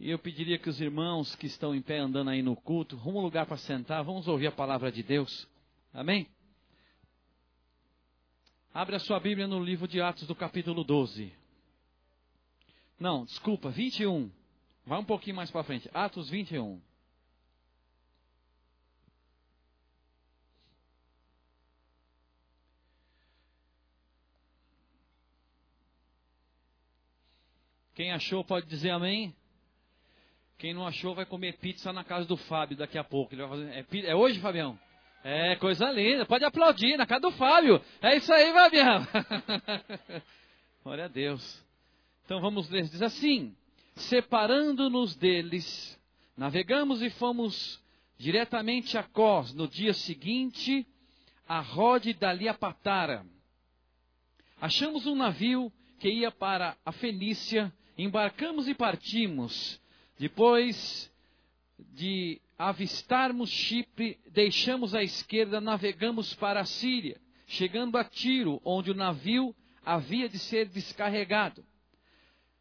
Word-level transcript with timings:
E 0.00 0.10
eu 0.10 0.18
pediria 0.18 0.58
que 0.58 0.68
os 0.68 0.80
irmãos 0.80 1.34
que 1.34 1.46
estão 1.46 1.74
em 1.74 1.82
pé 1.82 1.98
andando 1.98 2.30
aí 2.30 2.40
no 2.40 2.54
culto, 2.54 2.96
rumo 2.96 3.18
um 3.18 3.22
lugar 3.22 3.46
para 3.46 3.56
sentar, 3.56 4.04
vamos 4.04 4.28
ouvir 4.28 4.46
a 4.46 4.52
palavra 4.52 4.92
de 4.92 5.02
Deus. 5.02 5.48
Amém? 5.92 6.28
Abre 8.72 8.94
a 8.94 9.00
sua 9.00 9.18
Bíblia 9.18 9.48
no 9.48 9.62
livro 9.62 9.88
de 9.88 10.00
Atos 10.00 10.26
do 10.28 10.36
capítulo 10.36 10.84
12. 10.84 11.32
Não, 13.00 13.24
desculpa, 13.24 13.70
21. 13.70 14.30
Vai 14.86 15.00
um 15.00 15.04
pouquinho 15.04 15.34
mais 15.34 15.50
para 15.50 15.64
frente. 15.64 15.90
Atos 15.92 16.30
21. 16.30 16.80
Quem 27.94 28.12
achou 28.12 28.44
pode 28.44 28.66
dizer 28.68 28.90
amém? 28.90 29.34
Quem 30.58 30.74
não 30.74 30.84
achou 30.84 31.14
vai 31.14 31.24
comer 31.24 31.56
pizza 31.58 31.92
na 31.92 32.02
casa 32.02 32.26
do 32.26 32.36
Fábio 32.36 32.76
daqui 32.76 32.98
a 32.98 33.04
pouco. 33.04 33.32
Ele 33.32 33.46
vai 33.46 33.50
fazer, 33.50 33.70
é, 33.70 34.10
é 34.10 34.16
hoje, 34.16 34.40
Fabião? 34.40 34.76
É, 35.22 35.54
coisa 35.54 35.88
linda. 35.92 36.26
Pode 36.26 36.44
aplaudir 36.44 36.96
na 36.96 37.06
casa 37.06 37.20
do 37.20 37.30
Fábio. 37.30 37.80
É 38.02 38.16
isso 38.16 38.32
aí, 38.32 38.52
Fabião. 38.52 39.06
Glória 40.82 41.04
a 41.04 41.08
Deus. 41.08 41.64
Então 42.24 42.40
vamos 42.40 42.68
ler. 42.70 42.82
Diz 42.82 43.00
assim: 43.02 43.54
Separando-nos 43.94 45.14
deles, 45.14 45.96
navegamos 46.36 47.02
e 47.02 47.10
fomos 47.10 47.80
diretamente 48.18 48.98
a 48.98 49.04
Cós. 49.04 49.54
No 49.54 49.68
dia 49.68 49.94
seguinte, 49.94 50.84
a 51.48 51.60
Rode 51.60 52.12
dali 52.14 52.48
a 52.48 52.54
Patara. 52.54 53.24
Achamos 54.60 55.06
um 55.06 55.14
navio 55.14 55.72
que 56.00 56.08
ia 56.08 56.32
para 56.32 56.76
a 56.84 56.90
Fenícia. 56.90 57.72
Embarcamos 57.96 58.66
e 58.66 58.74
partimos 58.74 59.80
depois 60.18 61.10
de 61.94 62.40
avistarmos 62.58 63.50
Chipre, 63.50 64.18
deixamos 64.32 64.94
a 64.94 65.02
esquerda, 65.02 65.60
navegamos 65.60 66.34
para 66.34 66.60
a 66.60 66.64
Síria, 66.64 67.20
chegando 67.46 67.96
a 67.96 68.04
Tiro, 68.04 68.60
onde 68.64 68.90
o 68.90 68.94
navio 68.94 69.54
havia 69.84 70.28
de 70.28 70.38
ser 70.38 70.68
descarregado. 70.68 71.64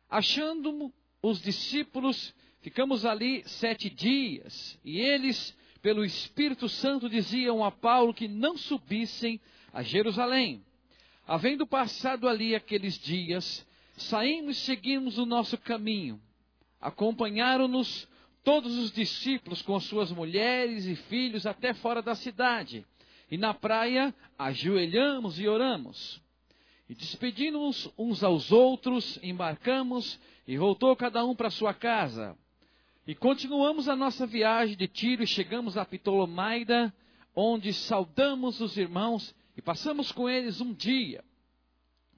Achando 0.08 0.94
os 1.22 1.42
discípulos, 1.42 2.34
ficamos 2.62 3.06
ali 3.06 3.44
sete 3.48 3.90
dias, 3.90 4.80
e 4.86 5.00
eles, 5.00 5.58
pelo 5.82 6.06
Espírito 6.06 6.70
Santo, 6.70 7.10
diziam 7.10 7.64
a 7.64 7.72
Paulo 7.72 8.14
que 8.14 8.28
não 8.28 8.56
subissem 8.56 9.42
a 9.74 9.82
Jerusalém. 9.82 10.64
Havendo 11.26 11.66
passado 11.66 12.30
ali 12.30 12.54
aqueles 12.56 13.00
dias, 13.00 13.66
saímos 13.98 14.58
e 14.58 14.62
seguimos 14.62 15.18
o 15.18 15.26
nosso 15.26 15.58
caminho 15.58 16.22
Acompanharam-nos 16.80 18.08
todos 18.44 18.78
os 18.78 18.92
discípulos 18.92 19.62
com 19.62 19.80
suas 19.80 20.12
mulheres 20.12 20.86
e 20.86 20.96
filhos 20.96 21.46
até 21.46 21.74
fora 21.74 22.02
da 22.02 22.16
cidade. 22.16 22.86
E 23.30 23.38
na 23.38 23.54
praia 23.54 24.14
ajoelhamos 24.38 25.40
e 25.40 25.48
oramos. 25.48 26.22
E 26.90 26.96
despedindo-nos 26.96 27.92
uns 27.98 28.24
aos 28.24 28.52
outros, 28.52 29.20
embarcamos 29.22 30.20
e 30.48 30.58
voltou 30.58 30.96
cada 30.96 31.26
um 31.26 31.36
para 31.36 31.50
sua 31.50 31.74
casa. 31.74 32.38
E 33.06 33.14
continuamos 33.14 33.90
a 33.90 33.96
nossa 33.96 34.26
viagem 34.26 34.78
de 34.78 34.88
Tiro 34.88 35.24
e 35.24 35.28
chegamos 35.28 35.78
a 35.78 35.84
Ptolomaida, 35.84 36.94
onde 37.36 37.74
saudamos 37.74 38.62
os 38.62 38.78
irmãos 38.78 39.36
e 39.56 39.62
passamos 39.62 40.12
com 40.12 40.30
eles 40.30 40.62
um 40.62 40.74
dia. 40.74 41.24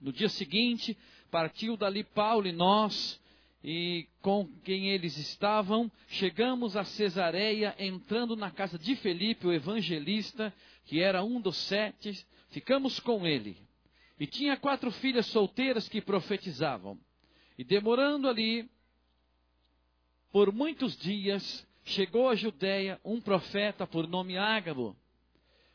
No 0.01 0.13
dia 0.13 0.29
seguinte, 0.29 0.97
partiu 1.31 1.75
dali 1.75 2.03
Paulo 2.03 2.47
e 2.47 2.51
nós, 2.51 3.19
e 3.63 4.07
com 4.21 4.47
quem 4.63 4.89
eles 4.89 5.17
estavam, 5.17 5.91
chegamos 6.07 6.77
a 6.77 6.83
Cesareia, 6.83 7.75
entrando 7.77 8.35
na 8.35 8.49
casa 8.49 8.79
de 8.79 8.95
Felipe, 8.95 9.47
o 9.47 9.53
evangelista, 9.53 10.53
que 10.85 11.01
era 11.01 11.23
um 11.23 11.41
dos 11.41 11.57
sete, 11.57 12.25
ficamos 12.49 12.99
com 12.99 13.27
ele. 13.27 13.57
E 14.19 14.25
tinha 14.25 14.57
quatro 14.57 14.91
filhas 14.91 15.25
solteiras 15.27 15.89
que 15.89 16.01
profetizavam. 16.01 16.97
E 17.57 17.63
demorando 17.63 18.27
ali 18.29 18.69
por 20.31 20.53
muitos 20.53 20.97
dias, 20.97 21.67
chegou 21.83 22.29
a 22.29 22.35
Judéia 22.35 22.99
um 23.03 23.19
profeta 23.19 23.85
por 23.85 24.07
nome 24.07 24.37
Ágabo, 24.37 24.95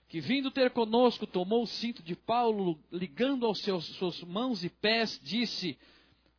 que 0.09 0.21
vindo 0.21 0.51
ter 0.51 0.71
conosco, 0.71 1.27
tomou 1.27 1.65
o 1.65 1.67
cinto 1.67 2.03
de 2.03 2.15
Paulo, 2.15 2.79
ligando 2.93 3.47
aos 3.47 3.61
seus 3.61 3.85
suas 3.97 4.23
mãos 4.23 4.63
e 4.63 4.71
pés, 4.71 5.21
disse: 5.23 5.77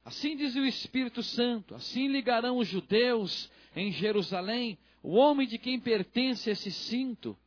Assim 0.05 0.37
diz 0.37 0.55
o 0.55 0.63
Espírito 0.63 1.23
Santo: 1.23 1.73
assim 1.75 2.07
ligarão 2.07 2.59
os 2.59 2.67
judeus 2.67 3.51
em 3.75 3.91
Jerusalém 3.91 4.77
o 5.05 5.17
homem 5.17 5.47
de 5.47 5.59
quem 5.59 5.79
pertence 5.79 6.49
esse 6.49 6.71
cinto, 6.71 7.37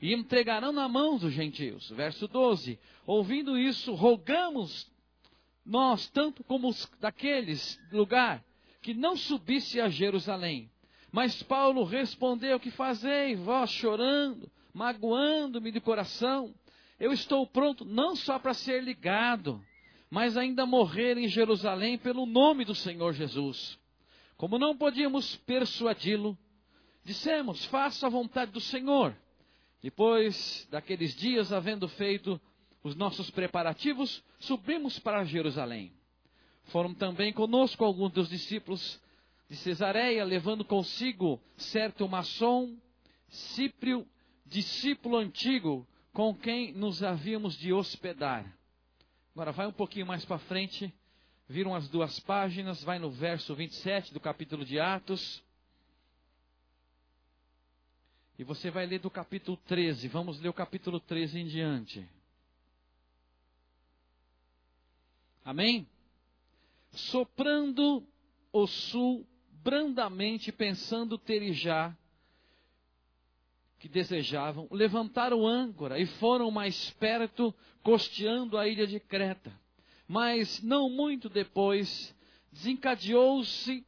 e 0.00 0.14
entregarão 0.14 0.70
na 0.70 0.88
mão 0.88 1.18
dos 1.18 1.32
gentios. 1.32 1.90
Verso 1.90 2.28
12: 2.28 2.78
Ouvindo 3.04 3.58
isso, 3.58 3.94
rogamos 3.94 4.88
nós, 5.66 6.08
tanto 6.08 6.44
como 6.44 6.68
os 6.68 6.88
daqueles 7.00 7.78
lugar, 7.90 8.44
que 8.80 8.94
não 8.94 9.16
subisse 9.16 9.80
a 9.80 9.88
Jerusalém. 9.88 10.70
Mas 11.10 11.42
Paulo 11.42 11.82
respondeu: 11.82 12.60
Que 12.60 12.70
fazei, 12.70 13.34
vós 13.34 13.70
chorando, 13.70 14.50
magoando-me 14.72 15.72
de 15.72 15.80
coração? 15.80 16.54
Eu 16.98 17.12
estou 17.12 17.44
pronto 17.46 17.84
não 17.84 18.14
só 18.14 18.38
para 18.38 18.54
ser 18.54 18.84
ligado, 18.84 19.60
mas 20.10 20.36
ainda 20.36 20.66
morrer 20.66 21.16
em 21.16 21.28
Jerusalém 21.28 21.96
pelo 21.96 22.26
nome 22.26 22.64
do 22.64 22.74
Senhor 22.74 23.12
Jesus. 23.12 23.78
Como 24.36 24.58
não 24.58 24.76
podíamos 24.76 25.36
persuadi-lo, 25.36 26.36
dissemos: 27.04 27.64
faça 27.66 28.06
a 28.06 28.10
vontade 28.10 28.50
do 28.50 28.60
Senhor. 28.60 29.16
Depois 29.80 30.66
daqueles 30.70 31.14
dias, 31.14 31.52
havendo 31.52 31.88
feito 31.88 32.40
os 32.82 32.96
nossos 32.96 33.30
preparativos, 33.30 34.22
subimos 34.38 34.98
para 34.98 35.24
Jerusalém. 35.24 35.92
Foram 36.64 36.92
também 36.92 37.32
conosco 37.32 37.84
alguns 37.84 38.12
dos 38.12 38.28
discípulos 38.28 39.00
de 39.48 39.56
Cesareia, 39.56 40.24
levando 40.24 40.64
consigo 40.64 41.40
certo 41.56 42.08
maçom, 42.08 42.76
Cíprio, 43.28 44.06
discípulo 44.44 45.16
antigo, 45.16 45.86
com 46.12 46.34
quem 46.34 46.72
nos 46.72 47.02
havíamos 47.02 47.56
de 47.56 47.72
hospedar. 47.72 48.59
Agora 49.34 49.52
vai 49.52 49.66
um 49.66 49.72
pouquinho 49.72 50.06
mais 50.06 50.24
para 50.24 50.38
frente, 50.38 50.92
viram 51.48 51.74
as 51.74 51.88
duas 51.88 52.18
páginas, 52.20 52.82
vai 52.82 52.98
no 52.98 53.10
verso 53.10 53.54
27 53.54 54.12
do 54.12 54.20
capítulo 54.20 54.64
de 54.64 54.80
Atos. 54.80 55.42
E 58.38 58.44
você 58.44 58.70
vai 58.70 58.86
ler 58.86 59.00
do 59.00 59.10
capítulo 59.10 59.56
13. 59.66 60.08
Vamos 60.08 60.40
ler 60.40 60.48
o 60.48 60.54
capítulo 60.54 60.98
13 60.98 61.38
em 61.38 61.46
diante. 61.46 62.08
Amém? 65.44 65.86
Soprando 66.90 68.06
o 68.52 68.66
sul 68.66 69.26
brandamente, 69.62 70.50
pensando 70.50 71.18
ter 71.18 71.52
já 71.52 71.96
que 73.80 73.88
desejavam, 73.88 74.68
levantaram 74.70 75.46
âncora 75.46 75.98
e 75.98 76.04
foram 76.04 76.50
mais 76.50 76.90
perto, 76.90 77.52
costeando 77.82 78.58
a 78.58 78.68
ilha 78.68 78.86
de 78.86 79.00
Creta. 79.00 79.50
Mas 80.06 80.62
não 80.62 80.90
muito 80.90 81.30
depois, 81.30 82.14
desencadeou-se 82.52 83.84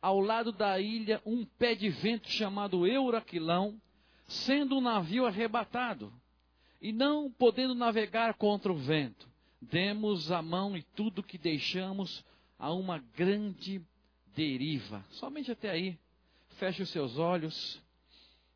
ao 0.00 0.18
lado 0.18 0.50
da 0.50 0.80
ilha 0.80 1.20
um 1.26 1.44
pé 1.44 1.74
de 1.74 1.90
vento 1.90 2.30
chamado 2.30 2.86
Euraquilão, 2.86 3.78
sendo 4.26 4.78
um 4.78 4.80
navio 4.80 5.26
arrebatado, 5.26 6.10
e 6.80 6.90
não 6.90 7.30
podendo 7.30 7.74
navegar 7.74 8.34
contra 8.34 8.72
o 8.72 8.76
vento, 8.76 9.28
demos 9.60 10.32
a 10.32 10.40
mão 10.40 10.74
e 10.74 10.82
tudo 10.82 11.22
que 11.22 11.36
deixamos 11.36 12.24
a 12.58 12.72
uma 12.72 12.98
grande 13.14 13.82
deriva. 14.34 15.04
Somente 15.10 15.52
até 15.52 15.68
aí. 15.68 15.98
Feche 16.56 16.82
os 16.82 16.90
seus 16.90 17.18
olhos. 17.18 17.82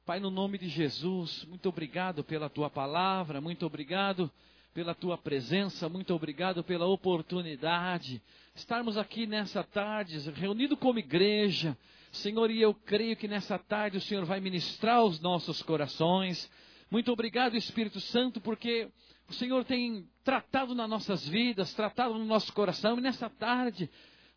Pai, 0.08 0.20
no 0.20 0.31
nome 0.31 0.56
de 0.56 0.70
Jesus, 0.70 1.44
muito 1.44 1.69
obrigado 1.69 2.25
pela 2.25 2.49
tua 2.49 2.70
palavra, 2.70 3.43
muito 3.43 3.66
obrigado 3.66 4.32
pela 4.72 4.94
tua 4.94 5.19
presença, 5.19 5.87
muito 5.87 6.14
obrigado 6.14 6.64
pela 6.64 6.87
oportunidade. 6.87 8.22
Estarmos 8.55 8.96
aqui 8.96 9.26
nessa 9.26 9.62
tarde, 9.62 10.19
reunido 10.31 10.78
como 10.78 10.99
igreja. 10.99 11.76
Senhor, 12.10 12.50
e 12.50 12.58
eu 12.58 12.72
creio 12.72 13.16
que 13.16 13.28
nessa 13.28 13.58
tarde 13.58 13.99
o 13.99 14.00
Senhor 14.00 14.25
vai 14.25 14.40
ministrar 14.40 15.05
os 15.05 15.20
nossos 15.20 15.60
corações. 15.60 16.50
Muito 16.90 17.12
obrigado, 17.12 17.55
Espírito 17.55 18.00
Santo, 18.00 18.40
porque 18.40 18.88
o 19.28 19.34
Senhor 19.34 19.62
tem 19.62 20.08
tratado 20.25 20.75
nas 20.75 20.88
nossas 20.88 21.28
vidas, 21.28 21.75
tratado 21.75 22.14
no 22.14 22.25
nosso 22.25 22.50
coração, 22.55 22.96
e 22.96 23.02
nessa 23.02 23.28
tarde, 23.28 23.90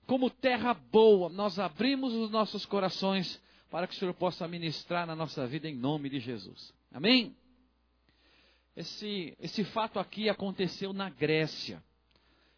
como 0.05 0.29
terra 0.29 0.73
boa, 0.73 1.29
nós 1.29 1.57
abrimos 1.59 2.13
os 2.13 2.29
nossos 2.29 2.65
corações 2.65 3.41
para 3.71 3.87
que 3.87 3.95
o 3.95 3.97
Senhor 3.97 4.13
possa 4.13 4.45
ministrar 4.49 5.07
na 5.07 5.15
nossa 5.15 5.47
vida 5.47 5.67
em 5.67 5.75
nome 5.75 6.09
de 6.09 6.19
Jesus. 6.19 6.73
Amém? 6.93 7.33
Esse, 8.75 9.33
esse 9.39 9.63
fato 9.63 9.97
aqui 9.97 10.27
aconteceu 10.27 10.91
na 10.91 11.09
Grécia. 11.09 11.81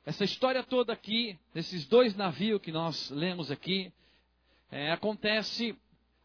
Essa 0.03 0.23
história 0.23 0.63
toda 0.63 0.91
aqui, 0.91 1.37
desses 1.53 1.85
dois 1.85 2.15
navios 2.15 2.59
que 2.59 2.71
nós 2.71 3.11
lemos 3.11 3.51
aqui, 3.51 3.93
é, 4.71 4.91
acontece 4.91 5.77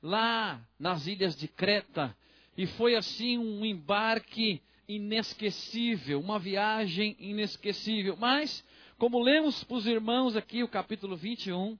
lá 0.02 0.58
nas 0.78 1.06
ilhas 1.06 1.36
de 1.36 1.48
Creta. 1.48 2.16
E 2.56 2.66
foi 2.66 2.96
assim 2.96 3.36
um 3.36 3.64
embarque 3.66 4.62
inesquecível, 4.88 6.18
uma 6.18 6.38
viagem 6.38 7.14
inesquecível. 7.20 8.16
Mas, 8.16 8.64
como 8.96 9.22
lemos 9.22 9.62
para 9.64 9.76
os 9.76 9.86
irmãos 9.86 10.34
aqui 10.34 10.62
o 10.62 10.68
capítulo 10.68 11.14
21, 11.14 11.78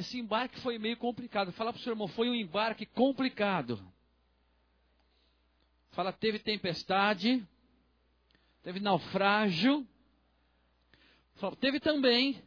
esse 0.00 0.18
embarque 0.18 0.58
foi 0.60 0.78
meio 0.78 0.96
complicado. 0.96 1.52
Fala 1.52 1.72
para 1.72 1.80
o 1.80 1.82
seu 1.82 1.92
irmão, 1.92 2.08
foi 2.08 2.28
um 2.28 2.34
embarque 2.34 2.84
complicado. 2.86 3.80
Fala, 5.92 6.12
teve 6.12 6.38
tempestade, 6.38 7.46
teve 8.62 8.80
naufrágio, 8.80 9.86
fala, 11.34 11.56
teve 11.56 11.80
também 11.80 12.40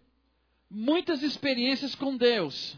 muitas 0.69 1.21
experiências 1.21 1.93
com 1.93 2.15
Deus. 2.15 2.77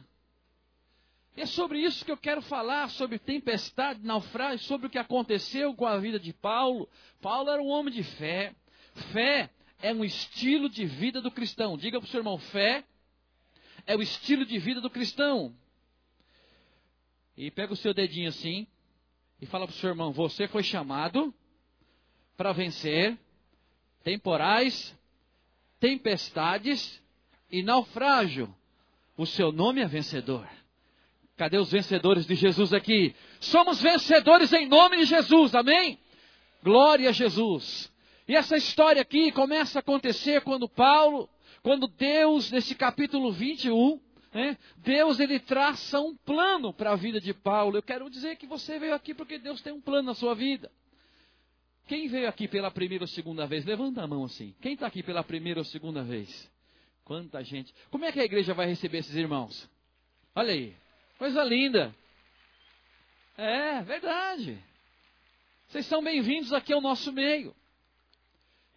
E 1.38 1.42
é 1.42 1.46
sobre 1.46 1.80
isso 1.80 2.04
que 2.04 2.12
eu 2.12 2.18
quero 2.18 2.42
falar, 2.42 2.90
sobre 2.90 3.20
tempestade, 3.20 4.02
naufrágio, 4.04 4.66
sobre 4.66 4.88
o 4.88 4.90
que 4.90 4.98
aconteceu 4.98 5.74
com 5.76 5.86
a 5.86 5.98
vida 5.98 6.20
de 6.20 6.34
Paulo. 6.34 6.90
Paulo 7.22 7.50
era 7.50 7.62
um 7.62 7.68
homem 7.68 7.94
de 7.94 8.04
fé. 8.04 8.56
Fé 9.12 9.50
é 9.82 9.94
um 9.94 10.04
estilo 10.04 10.70
de 10.70 10.86
vida 10.86 11.22
do 11.22 11.30
cristão. 11.30 11.78
Diga 11.78 12.00
para 12.00 12.08
o 12.08 12.10
seu 12.10 12.22
irmão, 12.22 12.38
fé 12.38 12.84
é 13.86 13.96
o 13.96 14.02
estilo 14.02 14.46
de 14.46 14.58
vida 14.58 14.82
do 14.82 14.90
cristão. 14.90 15.56
E 17.38 17.52
pega 17.52 17.74
o 17.74 17.76
seu 17.76 17.94
dedinho 17.94 18.30
assim 18.30 18.66
e 19.42 19.46
fala 19.46 19.68
para 19.68 19.74
o 19.74 19.78
seu 19.78 19.90
irmão: 19.90 20.12
Você 20.12 20.48
foi 20.48 20.64
chamado 20.64 21.34
para 22.38 22.54
vencer 22.54 23.18
temporais, 24.04 24.96
tempestades 25.80 27.02
e 27.52 27.62
naufrágio. 27.62 28.54
O 29.18 29.26
seu 29.26 29.52
nome 29.52 29.82
é 29.82 29.88
vencedor. 29.88 30.48
Cadê 31.38 31.58
os 31.58 31.72
vencedores 31.72 32.26
de 32.26 32.36
Jesus 32.36 32.74
aqui? 32.74 33.14
Somos 33.40 33.82
vencedores 33.82 34.54
em 34.54 34.68
nome 34.68 34.98
de 34.98 35.06
Jesus, 35.06 35.54
amém? 35.54 36.00
Glória 36.64 37.10
a 37.10 37.12
Jesus. 37.12 37.92
E 38.28 38.36
essa 38.36 38.56
história 38.56 39.02
aqui 39.02 39.32
começa 39.32 39.80
a 39.80 39.82
acontecer 39.82 40.42
quando 40.42 40.68
Paulo 40.70 41.30
quando 41.66 41.88
Deus, 41.88 42.52
nesse 42.52 42.76
capítulo 42.76 43.32
21, 43.32 44.00
né, 44.32 44.56
Deus 44.78 45.20
ele 45.20 45.40
traça 45.40 46.00
um 46.00 46.16
plano 46.16 46.72
para 46.72 46.92
a 46.92 46.96
vida 46.96 47.20
de 47.20 47.34
Paulo. 47.34 47.76
Eu 47.76 47.82
quero 47.82 48.08
dizer 48.08 48.36
que 48.36 48.46
você 48.46 48.78
veio 48.78 48.94
aqui 48.94 49.16
porque 49.16 49.40
Deus 49.40 49.64
tem 49.64 49.74
um 49.74 49.82
plano 49.82 50.04
na 50.04 50.14
sua 50.14 50.36
vida. 50.36 50.72
Quem 51.88 52.08
veio 52.08 52.30
aqui 52.30 52.48
pela 52.48 52.70
primeira 52.70 53.06
ou 53.06 53.08
segunda 53.08 53.48
vez? 53.48 53.66
Levanta 53.66 54.04
a 54.04 54.08
mão 54.08 54.26
assim. 54.26 54.54
Quem 54.62 54.76
está 54.76 54.86
aqui 54.86 55.02
pela 55.02 55.24
primeira 55.24 55.60
ou 55.60 55.64
segunda 55.64 56.04
vez? 56.04 56.52
Quanta 57.04 57.44
gente. 57.44 57.74
Como 57.90 58.06
é 58.06 58.12
que 58.12 58.20
a 58.20 58.26
igreja 58.26 58.54
vai 58.54 58.68
receber 58.68 59.00
esses 59.00 59.16
irmãos? 59.16 59.68
Olha 60.36 60.54
aí. 60.54 60.76
Coisa 61.18 61.44
linda. 61.44 61.96
É, 63.36 63.82
verdade. 63.82 64.64
Vocês 65.68 65.88
são 65.88 66.04
bem-vindos 66.04 66.54
aqui 66.54 66.72
ao 66.72 66.80
nosso 66.80 67.12
meio. 67.12 67.56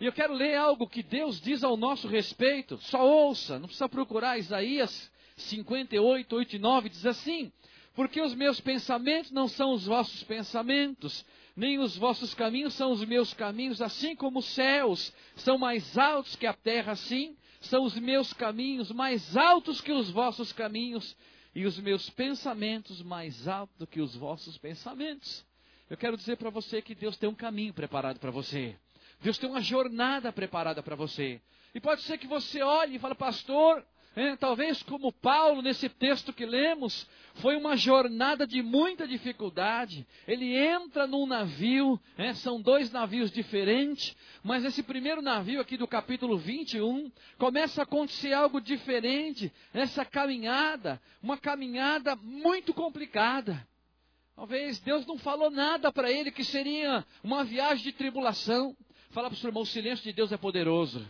E 0.00 0.06
eu 0.06 0.12
quero 0.12 0.33
ler 0.33 0.56
algo 0.56 0.89
que 0.89 1.03
Deus 1.03 1.41
diz 1.41 1.65
ao 1.65 1.77
nosso 1.77 2.06
respeito. 2.06 2.79
Só 2.83 3.05
ouça, 3.05 3.59
não 3.59 3.67
precisa 3.67 3.89
procurar 3.89 4.39
Isaías 4.39 5.11
58, 5.37 6.35
8 6.35 6.56
e 6.56 6.59
9, 6.59 6.89
diz 6.89 7.05
assim: 7.05 7.53
Porque 7.95 8.21
os 8.21 8.35
meus 8.35 8.61
pensamentos 8.61 9.33
não 9.33 9.49
são 9.49 9.73
os 9.73 9.87
vossos 9.87 10.23
pensamentos, 10.23 11.25
nem 11.56 11.81
os 11.81 11.97
vossos 11.97 12.33
caminhos 12.33 12.75
são 12.75 12.93
os 12.93 13.05
meus 13.05 13.35
caminhos, 13.35 13.83
assim 13.83 14.15
como 14.15 14.39
os 14.39 14.47
céus 14.47 15.12
são 15.35 15.59
mais 15.59 15.99
altos 15.99 16.37
que 16.37 16.47
a 16.47 16.53
terra, 16.53 16.93
assim 16.93 17.37
são 17.61 17.83
os 17.83 17.99
meus 17.99 18.33
caminhos 18.33 18.93
mais 18.93 19.37
altos 19.37 19.81
que 19.81 19.91
os 19.91 20.09
vossos 20.11 20.53
caminhos, 20.53 21.17
e 21.53 21.67
os 21.67 21.77
meus 21.81 22.09
pensamentos 22.09 23.03
mais 23.03 23.49
altos 23.49 23.89
que 23.91 24.00
os 24.00 24.15
vossos 24.15 24.56
pensamentos. 24.59 25.45
Eu 25.91 25.97
quero 25.97 26.17
dizer 26.17 26.37
para 26.37 26.50
você 26.50 26.81
que 26.81 26.95
Deus 26.95 27.17
tem 27.17 27.29
um 27.29 27.35
caminho 27.35 27.75
preparado 27.75 28.21
para 28.21 28.31
você. 28.31 28.77
Deus 29.20 29.38
tem 29.38 29.49
uma 29.49 29.61
jornada 29.61 30.32
preparada 30.32 30.82
para 30.82 30.97
você. 30.97 31.41
E 31.75 31.81
pode 31.81 32.03
ser 32.03 32.19
que 32.19 32.26
você 32.26 32.62
olhe 32.62 32.97
e 32.97 32.99
fale, 32.99 33.15
pastor, 33.15 33.85
é, 34.17 34.35
talvez 34.37 34.82
como 34.82 35.12
Paulo, 35.12 35.62
nesse 35.62 35.88
texto 35.88 36.32
que 36.32 36.44
lemos, 36.44 37.06
foi 37.35 37.55
uma 37.55 37.76
jornada 37.76 38.47
de 38.47 38.62
muita 38.62 39.06
dificuldade. 39.06 40.05
Ele 40.26 40.56
entra 40.56 41.06
num 41.06 41.25
navio, 41.26 42.00
é, 42.17 42.35
são 42.35 42.61
dois 42.61 42.91
navios 42.91 43.31
diferentes, 43.31 44.17
mas 44.43 44.65
esse 44.65 44.82
primeiro 44.82 45.23
navio 45.23 45.61
aqui 45.61 45.76
do 45.76 45.87
capítulo 45.87 46.37
21, 46.37 47.12
começa 47.38 47.82
a 47.82 47.85
acontecer 47.85 48.32
algo 48.32 48.61
diferente, 48.61 49.53
essa 49.73 50.05
caminhada, 50.05 51.00
uma 51.23 51.38
caminhada 51.38 52.17
muito 52.17 52.75
complicada. 52.75 53.67
Talvez 54.35 54.81
Deus 54.81 55.06
não 55.06 55.19
falou 55.19 55.50
nada 55.50 55.93
para 55.93 56.11
ele 56.11 56.31
que 56.31 56.44
seria 56.44 57.05
uma 57.23 57.44
viagem 57.44 57.85
de 57.85 57.93
tribulação. 57.93 58.76
Fala 59.19 59.31
para 59.31 59.37
o 59.37 59.41
seu 59.41 59.49
irmão, 59.49 59.65
o 59.65 59.67
silêncio 59.67 60.05
de 60.05 60.12
Deus 60.12 60.31
é 60.31 60.37
poderoso. 60.37 61.05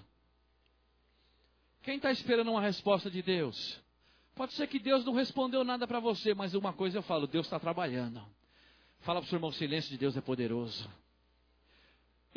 Quem 1.82 1.96
está 1.96 2.10
esperando 2.10 2.50
uma 2.50 2.62
resposta 2.62 3.10
de 3.10 3.20
Deus? 3.20 3.78
Pode 4.34 4.54
ser 4.54 4.66
que 4.66 4.78
Deus 4.78 5.04
não 5.04 5.12
respondeu 5.12 5.62
nada 5.62 5.86
para 5.86 6.00
você, 6.00 6.32
mas 6.32 6.54
uma 6.54 6.72
coisa 6.72 6.96
eu 6.96 7.02
falo, 7.02 7.26
Deus 7.26 7.44
está 7.44 7.60
trabalhando. 7.60 8.22
Fala 9.00 9.20
para 9.20 9.26
o 9.26 9.28
seu 9.28 9.36
irmão, 9.36 9.50
o 9.50 9.52
silêncio 9.52 9.90
de 9.90 9.98
Deus 9.98 10.16
é 10.16 10.22
poderoso. 10.22 10.90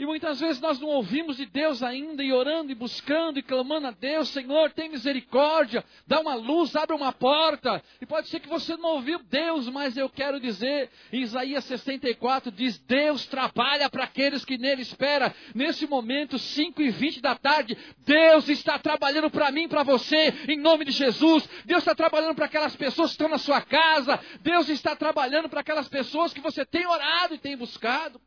E 0.02 0.06
muitas 0.08 0.40
vezes 0.40 0.60
nós 0.60 0.80
não 0.80 0.88
ouvimos 0.88 1.38
de 1.38 1.46
Deus 1.46 1.84
ainda, 1.84 2.24
e 2.24 2.34
orando, 2.34 2.72
e 2.72 2.76
buscando, 2.76 3.38
e 3.38 3.44
clamando 3.44 3.86
a 3.86 3.92
Deus, 3.92 4.30
Senhor, 4.30 4.72
tem 4.72 4.90
misericórdia, 4.90 5.86
dá 6.08 6.20
uma 6.20 6.34
luz, 6.34 6.76
abre 6.76 6.96
uma 6.96 7.14
porta. 7.14 7.84
E 8.02 8.06
pode 8.08 8.28
ser 8.28 8.40
que 8.40 8.50
você 8.50 8.76
não 8.78 8.94
ouviu 8.94 9.20
Deus, 9.20 9.70
mas 9.70 9.96
eu 9.96 10.10
quero 10.10 10.40
dizer, 10.40 10.90
Isaías 11.14 11.66
64 11.66 12.52
diz, 12.52 12.80
Deus 12.80 13.28
trabalha 13.28 13.92
para 13.92 14.06
aqueles 14.06 14.44
que 14.44 14.58
nele 14.58 14.82
esperam. 14.82 15.32
Nesse 15.54 15.86
momento, 15.86 16.40
5 16.40 16.82
e 16.82 16.90
20 16.90 17.22
da 17.22 17.36
tarde, 17.36 17.78
Deus 18.00 18.50
está 18.50 18.80
trabalhando 18.80 19.30
para 19.30 19.52
mim, 19.52 19.68
para 19.68 19.84
você, 19.84 20.34
em 20.48 20.58
nome 20.58 20.84
de 20.84 20.94
Jesus. 20.94 21.48
Deus 21.64 21.84
está 21.84 21.94
trabalhando 21.94 22.34
para 22.34 22.48
aquelas 22.48 22.76
pessoas 22.76 23.12
que 23.12 23.14
estão 23.14 23.30
na 23.30 23.38
sua 23.38 23.62
casa. 23.62 24.20
Deus 24.42 24.68
está 24.68 24.96
trabalhando 24.96 25.48
para 25.48 25.62
aquelas 25.62 25.88
pessoas 25.88 26.34
que 26.34 26.42
você 26.42 26.66
tem 26.66 26.88
orado 26.88 27.36
e 27.36 27.38
tem 27.38 27.56
buscado. 27.56 28.20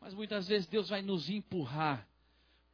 Mas 0.00 0.14
muitas 0.14 0.48
vezes 0.48 0.66
Deus 0.66 0.88
vai 0.88 1.02
nos 1.02 1.28
empurrar 1.28 2.06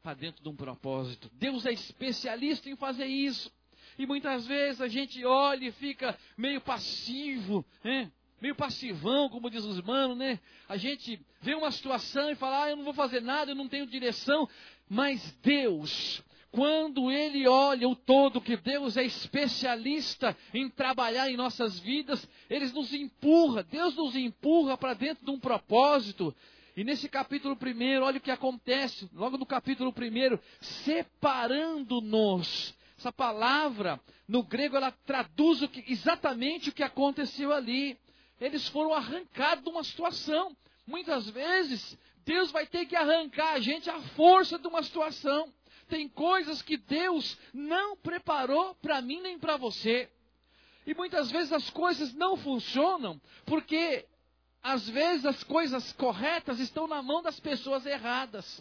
para 0.02 0.14
dentro 0.14 0.42
de 0.42 0.48
um 0.48 0.54
propósito. 0.54 1.30
Deus 1.34 1.66
é 1.66 1.72
especialista 1.72 2.70
em 2.70 2.76
fazer 2.76 3.06
isso. 3.06 3.50
E 3.98 4.06
muitas 4.06 4.46
vezes 4.46 4.80
a 4.80 4.88
gente 4.88 5.24
olha 5.24 5.66
e 5.66 5.72
fica 5.72 6.16
meio 6.36 6.60
passivo, 6.60 7.64
né? 7.82 8.12
meio 8.40 8.54
passivão, 8.54 9.28
como 9.28 9.50
diz 9.50 9.64
os 9.64 9.80
manos, 9.80 10.16
né? 10.16 10.38
A 10.68 10.76
gente 10.76 11.18
vê 11.40 11.54
uma 11.54 11.70
situação 11.70 12.30
e 12.30 12.34
fala, 12.34 12.64
ah, 12.64 12.70
eu 12.70 12.76
não 12.76 12.84
vou 12.84 12.94
fazer 12.94 13.20
nada, 13.20 13.50
eu 13.50 13.54
não 13.54 13.68
tenho 13.68 13.86
direção. 13.86 14.48
Mas 14.88 15.32
Deus, 15.42 16.22
quando 16.52 17.10
Ele 17.10 17.48
olha 17.48 17.88
o 17.88 17.96
todo, 17.96 18.40
que 18.40 18.56
Deus 18.56 18.96
é 18.96 19.04
especialista 19.04 20.36
em 20.52 20.68
trabalhar 20.68 21.30
em 21.30 21.36
nossas 21.36 21.78
vidas, 21.78 22.28
Ele 22.48 22.66
nos 22.66 22.92
empurra, 22.92 23.62
Deus 23.62 23.96
nos 23.96 24.14
empurra 24.14 24.76
para 24.76 24.94
dentro 24.94 25.24
de 25.24 25.30
um 25.30 25.40
propósito. 25.40 26.34
E 26.76 26.84
nesse 26.84 27.08
capítulo 27.08 27.56
primeiro, 27.56 28.04
olha 28.04 28.18
o 28.18 28.20
que 28.20 28.30
acontece, 28.30 29.08
logo 29.14 29.38
no 29.38 29.46
capítulo 29.46 29.90
primeiro, 29.94 30.38
separando-nos. 30.60 32.74
Essa 32.98 33.10
palavra, 33.10 33.98
no 34.28 34.42
grego, 34.42 34.76
ela 34.76 34.90
traduz 34.90 35.62
o 35.62 35.68
que, 35.68 35.90
exatamente 35.90 36.68
o 36.68 36.72
que 36.72 36.82
aconteceu 36.82 37.50
ali. 37.50 37.98
Eles 38.38 38.68
foram 38.68 38.92
arrancados 38.92 39.64
de 39.64 39.70
uma 39.70 39.82
situação. 39.82 40.54
Muitas 40.86 41.30
vezes, 41.30 41.98
Deus 42.26 42.50
vai 42.50 42.66
ter 42.66 42.84
que 42.84 42.94
arrancar 42.94 43.54
a 43.54 43.60
gente 43.60 43.88
à 43.88 43.98
força 44.10 44.58
de 44.58 44.68
uma 44.68 44.82
situação. 44.82 45.50
Tem 45.88 46.06
coisas 46.06 46.60
que 46.60 46.76
Deus 46.76 47.38
não 47.54 47.96
preparou 47.96 48.74
para 48.76 49.00
mim 49.00 49.22
nem 49.22 49.38
para 49.38 49.56
você. 49.56 50.10
E 50.86 50.94
muitas 50.94 51.30
vezes 51.30 51.52
as 51.52 51.70
coisas 51.70 52.12
não 52.12 52.36
funcionam 52.36 53.20
porque 53.46 54.04
às 54.66 54.88
vezes 54.88 55.24
as 55.24 55.44
coisas 55.44 55.92
corretas 55.92 56.58
estão 56.58 56.88
na 56.88 57.00
mão 57.00 57.22
das 57.22 57.38
pessoas 57.38 57.86
erradas. 57.86 58.60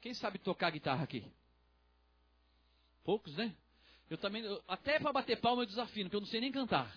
Quem 0.00 0.14
sabe 0.14 0.38
tocar 0.38 0.70
guitarra 0.70 1.02
aqui? 1.02 1.24
Poucos, 3.02 3.34
né? 3.34 3.52
Eu 4.08 4.16
também, 4.16 4.44
eu, 4.44 4.62
até 4.68 5.00
para 5.00 5.12
bater 5.12 5.40
palma 5.40 5.62
eu 5.62 5.66
desafino, 5.66 6.04
porque 6.04 6.14
eu 6.14 6.20
não 6.20 6.28
sei 6.28 6.40
nem 6.40 6.52
cantar. 6.52 6.96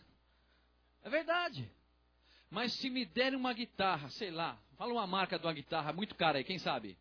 É 1.02 1.10
verdade. 1.10 1.68
Mas 2.52 2.74
se 2.74 2.92
me 2.92 3.06
derem 3.06 3.40
uma 3.40 3.54
guitarra, 3.54 4.08
sei 4.12 4.30
lá, 4.30 4.56
fala 4.78 4.94
uma 4.94 5.08
marca 5.08 5.40
de 5.40 5.46
uma 5.48 5.54
guitarra 5.54 5.92
muito 5.92 6.14
cara 6.14 6.38
aí, 6.38 6.44
quem 6.44 6.60
sabe? 6.60 6.96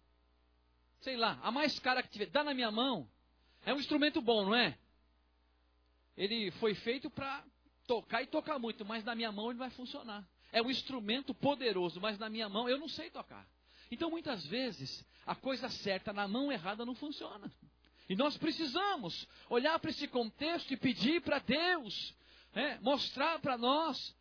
Sei 1.03 1.19
lá, 1.19 1.39
a 1.43 1.51
mais 1.51 1.79
cara 1.81 2.03
que 2.03 2.09
tiver, 2.09 2.31
dá 2.31 2.43
na 2.43 2.55
minha 2.55 2.71
mão. 2.71 3.07
É 3.67 3.75
um 3.75 3.79
instrumento 3.79 4.23
bom, 4.23 4.47
não 4.47 4.55
é? 4.55 4.75
Ele 6.17 6.51
foi 6.53 6.75
feito 6.75 7.11
para 7.11 7.45
tocar 7.87 8.23
e 8.23 8.27
tocar 8.27 8.59
muito, 8.59 8.87
mas 8.87 9.05
na 9.05 9.15
minha 9.15 9.31
mão 9.31 9.51
ele 9.51 9.59
vai 9.59 9.69
funcionar 9.69 10.27
é 10.55 10.63
um 10.63 10.71
instrumento 10.71 11.35
poderoso, 11.35 12.01
mas 12.01 12.17
na 12.17 12.31
minha 12.31 12.49
mão 12.49 12.69
eu 12.69 12.79
não 12.79 12.89
sei 12.89 13.11
tocar. 13.11 13.45
Então 13.91 14.09
muitas 14.09 14.47
vezes 14.47 15.05
a 15.27 15.35
coisa 15.35 15.69
certa 15.69 16.13
na 16.13 16.29
mão 16.29 16.51
errada 16.53 16.87
não 16.87 16.95
funciona. 16.95 17.51
E 18.09 18.15
nós 18.15 18.39
precisamos 18.39 19.27
olhar 19.51 19.77
para 19.81 19.91
esse 19.91 20.07
contexto 20.07 20.73
e 20.73 20.77
pedir 20.77 21.21
para 21.23 21.41
Deus 21.41 22.15
é, 22.55 22.79
mostrar 22.79 23.41
para 23.41 23.59
nós 23.59 24.15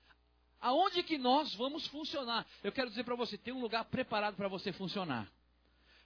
aonde 0.59 1.03
que 1.03 1.19
nós 1.19 1.53
vamos 1.53 1.85
funcionar. 1.87 2.47
Eu 2.63 2.71
quero 2.71 2.89
dizer 2.89 3.03
para 3.03 3.15
você, 3.15 3.37
tem 3.37 3.53
um 3.53 3.61
lugar 3.61 3.85
preparado 3.85 4.35
para 4.35 4.47
você 4.47 4.73
funcionar. 4.73 5.31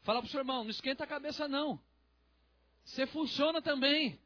Fala 0.04 0.20
para 0.20 0.28
o 0.28 0.32
seu 0.32 0.42
irmão, 0.42 0.64
não 0.66 0.72
esquenta 0.72 1.06
a 1.06 1.08
cabeça 1.08 1.48
não. 1.48 1.80
Você 2.84 3.08
funciona 3.08 3.62
também. 3.62 4.20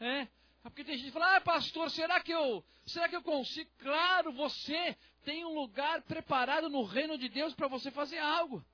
É. 0.00 0.28
Porque 0.62 0.84
tem 0.84 0.96
gente 0.96 1.06
que 1.06 1.12
fala, 1.12 1.36
ah, 1.36 1.40
pastor, 1.40 1.90
será 1.90 2.20
que 2.20 2.32
eu, 2.32 2.64
será 2.86 3.08
que 3.08 3.16
eu 3.16 3.22
consigo? 3.22 3.68
Claro, 3.78 4.32
você 4.32 4.96
tem 5.24 5.44
um 5.44 5.54
lugar 5.54 6.02
preparado 6.02 6.68
no 6.68 6.82
reino 6.82 7.16
de 7.16 7.28
Deus 7.28 7.54
para 7.54 7.68
você 7.68 7.90
fazer 7.90 8.18
algo. 8.18 8.64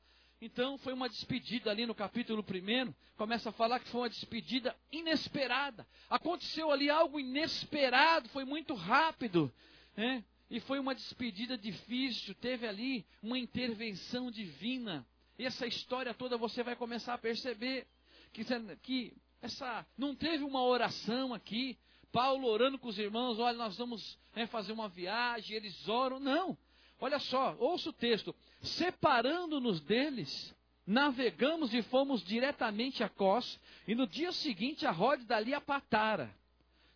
Então 0.41 0.79
foi 0.79 0.93
uma 0.93 1.09
despedida 1.09 1.71
ali 1.71 1.85
no 1.85 1.95
capítulo 1.95 2.45
1, 2.45 2.95
começa 3.17 3.51
a 3.51 3.53
falar 3.53 3.81
que 3.81 3.89
foi 3.89 4.03
uma 4.03 4.11
despedida 4.11 4.77
inesperada. 4.93 5.87
Aconteceu 6.09 6.71
ali 6.71 6.89
algo 6.89 7.19
inesperado, 7.19 8.29
foi 8.29 8.45
muito 8.45 8.75
rápido. 8.75 9.53
Né? 9.97 10.25
E 10.49 10.61
foi 10.61 10.79
uma 10.79 10.95
despedida 10.95 11.59
difícil, 11.59 12.35
teve 12.37 12.69
ali 12.69 13.05
uma 13.21 13.37
intervenção 13.37 14.31
divina. 14.31 15.05
Essa 15.37 15.67
história 15.67 16.15
toda 16.15 16.39
você 16.39 16.63
vai 16.63 16.77
começar 16.77 17.15
a 17.15 17.19
perceber 17.19 17.87
que, 18.33 18.45
que 18.83 19.17
essa 19.43 19.85
não 19.97 20.15
teve 20.15 20.45
uma 20.45 20.65
oração 20.65 21.35
aqui. 21.35 21.77
Paulo 22.13 22.49
orando 22.49 22.79
com 22.79 22.89
os 22.89 22.99
irmãos, 22.99 23.39
olha, 23.39 23.57
nós 23.57 23.77
vamos 23.77 24.19
né, 24.35 24.47
fazer 24.47 24.73
uma 24.73 24.89
viagem, 24.89 25.57
eles 25.57 25.89
oram. 25.89 26.19
Não. 26.19 26.57
Olha 27.01 27.19
só, 27.19 27.57
ouça 27.59 27.91
o 27.91 27.93
texto. 27.93 28.35
Separando-nos 28.61 29.81
deles, 29.81 30.55
navegamos 30.87 31.73
e 31.75 31.83
fomos 31.83 32.25
diretamente 32.25 33.05
a 33.05 33.09
Cós, 33.09 33.61
e 33.87 33.95
no 33.95 34.07
dia 34.07 34.33
seguinte 34.33 34.87
a 34.87 34.91
Rode 34.91 35.25
dali 35.25 35.55
a 35.55 35.61
Patara. 35.61 36.35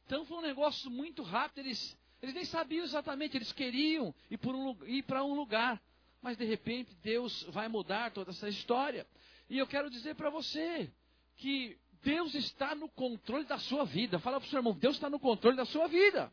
Então 0.06 0.24
foi 0.24 0.38
um 0.38 0.42
negócio 0.42 0.90
muito 0.90 1.22
rápido, 1.22 1.58
eles, 1.66 1.96
eles 2.20 2.34
nem 2.34 2.44
sabiam 2.44 2.84
exatamente, 2.84 3.36
eles 3.36 3.52
queriam 3.52 4.14
ir, 4.30 4.40
um, 4.44 5.02
para 5.06 5.22
um 5.22 5.34
lugar. 5.34 5.80
Mas 6.20 6.36
de 6.36 6.44
repente 6.44 6.94
Deus 7.02 7.42
vai 7.50 7.68
mudar 7.68 8.12
toda 8.12 8.30
essa 8.30 8.48
história. 8.48 9.06
E 9.50 9.58
eu 9.58 9.66
quero 9.66 9.90
dizer 9.90 10.14
para 10.14 10.30
você 10.30 10.90
que 11.36 11.76
Deus 12.02 12.34
está 12.34 12.74
no 12.74 12.88
controle 12.88 13.44
da 13.44 13.58
sua 13.58 13.84
vida. 13.84 14.18
Fala 14.18 14.40
para 14.40 14.46
o 14.46 14.50
seu 14.50 14.58
irmão, 14.58 14.74
Deus 14.74 14.96
está 14.96 15.08
no 15.08 15.18
controle 15.18 15.56
da 15.56 15.64
sua 15.64 15.86
vida. 15.86 16.30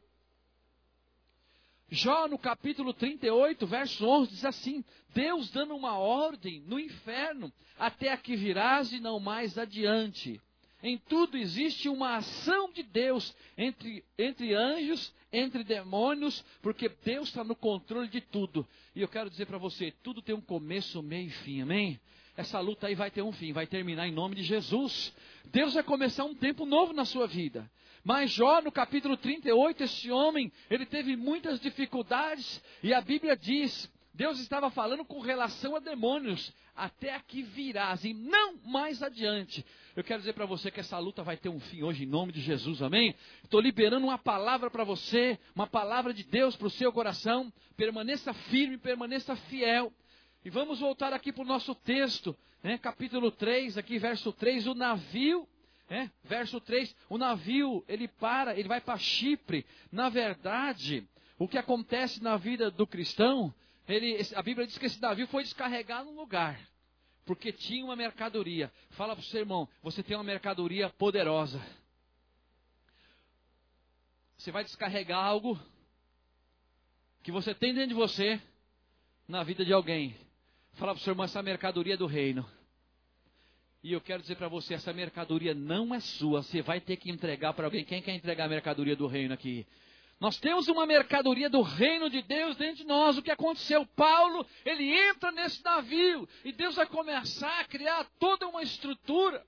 Jó, 1.92 2.28
no 2.28 2.38
capítulo 2.38 2.94
38, 2.94 3.66
verso 3.66 4.06
11, 4.06 4.32
diz 4.32 4.46
assim: 4.46 4.84
Deus 5.14 5.50
dando 5.50 5.76
uma 5.76 5.98
ordem 5.98 6.62
no 6.62 6.80
inferno, 6.80 7.52
até 7.80 8.12
aqui 8.12 8.36
virás 8.36 8.92
e 8.94 9.00
não 9.00 9.20
mais 9.20 9.58
adiante. 9.58 10.40
Em 10.82 10.98
tudo 10.98 11.36
existe 11.36 11.90
uma 11.90 12.16
ação 12.16 12.72
de 12.72 12.84
Deus 12.84 13.36
entre, 13.58 14.04
entre 14.18 14.54
anjos, 14.54 15.14
entre 15.34 15.64
demônios, 15.64 16.46
porque 16.62 16.88
Deus 17.04 17.30
está 17.30 17.44
no 17.44 17.56
controle 17.56 18.08
de 18.08 18.22
tudo. 18.22 18.66
E 18.96 19.02
eu 19.02 19.08
quero 19.08 19.30
dizer 19.30 19.48
para 19.48 19.58
você: 19.58 19.92
tudo 20.04 20.22
tem 20.22 20.36
um 20.36 20.42
começo, 20.42 21.02
meio 21.02 21.28
e 21.28 21.32
fim, 21.32 21.62
amém? 21.62 22.00
Essa 22.40 22.62
luta 22.62 22.88
aí 22.88 22.96
vai 22.96 23.12
ter 23.12 23.22
um 23.22 23.34
fim, 23.34 23.52
vai 23.52 23.68
terminar 23.68 24.08
em 24.08 24.14
nome 24.14 24.34
de 24.34 24.44
Jesus. 24.44 25.14
Deus 25.52 25.74
vai 25.74 25.84
começar 25.84 26.24
um 26.24 26.34
tempo 26.34 26.66
novo 26.66 26.94
na 26.94 27.04
sua 27.04 27.28
vida. 27.28 27.70
Mas 28.02 28.32
Jó, 28.32 28.62
no 28.62 28.72
capítulo 28.72 29.18
38, 29.18 29.84
esse 29.84 30.10
homem, 30.10 30.50
ele 30.70 30.86
teve 30.86 31.18
muitas 31.18 31.60
dificuldades, 31.60 32.64
e 32.82 32.94
a 32.94 33.02
Bíblia 33.02 33.36
diz, 33.36 33.92
Deus 34.14 34.40
estava 34.40 34.70
falando 34.70 35.04
com 35.04 35.20
relação 35.20 35.76
a 35.76 35.80
demônios, 35.80 36.54
até 36.74 37.14
aqui 37.14 37.44
virás, 37.44 38.06
e 38.06 38.14
não 38.14 38.56
mais 38.66 39.04
adiante. 39.04 39.66
Eu 39.94 40.02
quero 40.02 40.22
dizer 40.22 40.32
para 40.32 40.46
você 40.46 40.72
que 40.72 40.80
essa 40.80 40.98
luta 40.98 41.22
vai 41.22 41.36
ter 41.36 41.50
um 41.50 41.60
fim 41.60 41.84
hoje, 41.84 42.06
em 42.06 42.08
nome 42.08 42.32
de 42.32 42.40
Jesus, 42.40 42.82
amém? 42.82 43.14
Estou 43.44 43.60
liberando 43.60 44.08
uma 44.08 44.18
palavra 44.18 44.72
para 44.72 44.86
você, 44.86 45.38
uma 45.54 45.68
palavra 45.68 46.14
de 46.14 46.24
Deus 46.24 46.56
para 46.56 46.68
o 46.68 46.72
seu 46.72 46.94
coração. 46.94 47.52
Permaneça 47.76 48.34
firme, 48.34 48.78
permaneça 48.78 49.36
fiel. 49.36 49.92
E 50.44 50.50
vamos 50.50 50.80
voltar 50.80 51.12
aqui 51.12 51.34
para 51.34 51.44
o 51.44 51.48
nosso 51.48 51.76
texto, 51.76 52.38
né? 52.64 52.78
capítulo 52.78 53.30
3, 53.30 53.78
aqui, 53.78 54.00
verso 54.00 54.32
3. 54.32 54.68
O 54.68 54.74
navio, 54.74 55.48
né? 55.90 56.10
verso 56.24 56.62
3, 56.62 56.96
o 57.10 57.18
navio, 57.18 57.84
ele 57.88 58.08
para, 58.08 58.58
ele 58.58 58.68
vai 58.68 58.80
para 58.80 58.98
Chipre. 58.98 59.66
Na 59.92 60.08
verdade, 60.08 61.06
o 61.38 61.48
que 61.48 61.58
acontece 61.58 62.24
na 62.24 62.38
vida 62.38 62.72
do 62.72 62.88
cristão, 62.88 63.54
ele, 63.86 64.18
a 64.34 64.42
Bíblia 64.42 64.66
diz 64.66 64.78
que 64.78 64.86
esse 64.86 65.02
navio 65.02 65.28
foi 65.28 65.44
descarregar 65.44 66.06
num 66.06 66.16
lugar, 66.16 66.58
porque 67.26 67.52
tinha 67.52 67.84
uma 67.84 67.98
mercadoria. 67.98 68.72
Fala 68.92 69.16
para 69.16 69.22
o 69.22 69.26
seu 69.26 69.42
irmão, 69.42 69.68
você 69.84 70.02
tem 70.02 70.16
uma 70.16 70.24
mercadoria 70.24 70.90
poderosa. 70.90 71.62
Você 74.38 74.52
vai 74.52 74.64
descarregar 74.64 75.22
algo 75.22 75.60
que 77.22 77.32
você 77.32 77.54
tem 77.54 77.74
dentro 77.74 77.90
de 77.90 77.94
você 77.94 78.42
na 79.28 79.44
vida 79.44 79.66
de 79.66 79.74
alguém. 79.74 80.16
Fala 80.74 80.94
para 80.94 81.02
o 81.02 81.04
seu 81.04 81.12
irmão, 81.12 81.26
essa 81.26 81.44
mercadoria 81.44 81.96
é 81.96 81.98
do 81.98 82.06
reino. 82.06 82.50
E 83.82 83.94
eu 83.94 84.02
quero 84.02 84.22
dizer 84.22 84.36
para 84.36 84.48
você, 84.48 84.74
essa 84.74 84.92
mercadoria 84.92 85.54
não 85.54 85.96
é 85.96 86.00
sua. 86.00 86.44
Você 86.44 86.62
vai 86.62 86.82
ter 86.82 86.98
que 86.98 87.10
entregar 87.10 87.54
para 87.54 87.66
alguém. 87.66 87.86
Quem 87.86 88.02
quer 88.02 88.14
entregar 88.14 88.46
a 88.46 88.50
mercadoria 88.50 88.96
do 88.96 89.08
reino 89.08 89.34
aqui? 89.34 89.66
Nós 90.20 90.38
temos 90.38 90.68
uma 90.68 90.86
mercadoria 90.86 91.50
do 91.50 91.62
reino 91.62 92.10
de 92.10 92.22
Deus 92.22 92.58
dentro 92.58 92.78
de 92.78 92.84
nós. 92.84 93.18
O 93.18 93.22
que 93.22 93.32
aconteceu? 93.32 93.86
Paulo, 93.96 94.46
ele 94.66 94.94
entra 94.94 95.32
nesse 95.32 95.64
navio 95.64 96.28
e 96.44 96.52
Deus 96.52 96.76
vai 96.76 96.86
começar 96.88 97.62
a 97.62 97.64
criar 97.64 98.06
toda 98.20 98.48
uma 98.48 98.62
estrutura 98.62 99.46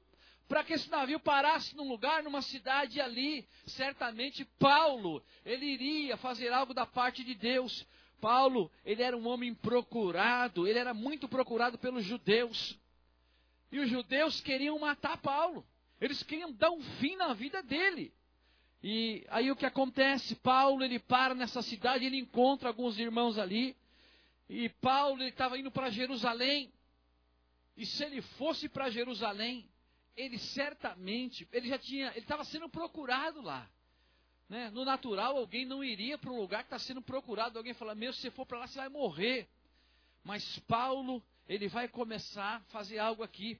para 0.47 0.63
que 0.63 0.73
esse 0.73 0.89
navio 0.89 1.19
parasse 1.19 1.75
num 1.75 1.87
lugar, 1.89 2.23
numa 2.23 2.41
cidade 2.41 3.01
ali. 3.01 3.45
Certamente 3.65 4.45
Paulo, 4.57 5.21
ele 5.45 5.65
iria 5.65 6.15
fazer 6.15 6.53
algo 6.53 6.73
da 6.73 6.85
parte 6.85 7.21
de 7.21 7.35
Deus. 7.35 7.85
Paulo, 8.21 8.71
ele 8.85 9.01
era 9.01 9.17
um 9.17 9.27
homem 9.27 9.53
procurado, 9.53 10.67
ele 10.67 10.77
era 10.77 10.93
muito 10.93 11.27
procurado 11.27 11.77
pelos 11.79 12.05
judeus. 12.05 12.77
E 13.71 13.79
os 13.79 13.89
judeus 13.89 14.39
queriam 14.39 14.77
matar 14.77 15.17
Paulo. 15.17 15.65
Eles 15.99 16.21
queriam 16.21 16.51
dar 16.53 16.69
um 16.69 16.81
fim 16.99 17.15
na 17.15 17.33
vida 17.33 17.63
dele. 17.63 18.13
E 18.83 19.25
aí 19.29 19.51
o 19.51 19.55
que 19.55 19.65
acontece? 19.65 20.35
Paulo, 20.35 20.83
ele 20.83 20.99
para 20.99 21.33
nessa 21.33 21.61
cidade, 21.61 22.05
ele 22.05 22.17
encontra 22.17 22.69
alguns 22.69 22.99
irmãos 22.99 23.37
ali. 23.37 23.75
E 24.47 24.69
Paulo, 24.69 25.21
ele 25.21 25.29
estava 25.29 25.57
indo 25.57 25.71
para 25.71 25.89
Jerusalém. 25.89 26.71
E 27.75 27.85
se 27.85 28.03
ele 28.03 28.21
fosse 28.21 28.69
para 28.69 28.89
Jerusalém, 28.89 29.67
ele 30.15 30.37
certamente, 30.37 31.47
ele 31.51 31.67
já 31.67 31.79
tinha, 31.79 32.09
ele 32.09 32.19
estava 32.19 32.43
sendo 32.43 32.69
procurado 32.69 33.41
lá. 33.41 33.67
Né? 34.51 34.69
No 34.71 34.83
natural, 34.83 35.37
alguém 35.37 35.65
não 35.65 35.81
iria 35.81 36.17
para 36.17 36.29
um 36.29 36.35
lugar 36.37 36.63
que 36.63 36.65
está 36.65 36.77
sendo 36.77 37.01
procurado. 37.01 37.57
Alguém 37.57 37.73
fala, 37.73 37.95
meu, 37.95 38.11
se 38.11 38.19
você 38.19 38.31
for 38.31 38.45
para 38.45 38.59
lá, 38.59 38.67
você 38.67 38.79
vai 38.79 38.89
morrer. 38.89 39.47
Mas 40.25 40.59
Paulo, 40.67 41.23
ele 41.47 41.69
vai 41.69 41.87
começar 41.87 42.57
a 42.57 42.59
fazer 42.69 42.99
algo 42.99 43.23
aqui. 43.23 43.57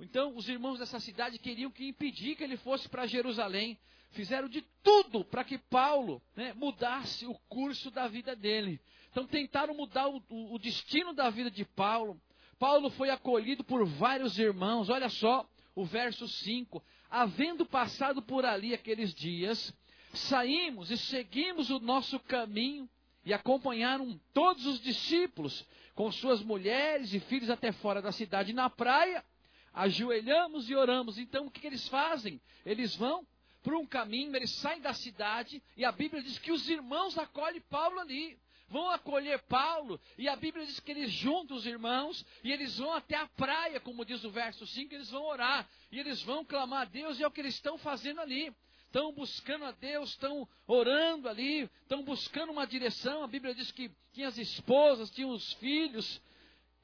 Então, 0.00 0.36
os 0.36 0.48
irmãos 0.48 0.80
dessa 0.80 0.98
cidade 0.98 1.38
queriam 1.38 1.70
que 1.70 1.86
impedir 1.86 2.34
que 2.34 2.42
ele 2.42 2.56
fosse 2.56 2.88
para 2.88 3.06
Jerusalém. 3.06 3.78
Fizeram 4.10 4.48
de 4.48 4.62
tudo 4.82 5.24
para 5.24 5.44
que 5.44 5.58
Paulo 5.58 6.20
né, 6.34 6.52
mudasse 6.54 7.24
o 7.24 7.34
curso 7.48 7.88
da 7.88 8.08
vida 8.08 8.34
dele. 8.34 8.80
Então, 9.12 9.24
tentaram 9.24 9.72
mudar 9.76 10.08
o, 10.08 10.20
o, 10.28 10.54
o 10.56 10.58
destino 10.58 11.12
da 11.12 11.30
vida 11.30 11.52
de 11.52 11.64
Paulo. 11.64 12.20
Paulo 12.58 12.90
foi 12.90 13.10
acolhido 13.10 13.62
por 13.62 13.86
vários 13.86 14.36
irmãos. 14.40 14.88
Olha 14.88 15.08
só 15.08 15.48
o 15.72 15.84
verso 15.84 16.26
5. 16.26 16.82
Havendo 17.08 17.64
passado 17.64 18.20
por 18.20 18.44
ali 18.44 18.74
aqueles 18.74 19.14
dias, 19.14 19.72
saímos 20.12 20.90
e 20.90 20.98
seguimos 20.98 21.70
o 21.70 21.80
nosso 21.80 22.18
caminho 22.20 22.88
e 23.24 23.32
acompanharam 23.32 24.20
todos 24.32 24.66
os 24.66 24.80
discípulos 24.80 25.66
com 25.94 26.10
suas 26.10 26.42
mulheres 26.42 27.12
e 27.12 27.20
filhos 27.20 27.50
até 27.50 27.72
fora 27.72 28.02
da 28.02 28.12
cidade 28.12 28.52
na 28.52 28.68
praia. 28.68 29.24
Ajoelhamos 29.72 30.68
e 30.68 30.74
oramos. 30.74 31.18
Então 31.18 31.46
o 31.46 31.50
que, 31.50 31.66
eles 31.66 31.88
fazem? 31.88 32.40
Eles 32.64 32.94
vão 32.96 33.26
por 33.62 33.74
um 33.74 33.86
caminho, 33.86 34.34
eles 34.34 34.50
saem 34.50 34.80
da 34.80 34.92
cidade 34.92 35.62
e 35.76 35.84
a 35.84 35.92
Bíblia 35.92 36.22
diz 36.22 36.38
que 36.38 36.50
os 36.50 36.68
irmãos 36.68 37.16
acolhem 37.16 37.60
Paulo 37.70 38.00
ali. 38.00 38.36
Vão 38.68 38.90
acolher 38.90 39.38
Paulo 39.42 40.00
e 40.16 40.28
a 40.28 40.34
Bíblia 40.34 40.64
diz 40.64 40.80
que 40.80 40.90
eles 40.90 41.10
juntam 41.12 41.56
os 41.56 41.66
irmãos 41.66 42.24
e 42.42 42.50
eles 42.50 42.78
vão 42.78 42.92
até 42.92 43.16
a 43.16 43.28
praia, 43.28 43.78
como 43.78 44.04
diz 44.04 44.24
o 44.24 44.30
verso 44.30 44.66
5, 44.66 44.94
eles 44.94 45.10
vão 45.10 45.24
orar 45.24 45.68
e 45.90 46.00
eles 46.00 46.22
vão 46.22 46.44
clamar 46.44 46.82
a 46.82 46.84
Deus 46.86 47.18
e 47.18 47.22
é 47.22 47.26
o 47.26 47.30
que 47.30 47.40
eles 47.40 47.54
estão 47.54 47.76
fazendo 47.76 48.20
ali 48.20 48.52
estão 48.92 49.10
buscando 49.10 49.64
a 49.64 49.70
Deus, 49.70 50.10
estão 50.10 50.46
orando 50.66 51.26
ali, 51.26 51.62
estão 51.80 52.04
buscando 52.04 52.52
uma 52.52 52.66
direção. 52.66 53.24
A 53.24 53.26
Bíblia 53.26 53.54
diz 53.54 53.72
que 53.72 53.90
tinha 54.12 54.28
as 54.28 54.36
esposas, 54.36 55.10
tinha 55.10 55.26
os 55.26 55.54
filhos, 55.54 56.20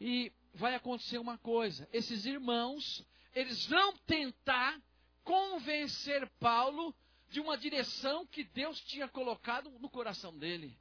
e 0.01 0.33
vai 0.55 0.75
acontecer 0.75 1.19
uma 1.19 1.37
coisa: 1.37 1.87
esses 1.93 2.25
irmãos, 2.25 3.05
eles 3.35 3.67
vão 3.67 3.95
tentar 4.07 4.81
convencer 5.23 6.27
Paulo 6.41 6.95
de 7.29 7.41
uma 7.41 7.59
direção 7.59 8.27
que 8.27 8.43
Deus 8.43 8.81
tinha 8.87 9.07
colocado 9.07 9.71
no 9.79 9.91
coração 9.91 10.37
dele. 10.37 10.75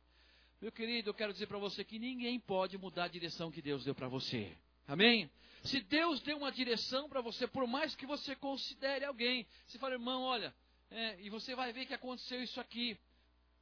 Meu 0.62 0.72
querido, 0.72 1.10
eu 1.10 1.14
quero 1.14 1.34
dizer 1.34 1.48
para 1.48 1.58
você 1.58 1.84
que 1.84 2.00
ninguém 2.00 2.40
pode 2.40 2.78
mudar 2.78 3.04
a 3.04 3.10
direção 3.10 3.52
que 3.52 3.62
Deus 3.62 3.84
deu 3.84 3.94
para 3.94 4.08
você. 4.08 4.56
Amém? 4.88 5.30
Se 5.64 5.82
Deus 5.82 6.22
deu 6.22 6.38
uma 6.38 6.52
direção 6.52 7.10
para 7.10 7.20
você, 7.20 7.46
por 7.46 7.68
mais 7.68 7.94
que 7.96 8.06
você 8.06 8.34
considere 8.38 9.04
alguém, 9.04 9.46
se 9.66 9.78
fala, 9.78 9.96
irmão, 9.96 10.24
olha, 10.24 10.56
é, 10.90 11.22
e 11.22 11.30
você 11.30 11.56
vai 11.56 11.74
ver 11.74 11.86
que 11.86 11.94
aconteceu 11.94 12.42
isso 12.42 12.60
aqui. 12.60 12.98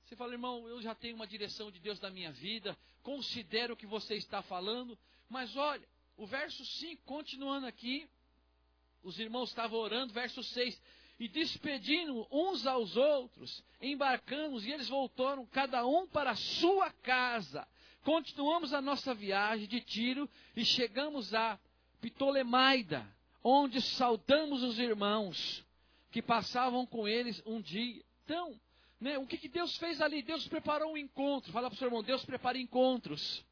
Você 0.03 0.15
fala, 0.15 0.33
irmão, 0.33 0.67
eu 0.67 0.81
já 0.81 0.93
tenho 0.93 1.15
uma 1.15 1.25
direção 1.25 1.71
de 1.71 1.79
Deus 1.79 1.99
na 1.99 2.09
minha 2.09 2.31
vida, 2.31 2.77
considero 3.01 3.73
o 3.73 3.77
que 3.77 3.87
você 3.87 4.15
está 4.15 4.41
falando, 4.43 4.97
mas 5.27 5.55
olha, 5.55 5.87
o 6.15 6.27
verso 6.27 6.63
5, 6.63 7.03
continuando 7.03 7.65
aqui, 7.65 8.07
os 9.01 9.19
irmãos 9.19 9.49
estavam 9.49 9.79
orando, 9.79 10.13
verso 10.13 10.43
6, 10.43 10.79
e 11.19 11.27
despedindo 11.27 12.27
uns 12.29 12.67
aos 12.67 12.95
outros, 12.95 13.63
embarcamos 13.81 14.65
e 14.65 14.71
eles 14.71 14.87
voltaram 14.87 15.45
cada 15.47 15.85
um 15.87 16.05
para 16.07 16.31
a 16.31 16.35
sua 16.35 16.91
casa. 16.91 17.67
Continuamos 18.03 18.73
a 18.73 18.81
nossa 18.81 19.13
viagem 19.15 19.67
de 19.67 19.81
Tiro 19.81 20.29
e 20.55 20.63
chegamos 20.63 21.33
a 21.33 21.59
Ptolemaida, 21.99 23.07
onde 23.43 23.81
saudamos 23.81 24.61
os 24.61 24.77
irmãos 24.77 25.64
que 26.15 26.21
passavam 26.21 26.85
com 26.85 27.05
eles 27.05 27.43
um 27.45 27.59
dia. 27.59 28.01
Então, 28.23 28.57
né, 29.01 29.17
o 29.17 29.27
que, 29.27 29.37
que 29.37 29.49
Deus 29.49 29.75
fez 29.75 29.99
ali? 29.99 30.21
Deus 30.21 30.47
preparou 30.47 30.93
um 30.93 30.97
encontro. 30.97 31.51
Fala 31.51 31.67
para 31.69 31.75
o 31.75 31.77
seu 31.77 31.87
irmão, 31.87 32.01
Deus 32.01 32.23
prepara 32.23 32.57
encontros. 32.57 33.45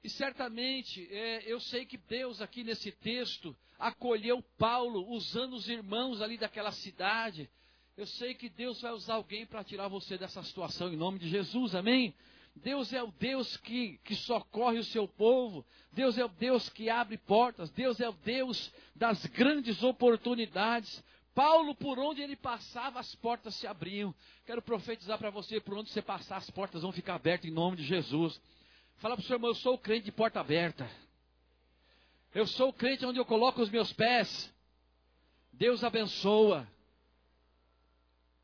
E 0.00 0.08
certamente, 0.08 1.04
é, 1.10 1.42
eu 1.44 1.58
sei 1.58 1.84
que 1.84 1.98
Deus 1.98 2.40
aqui 2.40 2.62
nesse 2.62 2.92
texto 2.92 3.56
acolheu 3.80 4.40
Paulo 4.56 5.08
usando 5.08 5.54
os 5.54 5.68
irmãos 5.68 6.22
ali 6.22 6.38
daquela 6.38 6.70
cidade. 6.70 7.50
Eu 7.96 8.06
sei 8.06 8.34
que 8.34 8.48
Deus 8.48 8.80
vai 8.80 8.92
usar 8.92 9.14
alguém 9.14 9.44
para 9.44 9.64
tirar 9.64 9.88
você 9.88 10.16
dessa 10.16 10.40
situação 10.44 10.92
em 10.92 10.96
nome 10.96 11.18
de 11.18 11.28
Jesus, 11.28 11.74
amém? 11.74 12.14
Deus 12.54 12.92
é 12.92 13.02
o 13.02 13.10
Deus 13.12 13.56
que, 13.56 13.98
que 14.04 14.14
socorre 14.14 14.78
o 14.78 14.84
seu 14.84 15.08
povo, 15.08 15.64
Deus 15.92 16.18
é 16.18 16.24
o 16.24 16.28
Deus 16.28 16.68
que 16.68 16.90
abre 16.90 17.16
portas, 17.16 17.70
Deus 17.70 18.00
é 18.00 18.08
o 18.08 18.12
Deus 18.12 18.72
das 18.94 19.24
grandes 19.26 19.82
oportunidades. 19.82 21.02
Paulo, 21.34 21.74
por 21.74 21.98
onde 21.98 22.20
ele 22.20 22.36
passava, 22.36 23.00
as 23.00 23.14
portas 23.14 23.54
se 23.54 23.66
abriam. 23.66 24.14
Quero 24.44 24.60
profetizar 24.60 25.18
para 25.18 25.30
você, 25.30 25.60
por 25.60 25.78
onde 25.78 25.90
você 25.90 26.02
passar, 26.02 26.36
as 26.36 26.50
portas 26.50 26.82
vão 26.82 26.92
ficar 26.92 27.14
abertas 27.14 27.50
em 27.50 27.54
nome 27.54 27.78
de 27.78 27.84
Jesus. 27.84 28.40
Fala 28.98 29.16
para 29.16 29.22
o 29.22 29.26
seu 29.26 29.36
irmão, 29.36 29.50
eu 29.50 29.54
sou 29.54 29.74
o 29.74 29.78
crente 29.78 30.04
de 30.04 30.12
porta 30.12 30.38
aberta. 30.38 30.88
Eu 32.34 32.46
sou 32.46 32.68
o 32.68 32.72
crente 32.72 33.04
onde 33.04 33.18
eu 33.18 33.24
coloco 33.24 33.62
os 33.62 33.70
meus 33.70 33.92
pés. 33.92 34.52
Deus 35.52 35.82
abençoa. 35.82 36.68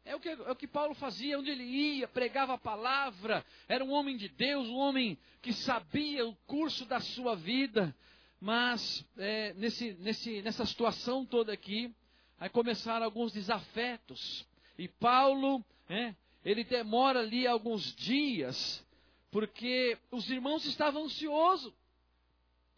É 0.08 0.16
o, 0.16 0.20
que, 0.20 0.28
é 0.30 0.50
o 0.50 0.56
que 0.56 0.66
Paulo 0.66 0.94
fazia, 0.94 1.38
onde 1.38 1.50
ele 1.50 1.64
ia, 1.64 2.08
pregava 2.08 2.54
a 2.54 2.58
palavra, 2.58 3.44
era 3.68 3.84
um 3.84 3.92
homem 3.92 4.16
de 4.16 4.26
Deus, 4.26 4.66
um 4.66 4.76
homem 4.78 5.18
que 5.42 5.52
sabia 5.52 6.26
o 6.26 6.34
curso 6.46 6.86
da 6.86 6.98
sua 6.98 7.36
vida. 7.36 7.94
Mas 8.40 9.04
é, 9.18 9.52
nesse, 9.52 9.92
nesse, 10.00 10.40
nessa 10.40 10.64
situação 10.64 11.26
toda 11.26 11.52
aqui, 11.52 11.94
aí 12.40 12.48
começaram 12.48 13.04
alguns 13.04 13.32
desafetos. 13.32 14.46
E 14.78 14.88
Paulo, 14.88 15.62
é, 15.90 16.14
ele 16.42 16.64
demora 16.64 17.20
ali 17.20 17.46
alguns 17.46 17.94
dias 17.94 18.82
porque 19.30 19.98
os 20.10 20.30
irmãos 20.30 20.64
estavam 20.64 21.04
ansiosos. 21.04 21.74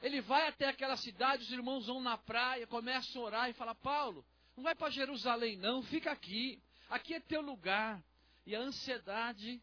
Ele 0.02 0.20
vai 0.20 0.48
até 0.48 0.66
aquela 0.66 0.96
cidade, 0.96 1.44
os 1.44 1.52
irmãos 1.52 1.86
vão 1.86 2.00
na 2.00 2.18
praia, 2.18 2.66
começam 2.66 3.22
a 3.22 3.24
orar 3.24 3.50
e 3.50 3.52
fala: 3.52 3.72
Paulo, 3.72 4.24
não 4.56 4.64
vai 4.64 4.74
para 4.74 4.90
Jerusalém, 4.90 5.56
não, 5.56 5.80
fica 5.80 6.10
aqui. 6.10 6.60
Aqui 6.90 7.14
é 7.14 7.20
teu 7.20 7.40
lugar. 7.40 8.02
E 8.44 8.54
a 8.54 8.60
ansiedade 8.60 9.62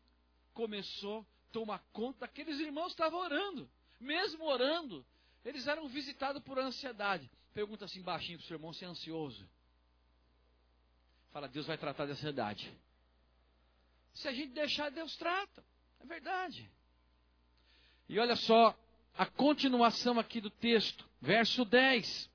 começou 0.54 1.22
a 1.22 1.52
tomar 1.52 1.80
conta 1.92 2.22
daqueles 2.22 2.60
irmãos 2.60 2.92
estavam 2.92 3.20
orando. 3.20 3.70
Mesmo 4.00 4.46
orando, 4.46 5.06
eles 5.44 5.68
eram 5.68 5.88
visitados 5.88 6.42
por 6.44 6.58
ansiedade. 6.58 7.30
Pergunta 7.54 7.86
assim 7.86 8.02
baixinho 8.02 8.38
para 8.38 8.46
o 8.46 8.48
seu 8.48 8.56
irmão 8.56 8.72
se 8.72 8.86
é 8.86 8.88
ansioso. 8.88 9.48
Fala, 11.32 11.48
Deus 11.48 11.68
vai 11.68 11.78
tratar 11.78 12.06
da 12.06 12.14
ansiedade. 12.14 12.74
Se 14.14 14.28
a 14.28 14.34
gente 14.34 14.54
deixar, 14.54 14.90
Deus 14.90 15.16
trata. 15.18 15.64
É 16.00 16.06
verdade. 16.06 16.72
E 18.08 18.20
olha 18.20 18.36
só 18.36 18.78
a 19.18 19.26
continuação 19.26 20.20
aqui 20.20 20.40
do 20.40 20.50
texto, 20.50 21.08
verso 21.20 21.66
10. 21.66 22.30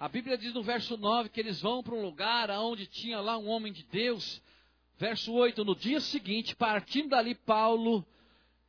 A 0.00 0.08
Bíblia 0.08 0.38
diz 0.38 0.54
no 0.54 0.62
verso 0.62 0.96
9 0.96 1.28
que 1.28 1.38
eles 1.38 1.60
vão 1.60 1.82
para 1.82 1.94
um 1.94 2.00
lugar 2.00 2.48
onde 2.52 2.86
tinha 2.86 3.20
lá 3.20 3.36
um 3.36 3.46
homem 3.46 3.70
de 3.70 3.82
Deus. 3.82 4.40
Verso 4.96 5.30
8: 5.30 5.62
No 5.62 5.76
dia 5.76 6.00
seguinte, 6.00 6.56
partindo 6.56 7.10
dali, 7.10 7.34
Paulo 7.34 8.02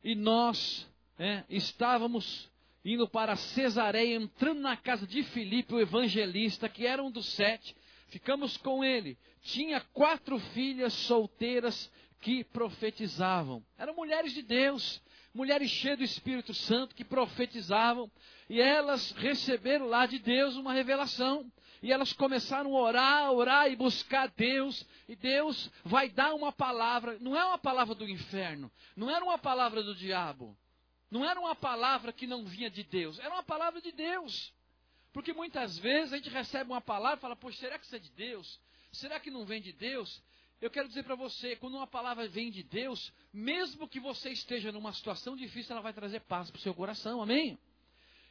e 0.04 0.14
nós 0.14 0.86
é, 1.18 1.42
estávamos 1.48 2.50
indo 2.84 3.08
para 3.08 3.34
Cesareia, 3.34 4.16
entrando 4.16 4.60
na 4.60 4.76
casa 4.76 5.06
de 5.06 5.22
Filipe, 5.22 5.72
o 5.72 5.80
evangelista, 5.80 6.68
que 6.68 6.86
era 6.86 7.02
um 7.02 7.10
dos 7.10 7.24
sete. 7.32 7.74
Ficamos 8.08 8.58
com 8.58 8.84
ele. 8.84 9.16
Tinha 9.40 9.80
quatro 9.80 10.38
filhas 10.38 10.92
solteiras 10.92 11.90
que 12.20 12.44
profetizavam. 12.44 13.64
Eram 13.78 13.94
mulheres 13.96 14.34
de 14.34 14.42
Deus, 14.42 15.00
mulheres 15.34 15.70
cheias 15.70 15.98
do 15.98 16.04
Espírito 16.04 16.52
Santo 16.52 16.94
que 16.94 17.04
profetizavam, 17.04 18.10
e 18.48 18.60
elas 18.60 19.12
receberam 19.12 19.86
lá 19.86 20.06
de 20.06 20.18
Deus 20.18 20.56
uma 20.56 20.72
revelação. 20.72 21.50
E 21.82 21.90
elas 21.90 22.12
começaram 22.12 22.76
a 22.76 22.80
orar, 22.80 23.24
a 23.24 23.32
orar 23.32 23.70
e 23.70 23.74
buscar 23.74 24.28
Deus, 24.28 24.86
e 25.08 25.16
Deus 25.16 25.68
vai 25.84 26.08
dar 26.08 26.32
uma 26.32 26.52
palavra, 26.52 27.18
não 27.20 27.36
é 27.36 27.44
uma 27.44 27.58
palavra 27.58 27.94
do 27.94 28.08
inferno, 28.08 28.70
não 28.94 29.10
era 29.10 29.24
uma 29.24 29.36
palavra 29.36 29.82
do 29.82 29.92
diabo, 29.92 30.56
não 31.10 31.28
era 31.28 31.40
uma 31.40 31.56
palavra 31.56 32.12
que 32.12 32.24
não 32.24 32.44
vinha 32.44 32.70
de 32.70 32.84
Deus, 32.84 33.18
era 33.18 33.34
uma 33.34 33.42
palavra 33.42 33.80
de 33.80 33.90
Deus. 33.90 34.54
Porque 35.12 35.32
muitas 35.32 35.76
vezes 35.76 36.12
a 36.12 36.16
gente 36.16 36.30
recebe 36.30 36.70
uma 36.70 36.80
palavra 36.80 37.18
e 37.18 37.20
fala, 37.20 37.34
poxa, 37.34 37.58
será 37.58 37.78
que 37.78 37.84
isso 37.84 37.96
é 37.96 37.98
de 37.98 38.10
Deus? 38.12 38.60
Será 38.92 39.18
que 39.18 39.30
não 39.30 39.44
vem 39.44 39.60
de 39.60 39.72
Deus? 39.72 40.22
Eu 40.62 40.70
quero 40.70 40.86
dizer 40.86 41.02
para 41.02 41.16
você, 41.16 41.56
quando 41.56 41.74
uma 41.74 41.88
palavra 41.88 42.28
vem 42.28 42.48
de 42.48 42.62
Deus, 42.62 43.12
mesmo 43.32 43.88
que 43.88 43.98
você 43.98 44.30
esteja 44.30 44.70
numa 44.70 44.92
situação 44.92 45.34
difícil, 45.34 45.72
ela 45.72 45.82
vai 45.82 45.92
trazer 45.92 46.20
paz 46.20 46.52
para 46.52 46.58
o 46.58 46.62
seu 46.62 46.72
coração, 46.72 47.20
amém? 47.20 47.58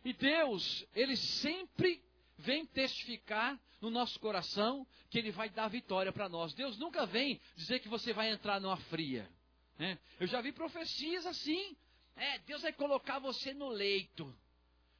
E 0.05 0.13
Deus, 0.13 0.87
Ele 0.95 1.17
sempre 1.17 2.01
vem 2.37 2.65
testificar 2.65 3.59
no 3.81 3.89
nosso 3.89 4.17
coração 4.17 4.87
que 5.09 5.19
Ele 5.19 5.29
vai 5.29 5.49
dar 5.49 5.67
vitória 5.67 6.13
para 6.13 6.29
nós. 6.29 6.53
Deus 6.53 6.77
nunca 6.77 7.05
vem 7.05 7.37
dizer 7.57 7.81
que 7.81 7.89
você 7.89 8.13
vai 8.13 8.31
entrar 8.31 8.61
numa 8.61 8.77
fria. 8.77 9.29
Né? 9.77 9.99
Eu 10.17 10.25
já 10.25 10.39
vi 10.39 10.53
profecias 10.53 11.25
assim. 11.25 11.75
É, 12.15 12.39
Deus 12.39 12.61
vai 12.61 12.71
colocar 12.71 13.19
você 13.19 13.53
no 13.53 13.67
leito. 13.67 14.33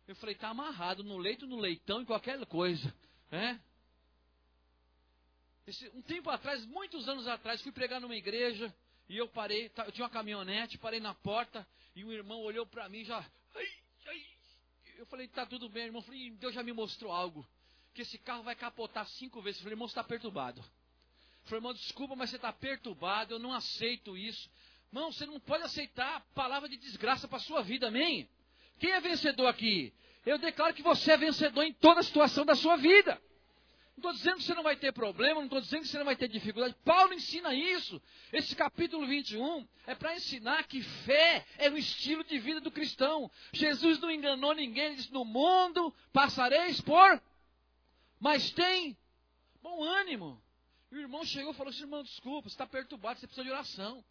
Eu 0.06 0.18
falei, 0.18 0.36
está 0.36 0.50
amarrado 0.50 1.02
no 1.02 1.18
leito, 1.18 1.48
no 1.48 1.58
leitão, 1.58 2.02
em 2.02 2.06
qualquer 2.06 2.46
coisa. 2.46 2.94
Né? 3.32 3.58
Esse, 5.68 5.88
um 5.90 6.02
tempo 6.02 6.30
atrás, 6.30 6.66
muitos 6.66 7.08
anos 7.08 7.28
atrás, 7.28 7.62
fui 7.62 7.72
pregar 7.72 8.02
numa 8.02 8.16
igreja 8.16 8.74
e 9.08 9.18
eu 9.18 9.28
parei, 9.28 9.70
tá, 9.70 9.86
eu 9.86 9.92
tinha 9.92 10.06
uma 10.06 10.10
caminhonete, 10.10 10.78
parei 10.78 11.00
na 11.00 11.14
porta 11.14 11.68
e 11.96 12.04
um 12.04 12.12
irmão 12.12 12.42
olhou 12.42 12.66
para 12.66 12.90
mim 12.90 13.04
já. 13.04 13.20
Ai, 13.56 13.68
ai. 14.08 14.26
Eu 14.98 15.06
falei, 15.06 15.28
tá 15.28 15.46
tudo 15.46 15.70
bem, 15.70 15.86
irmão. 15.86 16.02
Eu 16.02 16.06
falei, 16.06 16.30
Deus 16.32 16.54
já 16.54 16.64
me 16.64 16.74
mostrou 16.74 17.12
algo. 17.12 17.48
Que 17.94 18.04
esse 18.04 18.18
carro 18.18 18.44
vai 18.44 18.56
capotar 18.56 19.06
cinco 19.08 19.42
vezes. 19.42 19.60
Eu 19.60 19.64
falei, 19.64 19.74
irmão, 19.74 19.88
você 19.88 19.92
está 19.92 20.04
perturbado. 20.04 20.60
Eu 20.60 21.46
falei, 21.46 21.58
irmão, 21.58 21.74
desculpa, 21.74 22.16
mas 22.16 22.30
você 22.30 22.38
está 22.38 22.54
perturbado, 22.54 23.34
eu 23.34 23.40
não 23.40 23.54
aceito 23.54 24.18
isso. 24.18 24.50
Irmão, 24.92 25.12
você 25.12 25.26
não 25.26 25.40
pode 25.40 25.64
aceitar 25.64 26.26
palavra 26.34 26.70
de 26.70 26.78
desgraça 26.78 27.28
para 27.28 27.38
a 27.38 27.42
sua 27.42 27.62
vida, 27.62 27.88
amém? 27.88 28.30
Quem 28.80 28.92
é 28.92 29.00
vencedor 29.00 29.48
aqui? 29.48 29.94
Eu 30.26 30.38
declaro 30.38 30.74
que 30.74 30.84
você 30.84 31.12
é 31.12 31.18
vencedor 31.18 31.64
em 31.64 31.74
toda 31.74 32.04
situação 32.04 32.46
da 32.46 32.56
sua 32.56 32.78
vida. 32.78 33.22
Estou 34.02 34.14
dizendo 34.14 34.38
que 34.38 34.44
você 34.44 34.56
não 34.56 34.64
vai 34.64 34.76
ter 34.76 34.92
problema, 34.92 35.36
não 35.36 35.44
estou 35.44 35.62
dizendo 35.62 35.84
que 35.84 35.90
você 35.90 36.00
não 36.00 36.06
vai 36.06 36.16
ter 36.16 36.28
dificuldade. 36.28 36.76
Paulo 36.84 37.14
ensina 37.14 37.54
isso. 37.54 38.02
Esse 38.34 38.56
capítulo 38.56 39.06
21 39.06 39.68
é 39.86 39.94
para 39.94 40.16
ensinar 40.16 40.64
que 40.64 40.82
fé 40.82 41.46
é 41.60 41.70
o 41.70 41.78
estilo 41.78 42.24
de 42.24 42.40
vida 42.40 42.60
do 42.60 42.72
cristão. 42.72 43.30
Jesus 43.54 44.00
não 44.00 44.10
enganou 44.10 44.56
ninguém, 44.56 44.86
ele 44.86 44.96
disse: 44.96 45.14
No 45.14 45.24
mundo 45.24 45.94
passareis 46.12 46.82
por, 46.82 47.22
mas 48.20 48.50
tem 48.50 48.98
bom 49.62 49.84
ânimo. 49.84 50.42
E 50.92 50.96
o 50.96 51.00
irmão 51.00 51.24
chegou 51.24 51.52
e 51.52 51.56
falou 51.56 51.70
assim: 51.70 51.82
Irmão, 51.82 52.02
desculpa, 52.02 52.50
você 52.50 52.56
está 52.56 52.66
perturbado, 52.66 53.20
você 53.20 53.28
precisa 53.28 53.46
de 53.46 53.52
oração. 53.52 54.04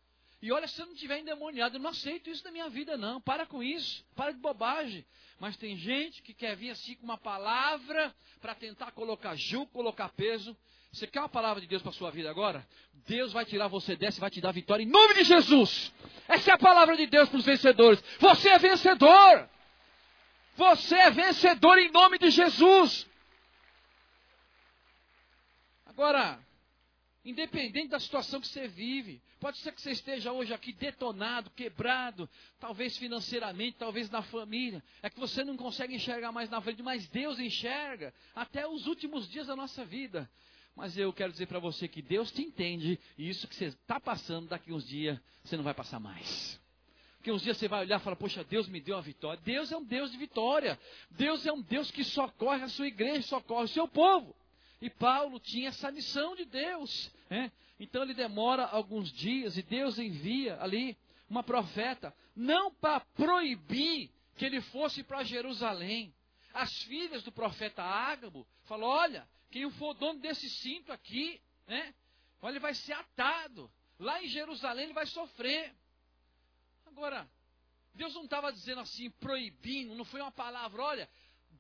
E 0.43 0.51
olha, 0.51 0.67
se 0.67 0.77
você 0.77 0.85
não 0.85 0.95
estiver 0.95 1.19
endemoniado, 1.19 1.77
eu 1.77 1.81
não 1.81 1.91
aceito 1.91 2.31
isso 2.31 2.43
na 2.45 2.51
minha 2.51 2.69
vida, 2.71 2.97
não. 2.97 3.21
Para 3.21 3.45
com 3.45 3.63
isso, 3.63 4.05
para 4.17 4.33
de 4.33 4.39
bobagem. 4.39 5.05
Mas 5.39 5.57
tem 5.57 5.77
gente 5.77 6.23
que 6.23 6.33
quer 6.33 6.57
vir 6.57 6.71
assim 6.71 6.95
com 6.95 7.05
uma 7.05 7.19
palavra 7.19 8.15
para 8.41 8.55
tentar 8.55 8.93
colocar 8.93 9.35
jugo, 9.35 9.67
colocar 9.67 10.09
peso. 10.11 10.57
Você 10.93 11.07
quer 11.07 11.21
uma 11.21 11.29
palavra 11.29 11.61
de 11.61 11.67
Deus 11.67 11.83
para 11.83 11.91
a 11.91 11.95
sua 11.95 12.11
vida 12.11 12.31
agora? 12.31 12.67
Deus 13.07 13.33
vai 13.33 13.45
tirar 13.45 13.69
você 13.69 13.95
dessa 13.95 14.19
e 14.19 14.21
vai 14.21 14.31
te 14.31 14.41
dar 14.41 14.51
vitória 14.53 14.83
em 14.83 14.87
nome 14.87 15.15
de 15.15 15.25
Jesus. 15.25 15.93
Essa 16.27 16.51
é 16.51 16.55
a 16.55 16.59
palavra 16.59 16.97
de 16.97 17.07
Deus 17.07 17.29
para 17.29 17.39
os 17.39 17.45
vencedores. 17.45 18.03
Você 18.19 18.49
é 18.49 18.59
vencedor. 18.59 19.49
Você 20.57 20.95
é 20.95 21.11
vencedor 21.11 21.79
em 21.79 21.91
nome 21.91 22.19
de 22.19 22.31
Jesus. 22.31 23.07
Agora, 25.87 26.41
Independente 27.23 27.89
da 27.89 28.01
situação 28.01 28.41
que 28.41 28.49
você 28.49 28.67
vive, 28.67 29.21
pode 29.39 29.59
ser 29.59 29.73
que 29.73 29.83
você 29.83 29.91
esteja 29.91 30.33
hoje 30.33 30.55
aqui 30.55 30.73
detonado, 30.73 31.51
quebrado, 31.51 32.29
talvez 32.59 32.97
financeiramente, 32.97 33.77
talvez 33.79 34.09
na 34.09 34.23
família. 34.23 34.83
É 35.03 35.11
que 35.11 35.21
você 35.21 35.45
não 35.45 35.55
consegue 35.57 35.95
enxergar 35.95 36.33
mais 36.33 36.49
na 36.49 36.63
frente, 36.63 36.83
mas 36.83 37.07
Deus 37.09 37.39
enxerga 37.39 38.15
até 38.35 38.67
os 38.67 38.87
últimos 38.87 39.29
dias 39.29 39.49
da 39.49 39.55
nossa 39.55 39.85
vida. 39.85 40.31
Mas 40.75 40.97
eu 40.97 41.13
quero 41.13 41.31
dizer 41.31 41.47
para 41.47 41.59
você 41.59 41.87
que 41.87 42.01
Deus 42.01 42.31
te 42.33 42.41
entende 42.41 42.99
e 43.19 43.29
isso 43.29 43.47
que 43.47 43.55
você 43.55 43.67
está 43.67 44.01
passando, 44.01 44.49
daqui 44.49 44.73
uns 44.73 44.89
dias 44.89 45.21
você 45.45 45.59
não 45.59 45.65
vai 45.65 45.75
passar 45.75 46.01
mais. 46.01 46.59
Porque 47.19 47.31
uns 47.31 47.43
dias 47.43 47.59
você 47.59 47.69
vai 47.69 47.83
olhar 47.83 48.01
e 48.01 48.03
falar, 48.03 48.17
poxa, 48.17 48.43
Deus 48.43 48.67
me 48.67 48.81
deu 48.81 48.97
a 48.97 49.03
vitória. 49.03 49.39
Deus 49.45 49.71
é 49.71 49.77
um 49.77 49.85
Deus 49.85 50.11
de 50.11 50.17
vitória. 50.17 50.81
Deus 51.11 51.45
é 51.45 51.53
um 51.53 51.61
Deus 51.61 51.91
que 51.91 52.03
socorre 52.03 52.63
a 52.63 52.69
sua 52.69 52.87
igreja, 52.87 53.21
socorre 53.29 53.65
o 53.65 53.69
seu 53.69 53.87
povo. 53.87 54.35
E 54.81 54.89
Paulo 54.89 55.39
tinha 55.39 55.69
essa 55.69 55.91
missão 55.91 56.35
de 56.35 56.45
Deus. 56.45 57.11
Né? 57.29 57.53
Então 57.79 58.03
ele 58.03 58.15
demora 58.15 58.65
alguns 58.65 59.13
dias 59.13 59.57
e 59.57 59.63
Deus 59.63 59.99
envia 59.99 60.61
ali 60.63 60.97
uma 61.29 61.43
profeta, 61.43 62.15
não 62.35 62.73
para 62.75 63.01
proibir 63.01 64.11
que 64.37 64.45
ele 64.45 64.61
fosse 64.61 65.03
para 65.03 65.23
Jerusalém. 65.23 66.13
As 66.53 66.83
filhas 66.85 67.23
do 67.23 67.31
profeta 67.31 67.83
Ágabo 67.83 68.47
falou: 68.65 68.91
olha, 68.91 69.29
quem 69.51 69.71
for 69.73 69.95
dono 69.95 70.19
desse 70.19 70.49
cinto 70.49 70.93
aqui, 70.93 71.41
né? 71.67 71.95
Ele 72.43 72.59
vai 72.59 72.75
ser 72.75 72.95
atado. 72.95 73.71
Lá 73.99 74.23
em 74.23 74.29
Jerusalém 74.29 74.85
ele 74.85 74.95
vai 74.95 75.07
sofrer. 75.07 75.75
Agora, 76.87 77.29
Deus 77.95 78.15
não 78.15 78.25
estava 78.25 78.53
dizendo 78.53 78.81
assim, 78.81 79.11
proibindo, 79.11 79.95
não 79.95 80.05
foi 80.05 80.21
uma 80.21 80.33
palavra, 80.33 80.83
olha, 80.83 81.09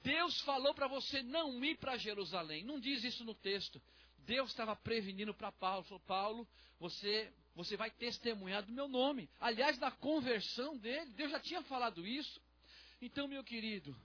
Deus 0.02 0.40
falou 0.42 0.74
para 0.74 0.86
você 0.86 1.22
não 1.22 1.62
ir 1.64 1.76
para 1.76 1.96
Jerusalém. 1.96 2.64
Não 2.64 2.80
diz 2.80 3.04
isso 3.04 3.24
no 3.24 3.34
texto. 3.34 3.80
Deus 4.20 4.50
estava 4.50 4.74
prevenindo 4.76 5.34
para 5.34 5.52
Paulo. 5.52 5.84
Falou, 5.84 6.00
Paulo, 6.00 6.48
você, 6.78 7.32
você 7.54 7.76
vai 7.76 7.90
testemunhar 7.90 8.62
do 8.62 8.72
meu 8.72 8.88
nome. 8.88 9.28
Aliás, 9.40 9.78
na 9.78 9.90
conversão 9.90 10.76
dele, 10.76 11.10
Deus 11.12 11.30
já 11.30 11.40
tinha 11.40 11.62
falado 11.62 12.06
isso. 12.06 12.40
Então, 13.00 13.26
meu 13.28 13.42
querido, 13.42 13.96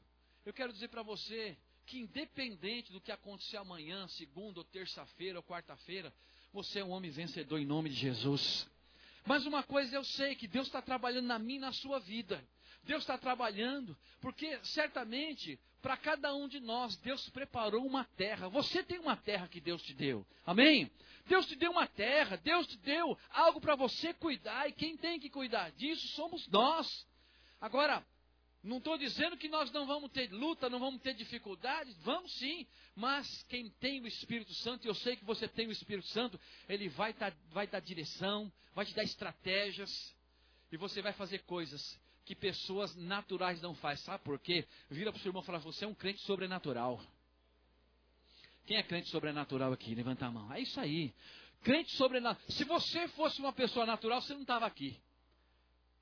eu 0.46 0.54
quero 0.54 0.74
dizer 0.74 0.90
para 0.90 1.04
você 1.04 1.58
que 1.86 2.00
independente 2.00 2.92
do 2.92 3.00
que 3.00 3.12
acontecer 3.12 3.58
amanhã, 3.58 4.08
segunda 4.08 4.60
ou 4.60 4.64
terça-feira 4.64 5.40
ou 5.40 5.44
quarta-feira, 5.44 6.14
você 6.52 6.80
é 6.80 6.86
um 6.86 6.92
homem 6.92 7.12
vencedor 7.12 7.60
em 7.60 7.66
nome 7.66 7.90
de 7.90 7.96
Jesus. 7.96 8.68
Mas 9.26 9.46
uma 9.46 9.64
coisa 9.64 9.96
eu 9.96 10.04
sei, 10.04 10.36
que 10.36 10.48
Deus 10.48 10.68
está 10.68 10.82
trabalhando 10.82 11.26
na 11.26 11.40
minha 11.40 11.58
e 11.58 11.62
na 11.62 11.72
sua 11.74 12.00
vida. 12.00 12.44
Deus 12.86 13.04
está 13.04 13.18
trabalhando, 13.18 13.98
porque 14.22 14.60
certamente 14.64 15.60
para 15.82 15.98
cada 15.98 16.34
um 16.34 16.48
de 16.48 16.60
nós 16.60 16.96
Deus 16.98 17.30
preparou 17.30 17.86
uma 17.86 18.06
terra. 18.18 18.48
Você 18.50 18.84
tem 18.84 19.00
uma 19.00 19.16
terra 19.16 19.48
que 19.48 19.62
Deus 19.62 19.82
te 19.84 19.94
deu. 19.94 20.26
Amém? 20.46 20.90
Deus 21.28 21.46
te 21.48 21.56
deu 21.56 21.72
uma 21.72 21.88
terra, 21.88 22.38
Deus 22.38 22.68
te 22.68 22.78
deu 22.78 23.18
algo 23.32 23.60
para 23.60 23.76
você 23.76 24.14
cuidar, 24.14 24.68
e 24.70 24.74
quem 24.74 24.96
tem 24.96 25.20
que 25.20 25.30
cuidar 25.30 25.72
disso 25.72 26.08
somos 26.10 26.48
nós. 26.48 27.08
Agora, 27.60 28.06
não 28.64 28.78
estou 28.78 28.98
dizendo 28.98 29.38
que 29.38 29.48
nós 29.48 29.72
não 29.72 29.86
vamos 29.86 30.12
ter 30.12 30.32
luta, 30.32 30.70
não 30.70 30.80
vamos 30.80 31.02
ter 31.02 31.14
dificuldades, 31.14 31.96
vamos 31.98 32.32
sim, 32.34 32.66
mas 32.96 33.44
quem 33.44 33.70
tem 33.70 34.02
o 34.02 34.08
Espírito 34.08 34.54
Santo, 34.56 34.86
e 34.86 34.88
eu 34.88 34.96
sei 34.96 35.16
que 35.16 35.26
você 35.26 35.48
tem 35.48 35.68
o 35.68 35.72
Espírito 35.72 36.08
Santo, 36.08 36.40
ele 36.68 36.90
vai, 36.90 37.14
tá, 37.14 37.32
vai 37.52 37.68
dar 37.68 37.80
direção, 37.80 38.52
vai 38.74 38.86
te 38.86 38.94
dar 38.96 39.04
estratégias, 39.04 40.16
e 40.72 40.78
você 40.78 41.02
vai 41.02 41.14
fazer 41.14 41.44
coisas 41.44 42.00
que 42.26 42.36
pessoas 42.36 42.96
naturais 42.96 43.62
não 43.62 43.76
fazem. 43.76 44.04
Sabe 44.04 44.24
por 44.24 44.40
quê? 44.40 44.68
Vira 44.90 45.12
para 45.12 45.20
o 45.20 45.22
seu 45.22 45.30
irmão 45.30 45.44
e 45.44 45.46
fala: 45.46 45.60
Você 45.60 45.86
é 45.86 45.88
um 45.88 45.94
crente 45.94 46.22
sobrenatural. 46.22 47.00
Quem 48.66 48.78
é 48.78 48.84
crente 48.84 49.10
sobrenatural 49.10 49.72
aqui? 49.72 49.94
Levanta 49.94 50.26
a 50.26 50.32
mão. 50.32 50.52
É 50.52 50.60
isso 50.60 50.80
aí. 50.80 51.14
Crente 51.62 51.96
sobrenatural. 51.96 52.50
Se 52.50 52.64
você 52.64 53.08
fosse 53.10 53.40
uma 53.40 53.54
pessoa 53.54 53.86
natural, 53.86 54.22
você 54.22 54.34
não 54.34 54.42
estava 54.42 54.66
aqui. 54.66 55.00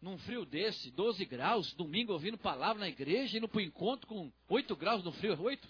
Num 0.01 0.17
frio 0.17 0.45
desse, 0.45 0.91
12 0.91 1.23
graus, 1.25 1.73
domingo 1.73 2.13
ouvindo 2.13 2.37
palavra 2.37 2.79
na 2.79 2.89
igreja, 2.89 3.37
indo 3.37 3.47
para 3.47 3.59
o 3.59 3.61
encontro 3.61 4.07
com 4.07 4.31
8 4.49 4.75
graus 4.75 5.03
no 5.03 5.11
frio. 5.13 5.39
8? 5.41 5.67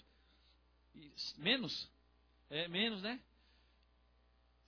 Menos? 1.36 1.88
É 2.48 2.68
menos, 2.68 3.02
né? 3.02 3.20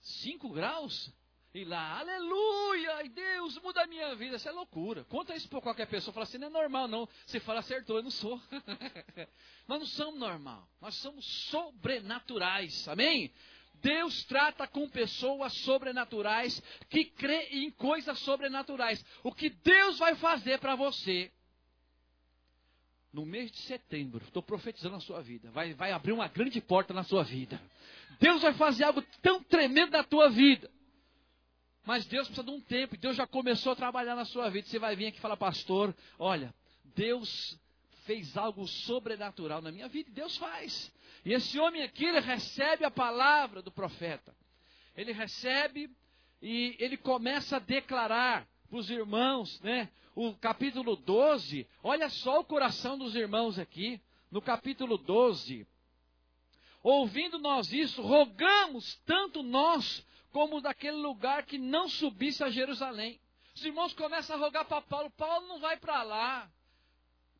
5 0.01 0.49
graus? 0.49 1.13
E 1.53 1.63
lá, 1.63 1.99
aleluia, 1.99 3.03
e 3.05 3.09
Deus 3.09 3.57
muda 3.59 3.83
a 3.83 3.87
minha 3.87 4.13
vida. 4.15 4.35
Isso 4.35 4.47
é 4.47 4.51
loucura. 4.51 5.03
Conta 5.05 5.35
isso 5.35 5.49
para 5.49 5.61
qualquer 5.61 5.87
pessoa. 5.87 6.13
Fala 6.13 6.25
assim, 6.25 6.37
não 6.37 6.47
é 6.47 6.51
normal, 6.51 6.87
não. 6.87 7.09
Você 7.25 7.39
fala, 7.39 7.61
acertou, 7.61 7.97
eu 7.97 8.03
não 8.03 8.11
sou. 8.11 8.39
nós 9.67 9.79
não 9.79 9.87
somos 9.87 10.19
normal. 10.19 10.67
Nós 10.81 10.95
somos 10.95 11.25
sobrenaturais. 11.49 12.87
Amém? 12.87 13.33
Deus 13.75 14.23
trata 14.25 14.67
com 14.67 14.89
pessoas 14.89 15.53
sobrenaturais 15.59 16.61
que 16.89 17.05
creem 17.05 17.65
em 17.65 17.71
coisas 17.71 18.19
sobrenaturais. 18.19 19.03
O 19.23 19.31
que 19.31 19.49
Deus 19.49 19.97
vai 19.99 20.15
fazer 20.15 20.59
para 20.59 20.75
você 20.75 21.31
no 23.13 23.25
mês 23.25 23.51
de 23.51 23.57
setembro, 23.59 24.23
estou 24.25 24.43
profetizando 24.43 24.95
a 24.95 24.99
sua 24.99 25.21
vida, 25.21 25.49
vai, 25.49 25.73
vai 25.73 25.91
abrir 25.91 26.11
uma 26.11 26.27
grande 26.27 26.61
porta 26.61 26.93
na 26.93 27.03
sua 27.03 27.23
vida. 27.23 27.59
Deus 28.19 28.43
vai 28.43 28.53
fazer 28.53 28.83
algo 28.83 29.01
tão 29.21 29.41
tremendo 29.43 29.91
na 29.91 30.03
tua 30.03 30.29
vida. 30.29 30.69
Mas 31.87 32.05
Deus 32.05 32.27
precisa 32.27 32.45
de 32.45 32.51
um 32.51 32.59
tempo, 32.59 32.95
e 32.95 32.97
Deus 32.97 33.15
já 33.15 33.25
começou 33.25 33.71
a 33.71 33.75
trabalhar 33.75 34.13
na 34.13 34.25
sua 34.25 34.49
vida. 34.49 34.67
Você 34.67 34.77
vai 34.77 34.93
vir 34.93 35.07
aqui 35.07 35.19
e 35.19 35.21
falar, 35.21 35.37
pastor, 35.37 35.95
olha, 36.19 36.53
Deus 36.93 37.57
fez 38.03 38.35
algo 38.35 38.67
sobrenatural 38.67 39.61
na 39.61 39.71
minha 39.71 39.87
vida, 39.87 40.09
e 40.09 40.13
Deus 40.13 40.35
faz. 40.35 40.93
E 41.23 41.31
esse 41.31 41.57
homem 41.57 41.83
aqui, 41.83 42.03
ele 42.03 42.19
recebe 42.19 42.83
a 42.83 42.91
palavra 42.91 43.61
do 43.61 43.71
profeta. 43.71 44.35
Ele 44.97 45.13
recebe 45.13 45.89
e 46.41 46.75
ele 46.77 46.97
começa 46.97 47.55
a 47.55 47.59
declarar 47.59 48.45
para 48.69 48.79
os 48.79 48.89
irmãos, 48.89 49.57
né? 49.61 49.89
O 50.13 50.33
capítulo 50.33 50.97
12, 50.97 51.65
olha 51.81 52.09
só 52.09 52.41
o 52.41 52.43
coração 52.43 52.97
dos 52.97 53.15
irmãos 53.15 53.57
aqui, 53.57 54.01
no 54.29 54.41
capítulo 54.41 54.97
12. 54.97 55.65
Ouvindo 56.83 57.39
nós 57.39 57.71
isso, 57.71 58.01
rogamos 58.01 58.95
tanto 59.05 59.41
nós 59.41 60.05
como 60.37 60.61
daquele 60.61 60.97
lugar 60.97 61.47
que 61.47 61.57
não 61.57 61.89
subisse 61.89 62.43
a 62.43 62.49
Jerusalém. 62.51 63.19
Os 63.55 63.65
irmãos 63.65 63.91
começam 63.95 64.35
a 64.35 64.39
rogar 64.39 64.65
para 64.65 64.83
Paulo: 64.83 65.09
Paulo 65.17 65.47
não 65.47 65.59
vai 65.59 65.77
para 65.77 66.03
lá. 66.03 66.47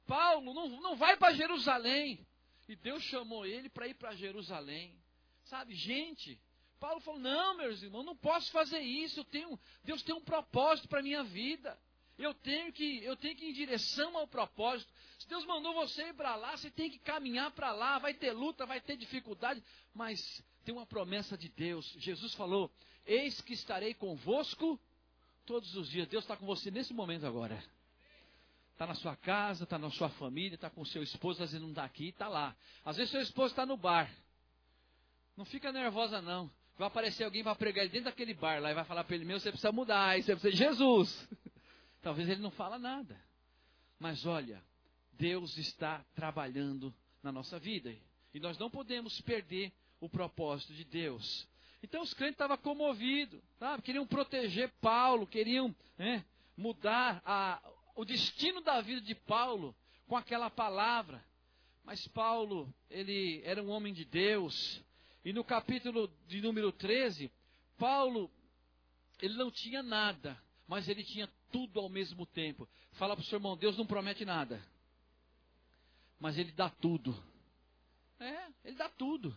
Paulo 0.07 0.51
não, 0.51 0.67
não 0.81 0.95
vai 0.95 1.15
para 1.15 1.31
Jerusalém. 1.35 2.25
E 2.67 2.75
Deus 2.75 3.03
chamou 3.03 3.45
ele 3.45 3.69
para 3.69 3.87
ir 3.87 3.93
para 3.93 4.15
Jerusalém. 4.15 4.99
Sabe, 5.43 5.75
gente, 5.75 6.41
Paulo 6.79 6.99
falou: 7.01 7.19
Não, 7.19 7.55
meus 7.55 7.83
irmãos, 7.83 8.03
não 8.03 8.15
posso 8.15 8.51
fazer 8.51 8.79
isso. 8.79 9.23
Tenho, 9.25 9.59
Deus 9.83 10.01
tem 10.01 10.15
um 10.15 10.23
propósito 10.23 10.87
para 10.87 10.99
a 10.99 11.03
minha 11.03 11.23
vida. 11.23 11.77
Eu 12.17 12.33
tenho 12.33 12.73
que, 12.73 13.03
eu 13.03 13.15
tenho 13.15 13.35
que 13.35 13.45
ir 13.45 13.49
em 13.51 13.53
direção 13.53 14.17
ao 14.17 14.27
propósito. 14.27 14.91
Se 15.19 15.27
Deus 15.29 15.45
mandou 15.45 15.71
você 15.75 16.07
ir 16.07 16.15
para 16.15 16.35
lá, 16.35 16.57
você 16.57 16.71
tem 16.71 16.89
que 16.89 16.97
caminhar 16.97 17.51
para 17.51 17.71
lá. 17.73 17.99
Vai 17.99 18.15
ter 18.15 18.31
luta, 18.31 18.65
vai 18.65 18.81
ter 18.81 18.97
dificuldade, 18.97 19.63
mas 19.93 20.43
tem 20.67 20.75
uma 20.75 20.85
promessa 20.85 21.37
de 21.37 21.47
Deus. 21.47 21.95
Jesus 21.97 22.33
falou: 22.33 22.69
Eis 23.05 23.39
que 23.39 23.53
estarei 23.53 23.93
convosco 23.93 24.77
todos 25.45 25.73
os 25.77 25.89
dias. 25.89 26.09
Deus 26.09 26.25
está 26.25 26.35
com 26.35 26.45
você 26.45 26.69
nesse 26.69 26.93
momento 26.93 27.25
agora. 27.25 27.57
Está 28.73 28.85
na 28.85 28.93
sua 28.93 29.15
casa, 29.15 29.63
está 29.63 29.79
na 29.79 29.89
sua 29.89 30.09
família, 30.09 30.55
está 30.55 30.69
com 30.69 30.83
seu 30.83 31.01
esposo, 31.01 31.41
às 31.41 31.51
vezes 31.51 31.61
não 31.61 31.69
está 31.69 31.85
aqui, 31.85 32.09
está 32.09 32.27
lá. 32.27 32.53
Às 32.83 32.97
vezes 32.97 33.11
seu 33.11 33.21
esposo 33.21 33.53
está 33.53 33.65
no 33.65 33.77
bar. 33.77 34.13
Não 35.37 35.45
fica 35.45 35.71
nervosa 35.71 36.21
não. 36.21 36.51
Vai 36.77 36.89
aparecer 36.89 37.23
alguém 37.23 37.43
para 37.43 37.55
pregar 37.55 37.85
ele 37.85 37.93
dentro 37.93 38.11
daquele 38.11 38.33
bar 38.33 38.61
lá 38.61 38.69
e 38.69 38.73
vai 38.73 38.83
falar 38.83 39.05
para 39.05 39.15
ele, 39.15 39.23
meu, 39.23 39.39
você 39.39 39.49
precisa 39.49 39.71
mudar, 39.71 40.09
aí 40.09 40.21
você 40.21 40.35
precisa 40.35 40.65
Jesus. 40.65 41.29
Talvez 42.03 42.27
ele 42.27 42.41
não 42.41 42.51
fala 42.51 42.77
nada. 42.77 43.17
Mas 43.97 44.25
olha, 44.25 44.61
Deus 45.13 45.57
está 45.57 46.03
trabalhando 46.13 46.93
na 47.23 47.31
nossa 47.31 47.57
vida. 47.57 47.95
E 48.33 48.39
nós 48.39 48.57
não 48.57 48.69
podemos 48.69 49.21
perder 49.21 49.71
o 49.99 50.09
propósito 50.09 50.73
de 50.73 50.83
Deus. 50.83 51.47
Então 51.81 52.01
os 52.01 52.13
crentes 52.13 52.35
estavam 52.35 52.57
comovidos, 52.57 53.39
queriam 53.83 54.05
proteger 54.05 54.71
Paulo, 54.81 55.27
queriam 55.27 55.75
né, 55.97 56.25
mudar 56.55 57.21
a, 57.23 57.61
o 57.95 58.03
destino 58.03 58.61
da 58.61 58.81
vida 58.81 59.01
de 59.01 59.13
Paulo 59.13 59.75
com 60.07 60.15
aquela 60.15 60.49
palavra. 60.49 61.23
Mas 61.83 62.07
Paulo, 62.09 62.73
ele 62.89 63.41
era 63.45 63.61
um 63.61 63.69
homem 63.69 63.93
de 63.93 64.03
Deus. 64.03 64.83
E 65.23 65.31
no 65.31 65.43
capítulo 65.43 66.11
de 66.27 66.41
número 66.41 66.71
13, 66.71 67.31
Paulo, 67.77 68.29
ele 69.21 69.35
não 69.35 69.51
tinha 69.51 69.81
nada, 69.83 70.37
mas 70.67 70.89
ele 70.89 71.03
tinha 71.03 71.29
tudo 71.51 71.79
ao 71.79 71.89
mesmo 71.89 72.25
tempo. 72.25 72.67
Fala 72.93 73.15
para 73.15 73.23
o 73.23 73.25
seu 73.25 73.37
irmão, 73.37 73.55
Deus 73.55 73.77
não 73.77 73.85
promete 73.85 74.25
nada. 74.25 74.61
Mas 76.19 76.37
ele 76.37 76.51
dá 76.51 76.69
tudo. 76.69 77.15
É, 78.19 78.47
ele 78.65 78.75
dá 78.75 78.89
tudo. 78.89 79.35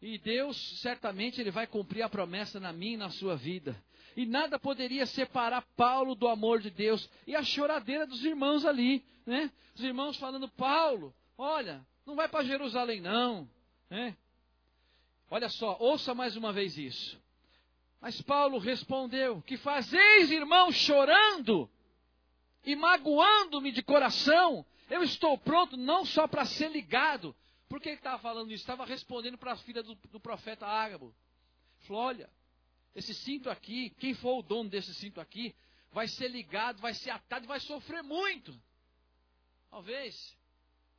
E 0.00 0.18
Deus, 0.18 0.56
certamente, 0.80 1.40
Ele 1.40 1.50
vai 1.50 1.66
cumprir 1.66 2.02
a 2.02 2.08
promessa 2.08 2.60
na 2.60 2.72
minha 2.72 2.94
e 2.94 2.98
na 2.98 3.10
sua 3.10 3.36
vida. 3.36 3.76
E 4.16 4.24
nada 4.24 4.58
poderia 4.58 5.06
separar 5.06 5.62
Paulo 5.76 6.14
do 6.14 6.28
amor 6.28 6.60
de 6.60 6.70
Deus. 6.70 7.08
E 7.26 7.34
a 7.34 7.42
choradeira 7.42 8.06
dos 8.06 8.24
irmãos 8.24 8.64
ali, 8.64 9.04
né? 9.26 9.50
Os 9.74 9.82
irmãos 9.82 10.16
falando, 10.16 10.48
Paulo, 10.48 11.14
olha, 11.36 11.84
não 12.04 12.14
vai 12.14 12.28
para 12.28 12.44
Jerusalém 12.44 13.00
não, 13.00 13.48
né? 13.90 14.16
Olha 15.30 15.48
só, 15.48 15.76
ouça 15.80 16.14
mais 16.14 16.36
uma 16.36 16.52
vez 16.52 16.78
isso. 16.78 17.20
Mas 18.00 18.20
Paulo 18.22 18.58
respondeu: 18.58 19.42
Que 19.42 19.56
fazeis, 19.56 20.30
irmãos, 20.30 20.76
chorando 20.76 21.68
e 22.64 22.76
magoando-me 22.76 23.72
de 23.72 23.82
coração? 23.82 24.64
Eu 24.88 25.02
estou 25.02 25.36
pronto 25.36 25.76
não 25.76 26.04
só 26.04 26.28
para 26.28 26.44
ser 26.44 26.70
ligado, 26.70 27.34
Por 27.68 27.80
que 27.80 27.88
ele 27.88 27.96
estava 27.96 28.18
falando 28.22 28.52
isso? 28.52 28.62
Estava 28.62 28.84
respondendo 28.84 29.36
para 29.36 29.52
a 29.52 29.56
filha 29.56 29.82
do, 29.82 29.94
do 29.94 30.20
profeta 30.20 30.66
Ágabo. 30.66 31.14
Falou: 31.80 32.02
olha, 32.02 32.30
esse 32.94 33.12
cinto 33.14 33.50
aqui, 33.50 33.90
quem 33.98 34.14
for 34.14 34.38
o 34.38 34.42
dono 34.42 34.70
desse 34.70 34.94
cinto 34.94 35.20
aqui, 35.20 35.54
vai 35.92 36.08
ser 36.08 36.28
ligado, 36.28 36.80
vai 36.80 36.94
ser 36.94 37.10
atado 37.10 37.44
e 37.44 37.48
vai 37.48 37.60
sofrer 37.60 38.02
muito. 38.02 38.58
Talvez, 39.70 40.36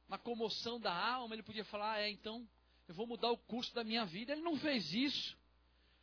na 0.07 0.17
comoção 0.17 0.79
da 0.79 0.93
alma, 0.93 1.35
ele 1.35 1.43
podia 1.43 1.65
falar: 1.65 1.93
ah, 1.93 2.01
é, 2.01 2.09
então 2.09 2.47
eu 2.87 2.93
vou 2.93 3.07
mudar 3.07 3.31
o 3.31 3.37
curso 3.37 3.73
da 3.73 3.83
minha 3.83 4.05
vida. 4.05 4.33
Ele 4.33 4.41
não 4.41 4.57
fez 4.57 4.93
isso. 4.93 5.37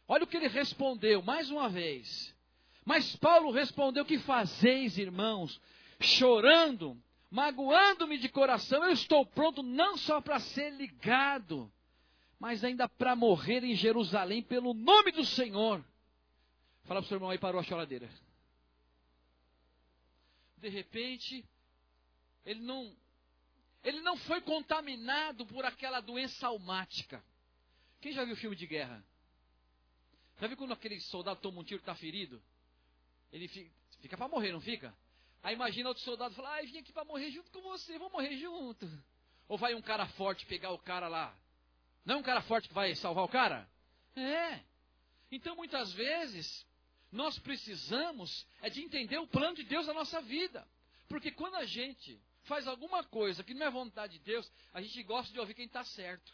Olha 0.07 0.25
o 0.25 0.27
que 0.27 0.37
ele 0.37 0.49
respondeu, 0.49 1.23
mais 1.23 1.51
uma 1.51 1.69
vez. 1.69 2.35
Mas 2.85 3.17
Paulo 3.17 3.51
respondeu: 3.51 4.05
Que 4.05 4.19
fazeis, 4.19 4.99
irmãos? 4.99 5.61
Chorando, 6.01 7.01
magoando-me 7.31 8.19
de 8.19 8.29
coração, 8.29 8.85
eu 8.85 8.93
estou 8.93 9.25
pronto 9.27 9.63
não 9.63 9.97
só 9.97 10.21
para 10.21 10.39
ser 10.39 10.71
ligado, 10.71 11.73
mas 12.39 12.63
ainda 12.65 12.89
para 12.89 13.17
morrer 13.17 13.65
em 13.65 13.75
Jerusalém 13.75 14.43
pelo 14.43 14.75
nome 14.75 15.13
do 15.13 15.25
Senhor. 15.25 15.85
Fala 16.85 17.01
para 17.01 17.07
o 17.07 17.09
seu 17.09 17.17
irmão 17.17 17.31
aí, 17.31 17.39
parou 17.39 17.61
a 17.61 17.65
choradeira. 17.65 18.09
De 20.59 20.69
repente, 20.69 21.45
ele 22.45 22.61
não, 22.61 22.95
ele 23.83 24.01
não 24.01 24.17
foi 24.17 24.41
contaminado 24.41 25.47
por 25.47 25.65
aquela 25.65 26.01
doença 26.01 26.47
almática. 26.47 27.25
Quem 28.01 28.13
já 28.13 28.25
viu 28.25 28.37
filme 28.37 28.57
de 28.57 28.67
guerra? 28.67 29.05
Já 30.39 30.47
viu 30.47 30.57
quando 30.57 30.73
aquele 30.73 31.01
soldado 31.01 31.41
toma 31.41 31.61
um 31.61 31.65
tiro 31.65 31.81
e 31.81 31.83
está 31.83 31.95
ferido? 31.95 32.43
Ele 33.33 33.49
fica, 33.49 33.71
fica 34.01 34.17
para 34.17 34.29
morrer, 34.29 34.53
não 34.53 34.61
fica? 34.61 34.95
Aí 35.45 35.55
imagina 35.55 35.91
outro 35.91 36.03
soldado 36.03 36.35
falar, 36.35 36.59
ah, 36.59 36.63
vim 36.63 36.79
aqui 36.79 36.91
para 36.91 37.05
morrer 37.05 37.31
junto 37.31 37.51
com 37.51 37.61
você, 37.61 37.99
vou 37.99 38.09
morrer 38.09 38.35
junto. 38.39 38.91
Ou 39.47 39.59
vai 39.59 39.75
um 39.75 39.83
cara 39.83 40.07
forte 40.09 40.47
pegar 40.47 40.71
o 40.71 40.79
cara 40.79 41.07
lá. 41.07 41.37
Não 42.03 42.15
é 42.15 42.19
um 42.19 42.23
cara 42.23 42.41
forte 42.41 42.67
que 42.67 42.73
vai 42.73 42.95
salvar 42.95 43.25
o 43.25 43.29
cara? 43.29 43.69
É. 44.17 44.61
Então 45.31 45.55
muitas 45.55 45.93
vezes 45.93 46.67
nós 47.13 47.39
precisamos 47.39 48.47
é 48.63 48.71
de 48.71 48.81
entender 48.83 49.19
o 49.19 49.27
plano 49.27 49.55
de 49.55 49.65
Deus 49.65 49.87
na 49.87 49.93
nossa 49.93 50.19
vida. 50.23 50.67
Porque 51.09 51.31
quando 51.31 51.57
a 51.57 51.67
gente 51.67 52.19
faz 52.45 52.67
alguma 52.67 53.05
coisa 53.05 53.45
que 53.45 53.53
não 53.53 53.67
é 53.67 53.71
vontade 53.71 54.15
de 54.15 54.25
Deus, 54.25 54.51
a 54.73 54.81
gente 54.81 55.03
gosta 55.03 55.31
de 55.31 55.39
ouvir 55.39 55.53
quem 55.53 55.67
está 55.67 55.85
certo. 55.85 56.33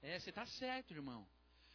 É, 0.00 0.18
você 0.18 0.30
está 0.30 0.46
certo, 0.46 0.94
irmão. 0.94 1.26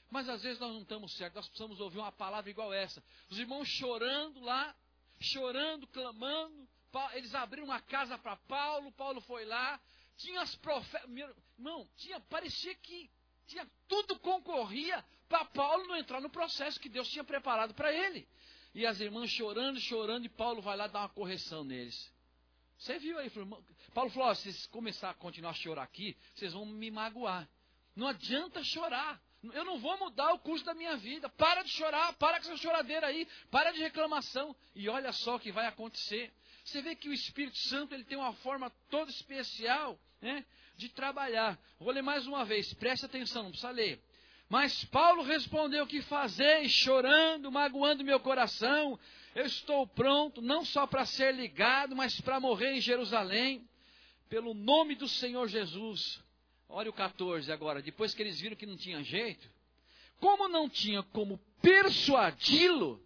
Mas 0.10 0.28
às 0.28 0.42
vezes 0.42 0.60
nós 0.60 0.74
não 0.74 0.82
estamos 0.82 1.16
certos, 1.16 1.36
nós 1.36 1.48
precisamos 1.48 1.80
ouvir 1.80 2.00
uma 2.00 2.12
palavra 2.12 2.50
igual 2.50 2.74
essa. 2.74 3.04
Os 3.30 3.38
irmãos 3.38 3.68
chorando 3.68 4.40
lá, 4.40 4.76
chorando, 5.20 5.88
clamando. 5.88 6.68
Eles 7.14 7.36
abriram 7.36 7.66
uma 7.66 7.82
casa 7.82 8.18
para 8.18 8.36
Paulo, 8.36 8.92
Paulo 8.94 9.22
foi 9.22 9.46
lá. 9.46 9.80
Tinha 10.18 10.42
as 10.42 10.56
profetas. 10.56 11.10
Irmão, 11.58 11.88
tinha, 11.98 12.20
parecia 12.22 12.74
que 12.76 13.10
tinha 13.48 13.68
tudo 13.88 14.18
concorria 14.20 15.04
para 15.28 15.46
Paulo 15.46 15.88
não 15.88 15.98
entrar 15.98 16.22
no 16.22 16.30
processo 16.30 16.80
que 16.80 16.90
Deus 16.90 17.10
tinha 17.10 17.24
preparado 17.24 17.74
para 17.74 17.92
ele. 17.92 18.28
E 18.74 18.86
as 18.86 19.00
irmãs 19.00 19.30
chorando, 19.32 19.80
chorando, 19.80 20.26
e 20.26 20.30
Paulo 20.30 20.62
vai 20.62 20.78
lá 20.78 20.88
dar 20.88 21.00
uma 21.00 21.10
correção 21.10 21.64
neles. 21.64 22.12
Você 22.78 22.98
viu 23.00 23.18
aí? 23.18 23.30
Paulo 23.94 24.10
falou: 24.12 24.34
se 24.36 24.44
vocês 24.44 24.68
começarem 24.68 25.16
a 25.16 25.20
continuar 25.20 25.52
a 25.52 25.56
chorar 25.56 25.84
aqui, 25.84 26.16
vocês 26.34 26.54
vão 26.54 26.66
me 26.66 26.90
magoar. 26.90 27.50
Não 27.96 28.08
adianta 28.08 28.64
chorar. 28.64 29.22
Eu 29.42 29.64
não 29.64 29.80
vou 29.80 29.98
mudar 29.98 30.34
o 30.34 30.40
curso 30.40 30.66
da 30.66 30.74
minha 30.74 30.98
vida. 30.98 31.30
Para 31.30 31.64
de 31.64 31.70
chorar, 31.70 32.14
para 32.14 32.40
com 32.40 32.48
essa 32.48 32.58
choradeira 32.58 33.08
aí, 33.08 33.28
para 33.50 33.72
de 33.72 33.80
reclamação. 33.80 34.56
E 34.76 34.90
olha 34.90 35.12
só 35.14 35.36
o 35.36 35.40
que 35.40 35.52
vai 35.52 35.66
acontecer. 35.66 36.32
Você 36.64 36.82
vê 36.82 36.96
que 36.96 37.10
o 37.10 37.14
Espírito 37.14 37.58
Santo 37.58 37.94
ele 37.94 38.04
tem 38.04 38.18
uma 38.18 38.34
forma 38.34 38.70
toda 38.90 39.10
especial 39.10 39.98
né, 40.22 40.46
de 40.76 40.90
trabalhar. 40.90 41.58
Vou 41.80 41.92
ler 41.92 42.02
mais 42.02 42.28
uma 42.28 42.44
vez, 42.44 42.74
preste 42.74 43.06
atenção, 43.06 43.44
não 43.44 43.52
precisa 43.52 43.72
ler. 43.72 44.04
Mas 44.50 44.84
Paulo 44.86 45.24
respondeu: 45.24 45.88
Que 45.88 46.02
fazeis, 46.02 46.72
chorando, 46.72 47.52
magoando 47.52 48.04
meu 48.04 48.20
coração? 48.20 49.00
Eu 49.34 49.46
estou 49.46 49.88
pronto, 49.88 50.42
não 50.42 50.66
só 50.66 50.86
para 50.86 51.06
ser 51.06 51.34
ligado, 51.34 51.96
mas 51.96 52.20
para 52.20 52.40
morrer 52.40 52.74
em 52.74 52.82
Jerusalém, 52.82 53.68
pelo 54.28 54.54
nome 54.54 54.96
do 54.96 55.08
Senhor 55.08 55.48
Jesus. 55.48 56.22
Olha 56.70 56.92
o 56.92 56.94
14 56.94 57.52
agora. 57.52 57.82
Depois 57.82 58.14
que 58.14 58.22
eles 58.22 58.40
viram 58.40 58.56
que 58.56 58.68
não 58.68 58.78
tinha 58.78 59.04
jeito, 59.04 59.50
como 60.20 60.48
não 60.48 60.70
tinha 60.70 61.02
como 61.02 61.40
persuadi-lo, 61.62 63.04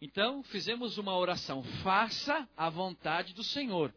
então 0.00 0.42
fizemos 0.44 0.96
uma 0.96 1.16
oração: 1.16 1.64
faça 1.82 2.48
a 2.56 2.70
vontade 2.70 3.34
do 3.34 3.42
Senhor. 3.42 3.92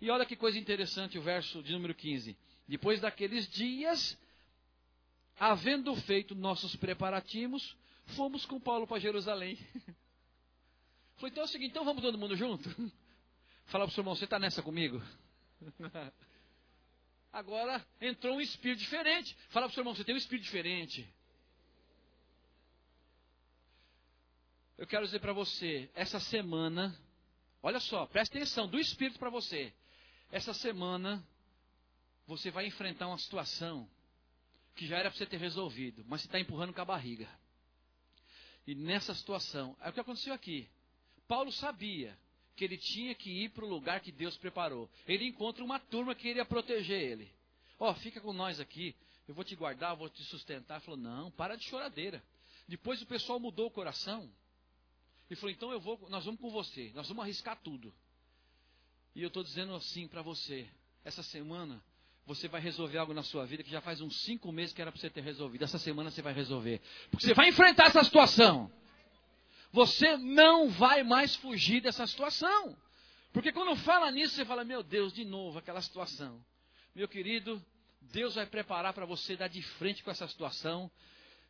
E 0.00 0.10
olha 0.10 0.26
que 0.26 0.36
coisa 0.36 0.58
interessante 0.58 1.18
o 1.18 1.22
verso 1.22 1.62
de 1.62 1.72
número 1.72 1.94
15. 1.94 2.36
Depois 2.68 3.00
daqueles 3.00 3.48
dias, 3.48 4.18
havendo 5.38 5.94
feito 5.96 6.34
nossos 6.34 6.76
preparativos, 6.76 7.76
fomos 8.08 8.44
com 8.44 8.60
Paulo 8.60 8.86
para 8.86 9.00
Jerusalém. 9.00 9.58
Foi 11.16 11.30
então 11.30 11.42
é 11.42 11.46
o 11.46 11.48
seguinte: 11.48 11.70
então 11.70 11.84
vamos 11.84 12.02
todo 12.02 12.18
mundo 12.18 12.36
junto? 12.36 12.68
Fala 13.66 13.84
para 13.84 13.92
o 13.92 13.94
seu 13.94 14.02
irmão: 14.02 14.14
você 14.14 14.24
está 14.24 14.38
nessa 14.38 14.62
comigo? 14.62 15.02
Agora 17.32 17.84
entrou 18.00 18.36
um 18.36 18.40
espírito 18.40 18.80
diferente. 18.80 19.36
Fala 19.50 19.66
para 19.66 19.72
o 19.72 19.74
seu 19.74 19.82
irmão, 19.82 19.94
você 19.94 20.04
tem 20.04 20.14
um 20.14 20.18
espírito 20.18 20.44
diferente. 20.44 21.08
Eu 24.76 24.86
quero 24.86 25.04
dizer 25.04 25.20
para 25.20 25.32
você, 25.32 25.90
essa 25.94 26.18
semana, 26.18 26.98
olha 27.62 27.78
só, 27.78 28.06
presta 28.06 28.36
atenção, 28.36 28.66
do 28.66 28.78
espírito 28.78 29.18
para 29.18 29.30
você. 29.30 29.72
Essa 30.32 30.54
semana, 30.54 31.22
você 32.26 32.50
vai 32.50 32.66
enfrentar 32.66 33.06
uma 33.06 33.18
situação 33.18 33.88
que 34.74 34.86
já 34.86 34.96
era 34.96 35.10
para 35.10 35.18
você 35.18 35.26
ter 35.26 35.36
resolvido, 35.36 36.04
mas 36.08 36.22
você 36.22 36.28
está 36.28 36.40
empurrando 36.40 36.72
com 36.72 36.80
a 36.80 36.84
barriga. 36.84 37.28
E 38.66 38.74
nessa 38.74 39.14
situação, 39.14 39.76
é 39.80 39.90
o 39.90 39.92
que 39.92 40.00
aconteceu 40.00 40.32
aqui. 40.32 40.68
Paulo 41.28 41.52
sabia 41.52 42.18
que 42.60 42.64
ele 42.66 42.76
tinha 42.76 43.14
que 43.14 43.30
ir 43.30 43.48
para 43.48 43.64
o 43.64 43.68
lugar 43.68 44.00
que 44.00 44.12
Deus 44.12 44.36
preparou. 44.36 44.86
Ele 45.08 45.24
encontra 45.24 45.64
uma 45.64 45.78
turma 45.78 46.14
que 46.14 46.24
queria 46.24 46.44
proteger 46.44 47.00
ele. 47.00 47.32
Ó, 47.78 47.90
oh, 47.90 47.94
fica 47.94 48.20
com 48.20 48.34
nós 48.34 48.60
aqui, 48.60 48.94
eu 49.26 49.34
vou 49.34 49.42
te 49.42 49.56
guardar, 49.56 49.96
vou 49.96 50.10
te 50.10 50.22
sustentar. 50.24 50.74
Ele 50.74 50.84
falou, 50.84 51.00
não, 51.00 51.30
para 51.30 51.56
de 51.56 51.64
choradeira. 51.64 52.22
Depois 52.68 53.00
o 53.00 53.06
pessoal 53.06 53.40
mudou 53.40 53.68
o 53.68 53.70
coração. 53.70 54.30
E 55.30 55.36
falou, 55.36 55.50
então 55.50 55.72
eu 55.72 55.80
vou, 55.80 56.06
nós 56.10 56.26
vamos 56.26 56.38
com 56.38 56.50
você, 56.50 56.92
nós 56.94 57.08
vamos 57.08 57.24
arriscar 57.24 57.58
tudo. 57.64 57.94
E 59.14 59.22
eu 59.22 59.28
estou 59.28 59.42
dizendo 59.42 59.74
assim 59.74 60.06
para 60.06 60.20
você, 60.20 60.68
essa 61.02 61.22
semana 61.22 61.82
você 62.26 62.46
vai 62.46 62.60
resolver 62.60 62.98
algo 62.98 63.14
na 63.14 63.22
sua 63.22 63.46
vida 63.46 63.62
que 63.62 63.70
já 63.70 63.80
faz 63.80 64.02
uns 64.02 64.20
cinco 64.20 64.52
meses 64.52 64.74
que 64.74 64.82
era 64.82 64.92
para 64.92 65.00
você 65.00 65.08
ter 65.08 65.22
resolvido. 65.22 65.64
Essa 65.64 65.78
semana 65.78 66.10
você 66.10 66.20
vai 66.20 66.34
resolver. 66.34 66.82
Porque 67.10 67.26
você 67.26 67.32
vai 67.32 67.48
enfrentar 67.48 67.86
essa 67.86 68.04
situação 68.04 68.70
você 69.72 70.16
não 70.16 70.68
vai 70.68 71.02
mais 71.02 71.36
fugir 71.36 71.80
dessa 71.80 72.06
situação. 72.06 72.76
Porque 73.32 73.52
quando 73.52 73.76
fala 73.76 74.10
nisso, 74.10 74.34
você 74.34 74.44
fala, 74.44 74.64
meu 74.64 74.82
Deus, 74.82 75.12
de 75.12 75.24
novo 75.24 75.58
aquela 75.58 75.80
situação. 75.80 76.44
Meu 76.94 77.06
querido, 77.06 77.62
Deus 78.00 78.34
vai 78.34 78.46
preparar 78.46 78.92
para 78.92 79.06
você 79.06 79.36
dar 79.36 79.48
de 79.48 79.62
frente 79.62 80.02
com 80.02 80.10
essa 80.10 80.26
situação. 80.26 80.90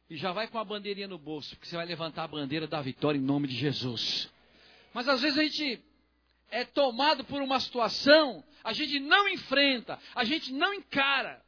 E 0.09 0.17
já 0.17 0.33
vai 0.33 0.49
com 0.49 0.59
a 0.59 0.65
bandeirinha 0.65 1.07
no 1.07 1.19
bolso, 1.19 1.51
porque 1.51 1.69
você 1.69 1.77
vai 1.77 1.87
levantar 1.87 2.25
a 2.25 2.29
bandeira 2.29 2.67
da 2.67 2.83
vitória 2.83 3.17
em 3.17 3.23
nome 3.23 3.47
de 3.47 3.55
Jesus. 3.55 4.29
Mas 4.93 5.09
às 5.09 5.23
vezes 5.23 5.39
a 5.39 5.43
gente 5.45 5.81
é 6.51 6.65
tomado 6.65 7.25
por 7.25 7.41
uma 7.41 7.61
situação, 7.61 8.43
a 8.65 8.73
gente 8.73 8.99
não 8.99 9.29
enfrenta, 9.29 9.99
a 10.15 10.25
gente 10.25 10.53
não 10.53 10.75
encara. 10.75 11.41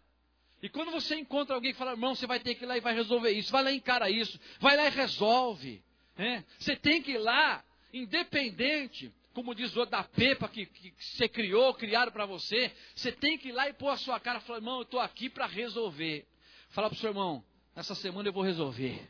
E 0.62 0.68
quando 0.68 0.92
você 0.92 1.16
encontra 1.16 1.56
alguém 1.56 1.72
que 1.72 1.78
fala, 1.78 1.90
irmão, 1.90 2.14
você 2.14 2.24
vai 2.24 2.38
ter 2.38 2.54
que 2.54 2.64
ir 2.64 2.68
lá 2.68 2.76
e 2.76 2.80
vai 2.80 2.94
resolver 2.94 3.32
isso, 3.32 3.50
vai 3.50 3.64
lá 3.64 3.72
e 3.72 3.76
encara 3.76 4.08
isso, 4.08 4.38
vai 4.60 4.76
lá 4.76 4.86
e 4.86 4.90
resolve. 4.90 5.82
É, 6.16 6.42
você 6.58 6.76
tem 6.76 7.02
que 7.02 7.12
ir 7.12 7.18
lá, 7.18 7.64
independente, 7.92 9.12
como 9.32 9.54
diz 9.54 9.74
o 9.76 9.86
da 9.86 10.04
Pepa 10.04 10.48
que, 10.48 10.66
que 10.66 10.94
você 10.98 11.28
criou, 11.28 11.74
criaram 11.74 12.12
para 12.12 12.26
você. 12.26 12.70
Você 12.94 13.10
tem 13.12 13.38
que 13.38 13.48
ir 13.48 13.52
lá 13.52 13.68
e 13.68 13.72
pôr 13.72 13.88
a 13.88 13.96
sua 13.96 14.20
cara 14.20 14.38
e 14.38 14.42
falar, 14.42 14.58
irmão, 14.58 14.76
eu 14.76 14.82
estou 14.82 15.00
aqui 15.00 15.30
para 15.30 15.46
resolver. 15.46 16.26
Fala 16.70 16.88
para 16.88 16.96
o 16.96 16.98
seu 16.98 17.10
irmão, 17.10 17.44
nessa 17.74 17.94
semana 17.94 18.28
eu 18.28 18.32
vou 18.32 18.42
resolver. 18.42 19.08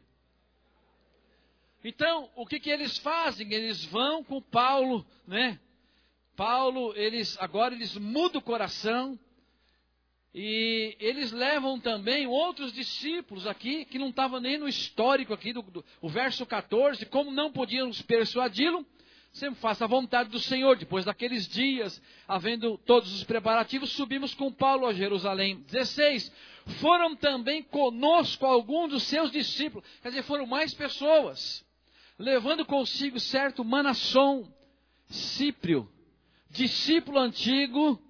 Então, 1.84 2.30
o 2.36 2.46
que, 2.46 2.60
que 2.60 2.70
eles 2.70 2.96
fazem? 2.98 3.52
Eles 3.52 3.84
vão 3.86 4.22
com 4.22 4.40
Paulo, 4.40 5.04
né? 5.26 5.58
Paulo, 6.36 6.92
eles 6.96 7.36
agora 7.40 7.74
eles 7.74 7.96
mudam 7.96 8.40
o 8.40 8.44
coração, 8.44 9.18
e 10.34 10.96
eles 10.98 11.30
levam 11.30 11.78
também 11.78 12.26
outros 12.26 12.72
discípulos 12.72 13.46
aqui, 13.46 13.84
que 13.84 13.98
não 13.98 14.08
estavam 14.08 14.40
nem 14.40 14.56
no 14.56 14.66
histórico 14.66 15.34
aqui, 15.34 15.52
do, 15.52 15.60
do 15.60 15.84
o 16.00 16.08
verso 16.08 16.46
14, 16.46 17.04
como 17.06 17.30
não 17.30 17.52
podíamos 17.52 18.00
persuadi-lo, 18.00 18.86
sempre 19.30 19.60
faça 19.60 19.84
a 19.84 19.88
vontade 19.88 20.30
do 20.30 20.40
Senhor. 20.40 20.76
Depois 20.76 21.04
daqueles 21.04 21.46
dias, 21.46 22.00
havendo 22.26 22.78
todos 22.78 23.12
os 23.12 23.24
preparativos, 23.24 23.92
subimos 23.92 24.32
com 24.32 24.50
Paulo 24.50 24.86
a 24.86 24.94
Jerusalém. 24.94 25.62
16. 25.68 26.32
Foram 26.80 27.14
também 27.14 27.62
conosco 27.62 28.46
alguns 28.46 28.90
dos 28.90 29.02
seus 29.02 29.30
discípulos, 29.30 29.86
quer 30.00 30.10
dizer, 30.10 30.22
foram 30.22 30.46
mais 30.46 30.72
pessoas, 30.72 31.62
levando 32.18 32.64
consigo 32.64 33.18
certo 33.20 33.64
Manasson, 33.64 34.48
Cíprio, 35.08 35.86
discípulo 36.48 37.18
antigo, 37.18 38.00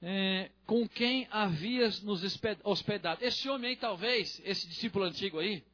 é, 0.00 0.50
com 0.66 0.88
quem 0.88 1.26
havias 1.30 2.00
nos 2.02 2.22
hospedado. 2.64 3.24
Esse 3.24 3.48
homem 3.48 3.70
aí, 3.70 3.76
talvez, 3.76 4.40
esse 4.44 4.66
discípulo 4.66 5.04
antigo 5.04 5.38
aí, 5.38 5.64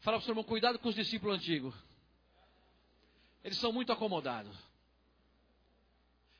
fala 0.00 0.16
para 0.16 0.22
o 0.22 0.24
seu 0.24 0.32
irmão, 0.32 0.44
cuidado 0.44 0.78
com 0.78 0.88
os 0.88 0.94
discípulos 0.94 1.36
antigos. 1.36 1.74
Eles 3.44 3.58
são 3.58 3.72
muito 3.72 3.92
acomodados. 3.92 4.56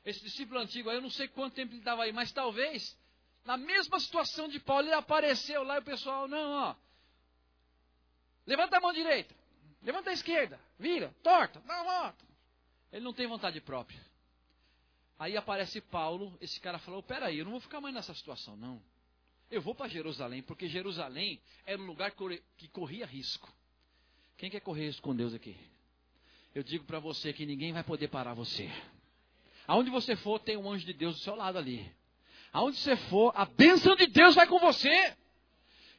Esse 0.05 0.21
discípulo 0.21 0.59
antigo 0.59 0.89
aí, 0.89 0.97
eu 0.97 1.01
não 1.01 1.09
sei 1.09 1.27
quanto 1.27 1.53
tempo 1.53 1.71
ele 1.71 1.79
estava 1.79 2.03
aí, 2.03 2.11
mas 2.11 2.31
talvez, 2.31 2.97
na 3.45 3.55
mesma 3.55 3.99
situação 3.99 4.49
de 4.49 4.59
Paulo, 4.59 4.87
ele 4.87 4.93
apareceu 4.93 5.63
lá 5.63 5.75
e 5.75 5.79
o 5.79 5.83
pessoal, 5.83 6.27
não, 6.27 6.51
ó, 6.51 6.75
levanta 8.45 8.77
a 8.77 8.81
mão 8.81 8.91
direita, 8.91 9.33
levanta 9.81 10.09
a 10.09 10.13
esquerda, 10.13 10.59
vira, 10.77 11.13
torta, 11.23 11.61
dá 11.61 11.81
uma 11.81 12.01
volta. 12.01 12.25
Ele 12.91 13.03
não 13.03 13.13
tem 13.13 13.27
vontade 13.27 13.59
própria. 13.61 13.99
Aí 15.17 15.37
aparece 15.37 15.79
Paulo, 15.81 16.37
esse 16.41 16.59
cara 16.59 16.79
falou: 16.79 17.03
peraí, 17.03 17.39
eu 17.39 17.45
não 17.45 17.51
vou 17.51 17.61
ficar 17.61 17.79
mais 17.79 17.93
nessa 17.93 18.13
situação, 18.13 18.55
não. 18.57 18.81
Eu 19.49 19.61
vou 19.61 19.75
para 19.75 19.87
Jerusalém, 19.87 20.41
porque 20.41 20.67
Jerusalém 20.67 21.39
era 21.65 21.81
um 21.81 21.85
lugar 21.85 22.11
que 22.57 22.67
corria 22.69 23.05
risco. 23.05 23.51
Quem 24.37 24.49
quer 24.49 24.61
correr 24.61 24.87
risco 24.87 25.03
com 25.03 25.15
Deus 25.15 25.33
aqui? 25.33 25.55
Eu 26.55 26.63
digo 26.63 26.85
para 26.85 26.99
você 26.99 27.31
que 27.33 27.45
ninguém 27.45 27.71
vai 27.71 27.83
poder 27.83 28.07
parar 28.07 28.33
você. 28.33 28.69
Aonde 29.67 29.89
você 29.89 30.15
for, 30.15 30.39
tem 30.39 30.57
um 30.57 30.71
anjo 30.71 30.85
de 30.85 30.93
Deus 30.93 31.15
do 31.15 31.21
seu 31.21 31.35
lado 31.35 31.57
ali. 31.57 31.89
Aonde 32.51 32.77
você 32.77 32.95
for, 32.95 33.31
a 33.35 33.45
bênção 33.45 33.95
de 33.95 34.07
Deus 34.07 34.35
vai 34.35 34.47
com 34.47 34.59
você. 34.59 35.15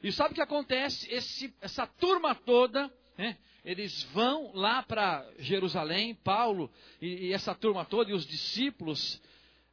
E 0.03 0.13
sabe 0.13 0.33
o 0.33 0.35
que 0.35 0.43
acontece? 0.43 1.13
Esse, 1.13 1.55
essa 1.61 1.87
turma 1.87 2.35
toda, 2.35 2.93
né, 3.17 3.39
eles 3.65 4.03
vão 4.13 4.53
lá 4.55 4.83
para 4.83 5.27
Jerusalém, 5.39 6.15
Paulo 6.15 6.71
e, 7.01 7.29
e 7.29 7.33
essa 7.33 7.55
turma 7.55 7.85
toda, 7.85 8.11
e 8.11 8.15
os 8.15 8.27
discípulos, 8.27 9.21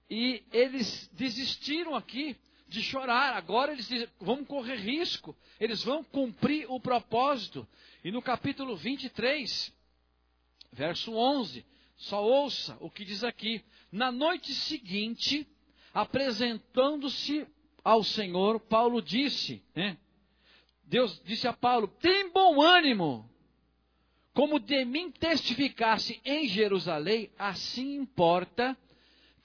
e 0.09 0.43
eles 0.51 1.09
desistiram 1.13 1.93
aqui 1.95 2.37
de 2.67 2.81
chorar. 2.81 3.35
Agora 3.35 3.73
eles 3.73 3.87
dizem, 3.87 4.07
vão 4.19 4.45
correr 4.45 4.77
risco, 4.77 5.35
eles 5.59 5.83
vão 5.83 6.03
cumprir 6.03 6.65
o 6.69 6.79
propósito. 6.79 7.67
E 8.03 8.11
no 8.11 8.21
capítulo 8.21 8.75
23, 8.77 9.73
verso 10.71 11.13
11, 11.13 11.65
só 11.97 12.23
ouça 12.23 12.77
o 12.79 12.89
que 12.89 13.03
diz 13.03 13.23
aqui. 13.23 13.63
Na 13.91 14.11
noite 14.11 14.53
seguinte, 14.53 15.45
apresentando-se 15.93 17.45
ao 17.83 18.03
Senhor, 18.03 18.59
Paulo 18.59 19.01
disse, 19.01 19.61
né? 19.75 19.97
Deus 20.83 21.21
disse 21.23 21.47
a 21.47 21.53
Paulo: 21.53 21.87
tem 21.87 22.31
bom 22.31 22.61
ânimo, 22.61 23.30
como 24.33 24.59
de 24.59 24.85
mim 24.85 25.11
testificasse 25.11 26.21
em 26.23 26.47
Jerusalém, 26.47 27.31
assim 27.37 27.95
importa 27.95 28.77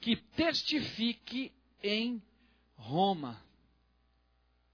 que 0.01 0.17
testifique 0.17 1.53
em 1.83 2.23
Roma. 2.77 3.43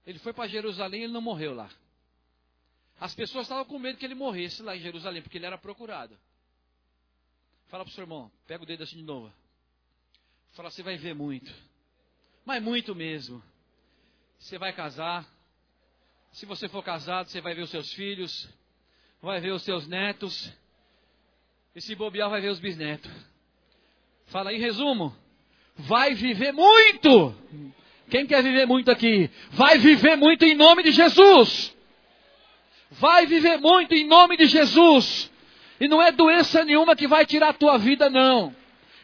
Ele 0.05 0.19
foi 0.19 0.33
para 0.33 0.47
Jerusalém 0.47 1.01
e 1.01 1.03
ele 1.05 1.13
não 1.13 1.21
morreu 1.21 1.55
lá. 1.55 1.69
As 2.99 3.15
pessoas 3.15 3.45
estavam 3.45 3.65
com 3.65 3.79
medo 3.79 3.97
que 3.97 4.05
ele 4.05 4.15
morresse 4.15 4.61
lá 4.61 4.75
em 4.75 4.79
Jerusalém, 4.79 5.21
porque 5.21 5.37
ele 5.37 5.45
era 5.45 5.57
procurado. 5.57 6.17
Fala 7.67 7.83
para 7.83 7.91
o 7.91 7.93
seu 7.93 8.03
irmão, 8.03 8.31
pega 8.45 8.63
o 8.63 8.65
dedo 8.67 8.83
assim 8.83 8.97
de 8.97 9.03
novo. 9.03 9.33
Fala, 10.51 10.69
você 10.69 10.83
vai 10.83 10.95
ver 10.95 11.15
muito. 11.15 11.51
Mas 12.45 12.61
muito 12.61 12.93
mesmo. 12.93 13.41
Você 14.37 14.59
vai 14.59 14.71
casar. 14.73 15.27
Se 16.33 16.45
você 16.45 16.69
for 16.69 16.83
casado, 16.83 17.29
você 17.29 17.41
vai 17.41 17.55
ver 17.55 17.63
os 17.63 17.71
seus 17.71 17.91
filhos 17.93 18.47
vai 19.23 19.39
ver 19.39 19.53
os 19.53 19.63
seus 19.63 19.87
netos, 19.87 20.53
e 21.73 21.81
se 21.81 21.95
bobear, 21.95 22.29
vai 22.29 22.41
ver 22.41 22.49
os 22.49 22.59
bisnetos. 22.59 23.09
Fala 24.25 24.53
em 24.53 24.59
resumo, 24.59 25.15
vai 25.75 26.13
viver 26.13 26.51
muito. 26.51 27.33
Quem 28.09 28.27
quer 28.27 28.43
viver 28.43 28.67
muito 28.67 28.91
aqui? 28.91 29.31
Vai 29.51 29.77
viver 29.77 30.17
muito 30.17 30.43
em 30.43 30.53
nome 30.53 30.83
de 30.83 30.91
Jesus. 30.91 31.75
Vai 32.91 33.25
viver 33.25 33.57
muito 33.57 33.95
em 33.95 34.05
nome 34.05 34.35
de 34.35 34.45
Jesus. 34.45 35.31
E 35.79 35.87
não 35.87 36.01
é 36.01 36.11
doença 36.11 36.63
nenhuma 36.65 36.95
que 36.95 37.07
vai 37.07 37.25
tirar 37.25 37.49
a 37.49 37.53
tua 37.53 37.77
vida, 37.77 38.09
não. 38.09 38.53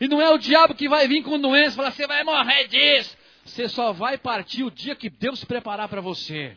E 0.01 0.08
não 0.08 0.21
é 0.21 0.29
o 0.29 0.38
diabo 0.38 0.75
que 0.75 0.88
vai 0.89 1.08
vir 1.08 1.23
com 1.23 1.39
doença 1.39 1.71
e 1.71 1.75
falar, 1.77 1.91
você 1.91 2.05
vai 2.05 2.23
morrer 2.23 2.67
disso. 2.67 3.17
Você 3.45 3.67
só 3.69 3.93
vai 3.93 4.17
partir 4.17 4.63
o 4.63 4.69
dia 4.69 4.95
que 4.95 5.10
Deus 5.10 5.43
preparar 5.43 5.88
para 5.88 6.01
você. 6.01 6.55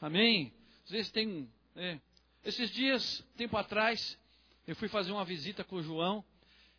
Amém? 0.00 0.52
Às 0.84 0.90
vezes 0.90 1.10
tem. 1.10 1.48
É, 1.76 1.98
esses 2.44 2.70
dias, 2.70 3.24
tempo 3.36 3.56
atrás, 3.56 4.18
eu 4.66 4.76
fui 4.76 4.88
fazer 4.88 5.12
uma 5.12 5.24
visita 5.24 5.64
com 5.64 5.76
o 5.76 5.82
João. 5.82 6.24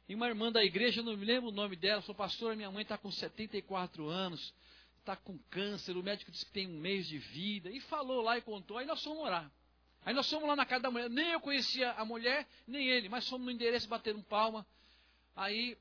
E 0.08 0.14
uma 0.14 0.28
irmã 0.28 0.52
da 0.52 0.64
igreja, 0.64 1.02
não 1.02 1.18
me 1.18 1.26
lembro 1.26 1.50
o 1.50 1.54
nome 1.54 1.76
dela, 1.76 2.02
falou, 2.02 2.16
pastora, 2.16 2.56
minha 2.56 2.70
mãe 2.70 2.84
está 2.84 2.96
com 2.96 3.10
74 3.10 4.08
anos, 4.08 4.54
está 5.00 5.16
com 5.16 5.38
câncer, 5.50 5.98
o 5.98 6.04
médico 6.04 6.30
disse 6.32 6.46
que 6.46 6.52
tem 6.52 6.68
um 6.68 6.80
mês 6.80 7.08
de 7.08 7.18
vida. 7.18 7.72
E 7.72 7.80
falou 7.82 8.22
lá 8.22 8.38
e 8.38 8.42
contou, 8.42 8.78
aí 8.78 8.86
nós 8.86 9.04
fomos 9.04 9.24
orar. 9.24 9.52
Aí 10.06 10.14
nós 10.14 10.30
fomos 10.30 10.48
lá 10.48 10.56
na 10.56 10.66
casa 10.66 10.84
da 10.84 10.92
mulher, 10.92 11.10
nem 11.10 11.32
eu 11.32 11.40
conhecia 11.40 11.92
a 11.94 12.06
mulher, 12.06 12.48
nem 12.68 12.88
ele, 12.88 13.10
mas 13.10 13.28
fomos 13.28 13.46
no 13.46 13.52
endereço 13.52 13.90
bater 13.90 14.16
um 14.16 14.22
palma. 14.22 14.64
Aí, 15.36 15.76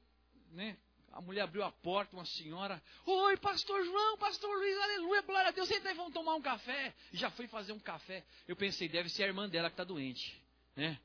né, 0.52 0.78
a 1.14 1.20
mulher 1.20 1.42
abriu 1.42 1.62
a 1.62 1.70
porta, 1.70 2.16
uma 2.16 2.24
senhora. 2.26 2.82
Oi, 3.06 3.36
pastor 3.36 3.84
João, 3.84 4.18
pastor 4.18 4.50
Luiz, 4.58 4.76
aleluia, 4.78 5.22
glória 5.22 5.48
a 5.48 5.52
Deus. 5.52 5.70
Aí, 5.70 5.94
vamos 5.94 6.12
tomar 6.12 6.34
um 6.34 6.42
café. 6.42 6.92
E 7.12 7.16
já 7.16 7.30
fui 7.30 7.46
fazer 7.46 7.72
um 7.72 7.78
café. 7.78 8.24
Eu 8.48 8.56
pensei, 8.56 8.88
deve 8.88 9.08
ser 9.08 9.22
a 9.22 9.26
irmã 9.28 9.48
dela 9.48 9.70
que 9.70 9.74
está 9.74 9.84
doente. 9.84 10.42
Né? 10.74 10.98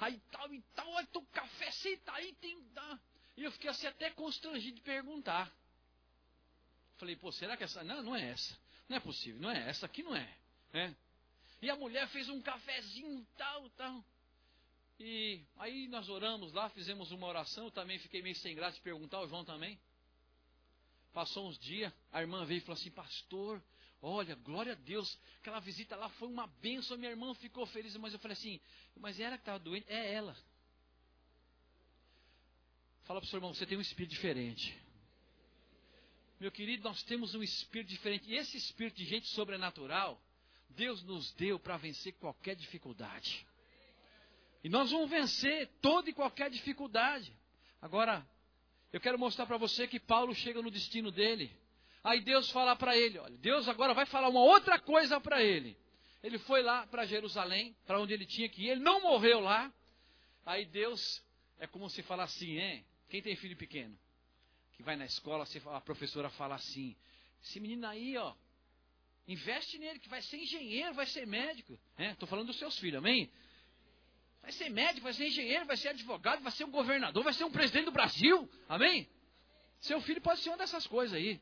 Aí 0.00 0.18
tal 0.32 0.52
e 0.54 0.62
tal, 0.74 0.88
olha, 0.88 1.06
tô 1.08 1.20
café, 1.32 1.70
senta 1.72 2.12
aí, 2.12 2.32
tem. 2.40 2.58
E 3.36 3.44
eu 3.44 3.52
fiquei 3.52 3.68
assim 3.68 3.86
até 3.86 4.08
constrangido 4.10 4.76
de 4.76 4.82
perguntar. 4.82 5.52
Falei, 6.96 7.14
pô, 7.14 7.30
será 7.30 7.58
que 7.58 7.64
essa. 7.64 7.84
Não, 7.84 8.02
não 8.02 8.16
é 8.16 8.30
essa. 8.30 8.58
Não 8.88 8.96
é 8.96 9.00
possível, 9.00 9.40
não 9.40 9.50
é 9.50 9.68
essa 9.68 9.84
aqui, 9.84 10.02
não 10.02 10.16
é. 10.16 10.34
Né? 10.72 10.96
E 11.60 11.68
a 11.68 11.76
mulher 11.76 12.08
fez 12.08 12.30
um 12.30 12.40
cafezinho, 12.40 13.26
tal, 13.36 13.68
tal. 13.70 14.02
E 15.02 15.40
aí 15.56 15.88
nós 15.88 16.10
oramos 16.10 16.52
lá, 16.52 16.68
fizemos 16.68 17.10
uma 17.10 17.26
oração, 17.26 17.64
eu 17.64 17.70
também 17.70 17.98
fiquei 17.98 18.20
meio 18.20 18.36
sem 18.36 18.54
graça 18.54 18.76
de 18.76 18.82
perguntar, 18.82 19.22
o 19.22 19.26
João 19.26 19.42
também. 19.42 19.80
Passou 21.14 21.48
uns 21.48 21.58
dias, 21.58 21.90
a 22.12 22.20
irmã 22.20 22.44
veio 22.44 22.58
e 22.58 22.60
falou 22.60 22.78
assim, 22.78 22.90
pastor, 22.90 23.62
olha, 24.02 24.34
glória 24.34 24.72
a 24.72 24.76
Deus, 24.76 25.18
aquela 25.38 25.58
visita 25.58 25.96
lá 25.96 26.10
foi 26.10 26.28
uma 26.28 26.46
benção, 26.46 26.98
minha 26.98 27.10
irmã 27.10 27.32
ficou 27.32 27.64
feliz, 27.64 27.96
mas 27.96 28.12
eu 28.12 28.18
falei 28.18 28.36
assim, 28.36 28.60
mas 28.94 29.18
ela 29.18 29.38
que 29.38 29.42
estava 29.42 29.58
doente? 29.58 29.86
É 29.88 30.12
ela. 30.12 30.36
Fala 33.04 33.20
para 33.20 33.26
o 33.26 33.30
seu 33.30 33.38
irmão, 33.38 33.54
você 33.54 33.64
tem 33.64 33.78
um 33.78 33.80
espírito 33.80 34.10
diferente. 34.10 34.78
Meu 36.38 36.52
querido, 36.52 36.84
nós 36.84 37.02
temos 37.04 37.34
um 37.34 37.42
espírito 37.42 37.88
diferente. 37.88 38.30
E 38.30 38.36
esse 38.36 38.56
espírito 38.56 38.98
de 38.98 39.06
gente 39.06 39.28
sobrenatural, 39.28 40.22
Deus 40.68 41.02
nos 41.02 41.32
deu 41.32 41.58
para 41.58 41.78
vencer 41.78 42.12
qualquer 42.14 42.54
dificuldade. 42.54 43.46
E 44.62 44.68
nós 44.68 44.90
vamos 44.90 45.08
vencer 45.08 45.68
toda 45.80 46.10
e 46.10 46.12
qualquer 46.12 46.50
dificuldade. 46.50 47.32
Agora, 47.80 48.26
eu 48.92 49.00
quero 49.00 49.18
mostrar 49.18 49.46
para 49.46 49.56
você 49.56 49.86
que 49.86 49.98
Paulo 49.98 50.34
chega 50.34 50.60
no 50.60 50.70
destino 50.70 51.10
dele. 51.10 51.50
Aí 52.02 52.20
Deus 52.20 52.50
fala 52.50 52.74
para 52.76 52.96
ele, 52.96 53.18
olha, 53.18 53.36
Deus 53.38 53.68
agora 53.68 53.94
vai 53.94 54.06
falar 54.06 54.28
uma 54.28 54.40
outra 54.40 54.78
coisa 54.78 55.20
para 55.20 55.42
ele. 55.42 55.76
Ele 56.22 56.38
foi 56.38 56.62
lá 56.62 56.86
para 56.86 57.06
Jerusalém, 57.06 57.74
para 57.86 58.00
onde 58.00 58.12
ele 58.12 58.26
tinha 58.26 58.48
que 58.48 58.64
ir, 58.64 58.70
ele 58.70 58.80
não 58.80 59.00
morreu 59.00 59.40
lá. 59.40 59.72
Aí 60.44 60.64
Deus, 60.64 61.22
é 61.58 61.66
como 61.66 61.88
se 61.88 62.02
falar 62.02 62.24
assim, 62.24 62.58
hein? 62.58 62.84
Quem 63.08 63.22
tem 63.22 63.36
filho 63.36 63.56
pequeno? 63.56 63.98
Que 64.74 64.82
vai 64.82 64.96
na 64.96 65.04
escola, 65.04 65.44
a 65.72 65.80
professora 65.80 66.30
fala 66.30 66.54
assim, 66.54 66.96
esse 67.42 67.60
menino 67.60 67.86
aí, 67.86 68.16
ó, 68.16 68.34
investe 69.28 69.78
nele, 69.78 69.98
que 69.98 70.08
vai 70.08 70.22
ser 70.22 70.38
engenheiro, 70.38 70.94
vai 70.94 71.06
ser 71.06 71.26
médico. 71.26 71.78
Estou 71.98 72.28
falando 72.28 72.48
dos 72.48 72.58
seus 72.58 72.78
filhos, 72.78 72.98
amém? 72.98 73.30
Vai 74.42 74.52
ser 74.52 74.70
médico, 74.70 75.02
vai 75.02 75.12
ser 75.12 75.26
engenheiro, 75.26 75.66
vai 75.66 75.76
ser 75.76 75.88
advogado, 75.88 76.42
vai 76.42 76.52
ser 76.52 76.64
um 76.64 76.70
governador, 76.70 77.22
vai 77.22 77.32
ser 77.32 77.44
um 77.44 77.50
presidente 77.50 77.84
do 77.86 77.92
Brasil. 77.92 78.48
Amém? 78.68 79.08
Seu 79.80 80.00
filho 80.00 80.20
pode 80.20 80.40
ser 80.40 80.50
uma 80.50 80.58
dessas 80.58 80.86
coisas 80.86 81.14
aí. 81.14 81.40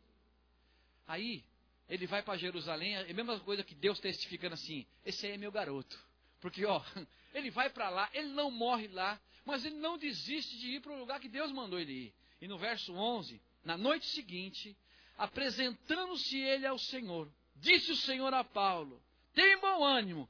Aí, 1.06 1.44
ele 1.88 2.06
vai 2.06 2.22
para 2.22 2.36
Jerusalém, 2.36 2.94
é 2.94 3.10
a 3.10 3.14
mesma 3.14 3.38
coisa 3.40 3.64
que 3.64 3.74
Deus 3.74 3.98
testificando 3.98 4.54
assim: 4.54 4.86
esse 5.04 5.26
aí 5.26 5.32
é 5.32 5.38
meu 5.38 5.50
garoto. 5.50 5.98
Porque, 6.40 6.64
ó, 6.66 6.82
ele 7.34 7.50
vai 7.50 7.70
para 7.70 7.88
lá, 7.88 8.10
ele 8.12 8.28
não 8.28 8.50
morre 8.50 8.88
lá, 8.88 9.20
mas 9.44 9.64
ele 9.64 9.76
não 9.76 9.96
desiste 9.96 10.58
de 10.58 10.76
ir 10.76 10.80
para 10.80 10.92
o 10.92 10.98
lugar 10.98 11.18
que 11.18 11.28
Deus 11.28 11.50
mandou 11.50 11.78
ele 11.78 11.92
ir. 11.92 12.14
E 12.40 12.46
no 12.46 12.58
verso 12.58 12.92
11, 12.92 13.40
na 13.64 13.76
noite 13.76 14.06
seguinte, 14.06 14.76
apresentando-se 15.16 16.38
ele 16.38 16.66
ao 16.66 16.78
Senhor, 16.78 17.32
disse 17.56 17.90
o 17.90 17.96
Senhor 17.96 18.32
a 18.34 18.44
Paulo: 18.44 19.02
Tem 19.34 19.58
bom 19.58 19.82
ânimo, 19.82 20.28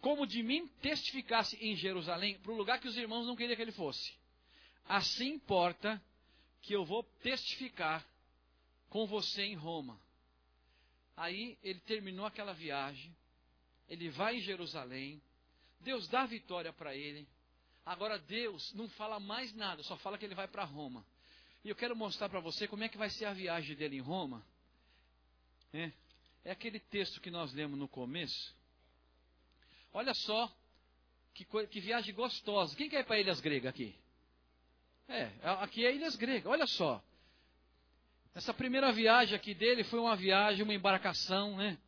como 0.00 0.26
de 0.26 0.42
mim 0.42 0.66
testificasse 0.80 1.56
em 1.56 1.74
Jerusalém, 1.76 2.38
para 2.38 2.52
o 2.52 2.56
lugar 2.56 2.80
que 2.80 2.88
os 2.88 2.96
irmãos 2.96 3.26
não 3.26 3.36
queriam 3.36 3.56
que 3.56 3.62
ele 3.62 3.72
fosse. 3.72 4.12
Assim 4.84 5.34
importa 5.34 6.00
que 6.62 6.74
eu 6.74 6.84
vou 6.84 7.02
testificar 7.22 8.06
com 8.88 9.06
você 9.06 9.42
em 9.42 9.54
Roma. 9.54 10.00
Aí 11.16 11.58
ele 11.62 11.80
terminou 11.80 12.26
aquela 12.26 12.52
viagem, 12.52 13.14
ele 13.88 14.10
vai 14.10 14.36
em 14.36 14.40
Jerusalém, 14.40 15.22
Deus 15.80 16.08
dá 16.08 16.26
vitória 16.26 16.72
para 16.72 16.94
ele. 16.94 17.26
Agora 17.84 18.18
Deus 18.18 18.72
não 18.74 18.88
fala 18.90 19.20
mais 19.20 19.54
nada, 19.54 19.82
só 19.82 19.96
fala 19.96 20.18
que 20.18 20.24
ele 20.24 20.34
vai 20.34 20.48
para 20.48 20.64
Roma. 20.64 21.06
E 21.64 21.68
eu 21.68 21.76
quero 21.76 21.94
mostrar 21.94 22.28
para 22.28 22.40
você 22.40 22.66
como 22.66 22.84
é 22.84 22.88
que 22.88 22.98
vai 22.98 23.10
ser 23.10 23.26
a 23.26 23.32
viagem 23.32 23.76
dele 23.76 23.96
em 23.96 24.00
Roma. 24.00 24.44
É, 25.72 25.92
é 26.44 26.50
aquele 26.50 26.80
texto 26.80 27.20
que 27.20 27.30
nós 27.30 27.52
lemos 27.52 27.78
no 27.78 27.88
começo. 27.88 28.55
Olha 29.96 30.12
só 30.12 30.54
que, 31.32 31.46
que 31.68 31.80
viagem 31.80 32.14
gostosa. 32.14 32.76
Quem 32.76 32.86
quer 32.86 33.00
ir 33.00 33.06
para 33.06 33.18
Ilhas 33.18 33.40
Gregas 33.40 33.70
aqui? 33.70 33.96
É, 35.08 35.30
aqui 35.42 35.86
é 35.86 35.94
Ilhas 35.94 36.16
Gregas. 36.16 36.52
Olha 36.52 36.66
só. 36.66 37.02
Essa 38.34 38.52
primeira 38.52 38.92
viagem 38.92 39.34
aqui 39.34 39.54
dele 39.54 39.84
foi 39.84 39.98
uma 39.98 40.14
viagem, 40.14 40.62
uma 40.62 40.74
embarcação, 40.74 41.56
né? 41.56 41.78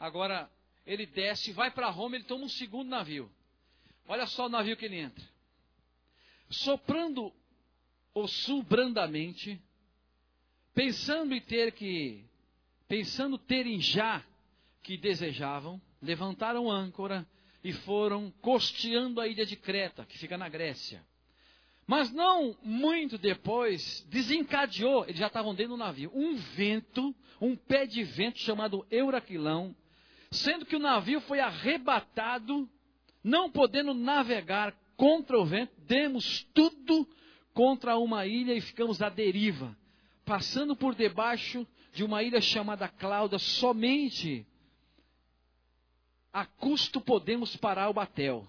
Agora 0.00 0.50
ele 0.86 1.04
desce, 1.04 1.52
vai 1.52 1.70
para 1.70 1.90
Roma, 1.90 2.16
ele 2.16 2.24
toma 2.24 2.46
um 2.46 2.48
segundo 2.48 2.88
navio. 2.88 3.30
Olha 4.06 4.26
só 4.26 4.46
o 4.46 4.48
navio 4.48 4.74
que 4.74 4.86
ele 4.86 5.00
entra. 5.00 5.28
Soprando 6.48 7.30
o 8.14 8.26
sul 8.26 8.62
brandamente, 8.62 9.60
pensando 10.72 11.34
em 11.34 11.40
ter 11.42 11.72
que, 11.72 12.24
pensando 12.88 13.36
terem 13.36 13.78
já 13.78 14.24
que 14.82 14.96
desejavam, 14.96 15.78
levantaram 16.00 16.70
âncora 16.70 17.28
e 17.62 17.72
foram 17.72 18.32
costeando 18.40 19.20
a 19.20 19.26
ilha 19.26 19.44
de 19.44 19.56
Creta, 19.56 20.04
que 20.04 20.18
fica 20.18 20.38
na 20.38 20.48
Grécia. 20.48 21.04
Mas 21.86 22.12
não 22.12 22.54
muito 22.62 23.16
depois, 23.16 24.06
desencadeou, 24.10 25.04
eles 25.04 25.18
já 25.18 25.26
estavam 25.26 25.54
dentro 25.54 25.72
do 25.72 25.78
navio, 25.78 26.10
um 26.14 26.36
vento, 26.36 27.14
um 27.40 27.56
pé 27.56 27.86
de 27.86 28.04
vento 28.04 28.38
chamado 28.38 28.86
Euraquilão, 28.90 29.74
sendo 30.30 30.66
que 30.66 30.76
o 30.76 30.80
navio 30.80 31.20
foi 31.22 31.40
arrebatado, 31.40 32.68
não 33.24 33.50
podendo 33.50 33.94
navegar 33.94 34.76
contra 34.96 35.38
o 35.38 35.46
vento, 35.46 35.72
demos 35.86 36.46
tudo 36.52 37.08
contra 37.54 37.96
uma 37.96 38.26
ilha 38.26 38.52
e 38.52 38.60
ficamos 38.60 39.00
à 39.00 39.08
deriva, 39.08 39.74
passando 40.24 40.76
por 40.76 40.94
debaixo 40.94 41.66
de 41.94 42.04
uma 42.04 42.22
ilha 42.22 42.40
chamada 42.40 42.86
Cláudia, 42.86 43.38
somente 43.38 44.46
a 46.32 46.44
custo 46.44 47.00
podemos 47.00 47.56
parar 47.56 47.88
o 47.88 47.94
batel. 47.94 48.46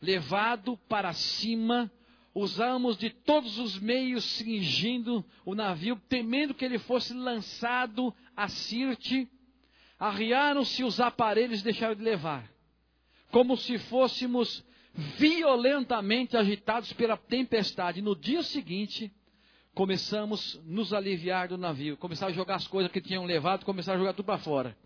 Levado 0.00 0.76
para 0.88 1.12
cima 1.12 1.90
usamos 2.34 2.96
de 2.96 3.10
todos 3.10 3.58
os 3.58 3.78
meios 3.78 4.24
cingindo 4.24 5.24
o 5.44 5.54
navio, 5.54 6.00
temendo 6.08 6.54
que 6.54 6.64
ele 6.64 6.78
fosse 6.78 7.12
lançado 7.12 8.14
a 8.36 8.48
Sirte. 8.48 9.28
Arriaram-se 9.98 10.82
os 10.82 10.98
aparelhos 10.98 11.60
e 11.60 11.64
deixaram 11.64 11.94
de 11.94 12.02
levar, 12.02 12.50
como 13.30 13.56
se 13.56 13.78
fôssemos 13.78 14.64
violentamente 14.94 16.36
agitados 16.36 16.92
pela 16.92 17.16
tempestade. 17.16 18.02
No 18.02 18.16
dia 18.16 18.42
seguinte, 18.42 19.12
começamos 19.74 20.58
a 20.58 20.70
nos 20.70 20.92
aliviar 20.92 21.48
do 21.48 21.56
navio, 21.56 21.96
começaram 21.96 22.32
a 22.32 22.36
jogar 22.36 22.56
as 22.56 22.66
coisas 22.66 22.90
que 22.90 23.00
tinham 23.00 23.24
levado, 23.24 23.64
começaram 23.64 23.98
a 23.98 24.00
jogar 24.00 24.14
tudo 24.14 24.26
para 24.26 24.38
fora. 24.38 24.76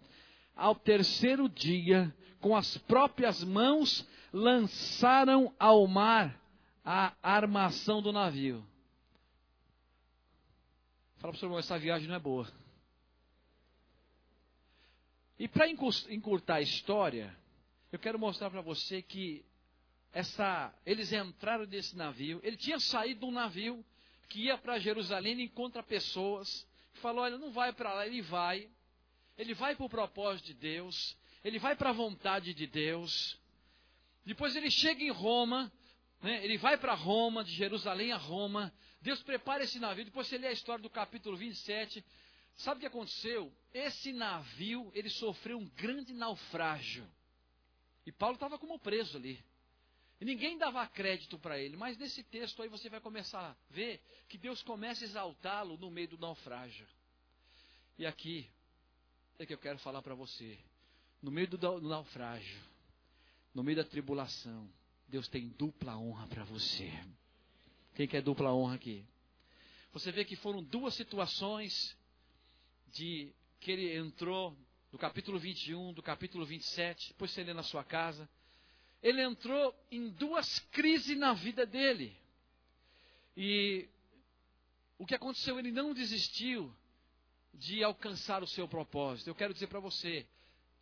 Ao 0.57 0.75
terceiro 0.75 1.49
dia, 1.49 2.13
com 2.41 2.57
as 2.57 2.79
próprias 2.79 3.45
mãos, 3.45 4.09
lançaram 4.33 5.55
ao 5.59 5.87
mar 5.87 6.41
a 6.83 7.15
armação 7.23 8.01
do 8.01 8.13
navio. 8.13 8.67
Fala 11.19 11.33
para 11.33 11.37
o 11.37 11.39
seu 11.39 11.47
irmão, 11.47 11.59
essa 11.59 11.79
viagem 11.79 12.09
não 12.09 12.15
é 12.15 12.19
boa. 12.19 12.51
E 15.39 15.47
para 15.47 15.69
encurtar 15.69 16.57
a 16.57 16.61
história, 16.63 17.37
eu 17.93 17.99
quero 17.99 18.19
mostrar 18.19 18.51
para 18.51 18.63
você 18.63 19.03
que 19.03 19.45
essa, 20.13 20.73
eles 20.87 21.13
entraram 21.13 21.67
nesse 21.67 21.95
navio. 21.95 22.41
Ele 22.43 22.57
tinha 22.57 22.79
saído 22.79 23.21
de 23.21 23.27
um 23.27 23.31
navio 23.31 23.85
que 24.29 24.45
ia 24.45 24.57
para 24.57 24.79
Jerusalém 24.79 25.39
e 25.41 25.45
encontra 25.45 25.83
pessoas. 25.83 26.67
Falou: 26.95 27.23
Olha, 27.23 27.37
não 27.37 27.51
vai 27.51 27.73
para 27.73 27.93
lá. 27.93 28.07
Ele 28.07 28.23
vai. 28.23 28.71
Ele 29.37 29.55
vai 29.55 29.77
para 29.77 29.87
o 29.87 29.91
propósito 29.91 30.47
de 30.47 30.55
Deus. 30.55 31.17
Ele 31.45 31.59
vai 31.59 31.77
para 31.77 31.91
a 31.91 31.93
vontade 31.93 32.55
de 32.55 32.67
Deus. 32.67 33.39
Depois 34.25 34.57
ele 34.57 34.71
chega 34.71 35.03
em 35.03 35.11
Roma. 35.11 35.71
Né? 36.23 36.43
Ele 36.45 36.57
vai 36.57 36.77
para 36.77 36.95
Roma, 36.95 37.45
de 37.45 37.53
Jerusalém 37.53 38.13
a 38.13 38.17
Roma. 38.17 38.73
Deus 39.01 39.23
prepara 39.23 39.65
esse 39.65 39.79
navio. 39.79 40.05
Depois 40.05 40.27
você 40.27 40.39
lê 40.39 40.49
a 40.49 40.53
história 40.53 40.83
do 40.83 40.91
capítulo 40.91 41.37
27. 41.37 42.05
Sabe 42.57 42.79
o 42.79 42.81
que 42.81 42.87
aconteceu? 42.87 43.53
Esse 43.73 44.13
navio, 44.13 44.91
ele 44.95 45.11
sofreu 45.11 45.59
um 45.59 45.69
grande 45.69 46.15
naufrágio. 46.15 47.07
E 48.07 48.13
Paulo 48.13 48.37
estava 48.37 48.59
como 48.59 48.79
preso 48.79 49.19
ali. 49.19 49.45
E 50.19 50.25
ninguém 50.25 50.57
dava 50.57 50.87
crédito 50.87 51.39
para 51.39 51.59
ele. 51.59 51.77
Mas 51.77 51.99
nesse 51.99 52.23
texto 52.25 52.63
aí 52.63 52.69
você 52.69 52.89
vai 52.89 53.01
começar 53.01 53.51
a 53.51 53.57
ver 53.69 54.01
que 54.29 54.39
Deus 54.39 54.63
começa 54.63 55.05
a 55.05 55.07
exaltá-lo 55.07 55.77
no 55.77 55.91
meio 55.91 56.09
do 56.09 56.19
naufrágio. 56.19 56.87
E 57.99 58.07
aqui 58.07 58.49
é 59.39 59.47
que 59.47 59.53
eu 59.53 59.59
quero 59.59 59.79
falar 59.79 60.03
para 60.03 60.15
você. 60.15 60.59
No 61.23 61.31
meio 61.31 61.49
do 61.49 61.81
naufrágio, 61.81 62.61
no 63.55 63.63
meio 63.63 63.77
da 63.77 63.85
tribulação, 63.85 64.69
Deus 65.09 65.29
tem 65.29 65.49
dupla 65.51 65.97
honra 65.97 66.27
para 66.29 66.45
você. 66.45 66.91
Quem 67.95 68.07
quer 68.07 68.23
dupla 68.23 68.53
honra 68.53 68.77
aqui? 68.77 69.05
Você 69.93 70.13
vê 70.13 70.25
que 70.25 70.37
foram 70.37 70.63
duas 70.63 70.95
situações 70.95 71.97
de 72.89 73.33
que 73.61 73.71
ele 73.71 73.97
entrou 73.97 74.57
do 74.91 74.99
capítulo 74.99 75.39
21, 75.39 75.93
do 75.93 76.03
capítulo 76.03 76.45
27, 76.45 77.09
depois 77.09 77.31
você 77.31 77.43
lê 77.43 77.53
na 77.53 77.63
sua 77.63 77.85
casa. 77.85 78.29
Ele 79.03 79.23
entrou 79.23 79.75
em 79.91 80.09
duas 80.11 80.59
crises 80.71 81.17
na 81.17 81.33
vida 81.33 81.67
dele. 81.67 82.17
E 83.37 83.89
o 84.99 85.07
que 85.07 85.15
aconteceu? 85.15 85.59
Ele 85.59 85.71
não 85.71 85.93
desistiu 85.93 86.75
de 87.57 87.83
alcançar 87.83 88.43
o 88.43 88.47
seu 88.47 88.69
propósito. 88.69 89.29
Eu 89.29 89.35
quero 89.35 89.53
dizer 89.53 89.67
para 89.67 89.81
você, 89.81 90.27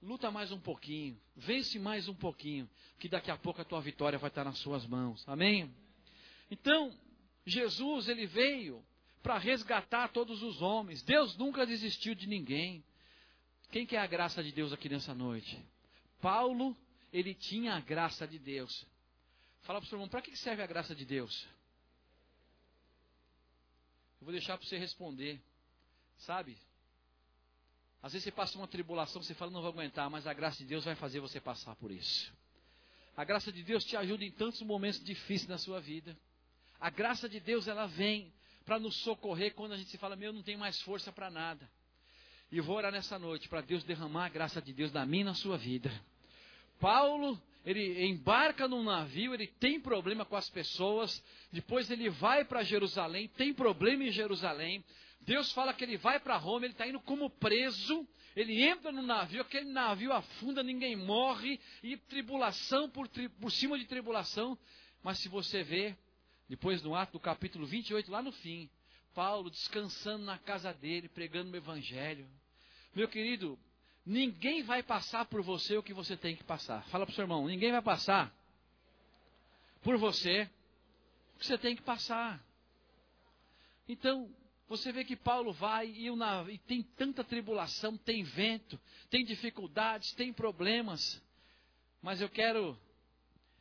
luta 0.03 0.31
mais 0.31 0.53
um 0.53 0.61
pouquinho, 0.61 1.19
vence 1.37 1.79
mais 1.79 2.09
um 2.09 2.15
pouquinho, 2.15 2.69
que 2.99 3.09
daqui 3.09 3.31
a 3.31 3.37
pouco 3.37 3.61
a 3.61 3.65
tua 3.65 3.81
vitória 3.81 4.19
vai 4.19 4.29
estar 4.29 4.45
nas 4.45 4.59
suas 4.59 4.87
mãos. 4.87 5.27
Amém? 5.29 5.75
Então, 6.51 6.93
Jesus, 7.47 8.09
ele 8.09 8.27
veio 8.27 8.85
para 9.23 9.39
resgatar 9.39 10.09
todos 10.09 10.43
os 10.43 10.61
homens. 10.61 11.03
Deus 11.03 11.37
nunca 11.37 11.67
desistiu 11.67 12.15
de 12.15 12.27
ninguém. 12.27 12.85
Quem 13.71 13.87
quer 13.87 13.99
a 13.99 14.07
graça 14.07 14.43
de 14.43 14.53
Deus 14.53 14.73
aqui 14.73 14.89
nessa 14.89 15.15
noite? 15.15 15.59
Paulo, 16.21 16.77
ele 17.13 17.35
tinha 17.35 17.75
a 17.75 17.81
graça 17.81 18.27
de 18.27 18.39
Deus. 18.39 18.87
Fala 19.63 19.81
para 19.81 19.87
o 19.87 19.89
seu 19.89 19.97
irmão, 19.97 20.09
para 20.09 20.21
que 20.21 20.37
serve 20.37 20.63
a 20.63 20.67
graça 20.67 20.95
de 20.95 21.05
Deus? 21.05 21.47
Eu 24.21 24.27
vou 24.27 24.33
deixar 24.33 24.59
para 24.59 24.67
você 24.67 24.77
responder. 24.77 25.41
Sabe? 26.19 26.57
Às 28.03 28.13
vezes 28.13 28.25
você 28.25 28.33
passa 28.33 28.59
uma 28.59 28.69
tribulação, 28.69 29.23
você 29.23 29.35
fala, 29.35 29.51
não 29.51 29.63
vou 29.63 29.71
aguentar, 29.71 30.11
mas 30.11 30.27
a 30.27 30.35
graça 30.35 30.59
de 30.59 30.67
Deus 30.67 30.85
vai 30.85 30.95
fazer 30.95 31.21
você 31.21 31.41
passar 31.41 31.75
por 31.77 31.91
isso. 31.91 32.33
A 33.17 33.25
graça 33.25 33.53
de 33.53 33.63
Deus 33.63 33.85
te 33.85 33.97
ajuda 33.97 34.25
em 34.25 34.31
tantos 34.31 34.61
momentos 34.63 35.03
difíceis 35.03 35.49
na 35.49 35.57
sua 35.57 35.81
vida. 35.81 36.17
A 36.81 36.91
graça 36.91 37.29
de 37.29 37.41
Deus, 37.41 37.69
ela 37.69 37.87
vem 37.87 38.33
para 38.65 38.79
nos 38.79 38.97
socorrer 38.97 39.55
quando 39.55 39.73
a 39.73 39.77
gente 39.77 39.91
se 39.91 39.99
fala, 39.99 40.17
meu, 40.17 40.33
não 40.33 40.43
tem 40.43 40.57
mais 40.57 40.81
força 40.83 41.13
para 41.13 41.31
nada. 41.31 41.71
E 42.51 42.61
vou 42.61 42.77
orar 42.77 42.93
nessa 42.93 43.19
noite 43.19 43.49
para 43.49 43.61
Deus 43.61 43.85
derramar 43.85 44.27
a 44.27 44.29
graça 44.29 44.61
de 44.61 44.73
Deus 44.73 44.93
na 44.93 45.07
minha 45.07 45.23
e 45.23 45.25
na 45.25 45.35
sua 45.35 45.57
vida. 45.57 45.91
Paulo, 46.79 47.41
ele 47.65 48.05
embarca 48.07 48.69
num 48.69 48.83
navio, 48.83 49.33
ele 49.33 49.47
tem 49.47 49.81
problema 49.81 50.25
com 50.25 50.37
as 50.37 50.51
pessoas, 50.51 51.25
depois 51.51 51.91
ele 51.91 52.11
vai 52.11 52.45
para 52.45 52.63
Jerusalém, 52.63 53.29
tem 53.29 53.55
problema 53.55 54.05
em 54.05 54.11
Jerusalém, 54.11 54.85
Deus 55.25 55.53
fala 55.53 55.73
que 55.73 55.83
ele 55.83 55.97
vai 55.97 56.21
para 56.21 56.37
Roma, 56.37 56.67
ele 56.67 56.75
está 56.75 56.87
indo 56.87 57.01
como 57.01 57.31
preso, 57.31 58.07
ele 58.37 58.63
entra 58.63 58.93
no 58.93 59.03
navio, 59.03 59.41
aquele 59.41 59.71
navio 59.71 60.13
afunda, 60.13 60.63
ninguém 60.63 60.95
morre, 60.97 61.59
e 61.83 61.97
tribulação 61.97 62.91
por, 62.91 63.09
tri, 63.09 63.29
por 63.29 63.51
cima 63.51 63.79
de 63.79 63.87
tribulação. 63.87 64.59
Mas 65.03 65.19
se 65.19 65.29
você 65.29 65.63
vê, 65.63 65.97
depois 66.49 66.83
no 66.83 66.95
ato 66.95 67.13
do 67.13 67.21
capítulo 67.21 67.67
28, 67.67 68.11
lá 68.11 68.23
no 68.23 68.33
fim, 68.33 68.69
Paulo 69.15 69.49
descansando 69.49 70.25
na 70.25 70.39
casa 70.39 70.75
dele, 70.75 71.09
pregando 71.09 71.51
o 71.53 71.57
evangelho. 71.57 72.29
Meu 72.95 73.09
querido, 73.09 73.59
ninguém 74.05 74.63
vai 74.63 74.83
passar 74.83 75.25
por 75.25 75.41
você 75.41 75.77
o 75.77 75.83
que 75.83 75.95
você 75.95 76.17
tem 76.17 76.37
que 76.37 76.45
passar. 76.45 76.85
Fala 76.89 77.07
para 77.07 77.13
o 77.13 77.15
seu 77.15 77.23
irmão, 77.23 77.47
ninguém 77.47 77.73
vai 77.73 77.83
passar 77.83 78.35
por 79.83 79.97
você 79.97 80.51
o 81.35 81.39
que 81.39 81.47
você 81.47 81.57
tem 81.57 81.75
que 81.75 81.83
passar. 81.83 82.45
Então, 83.89 84.31
você 84.69 84.91
vê 84.93 85.05
que 85.05 85.17
Paulo 85.17 85.53
vai 85.53 85.89
e, 85.89 86.09
e 86.09 86.59
tem 86.59 86.83
tanta 86.83 87.23
tribulação, 87.23 87.97
tem 87.97 88.23
vento, 88.23 88.81
tem 89.11 89.25
dificuldades, 89.25 90.13
tem 90.13 90.33
problemas. 90.33 91.23
Mas 92.01 92.21
eu 92.21 92.29
quero 92.29 92.79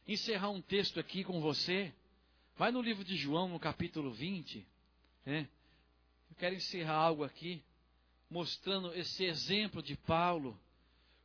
encerrar 0.08 0.49
um 0.49 0.62
texto 0.62 0.99
aqui 0.99 1.24
com 1.24 1.41
você. 1.41 1.93
Vai 2.56 2.72
no 2.72 2.82
livro 2.82 3.04
de 3.04 3.16
João, 3.16 3.49
no 3.49 3.60
capítulo 3.60 4.12
20. 4.12 4.66
Né? 5.26 5.47
Eu 6.30 6.36
quero 6.38 6.56
encerrar 6.56 6.95
algo 6.95 7.24
aqui, 7.24 7.62
mostrando 8.30 8.93
esse 8.93 9.26
exemplo 9.26 9.84
de 9.84 9.95
Paulo 9.97 10.60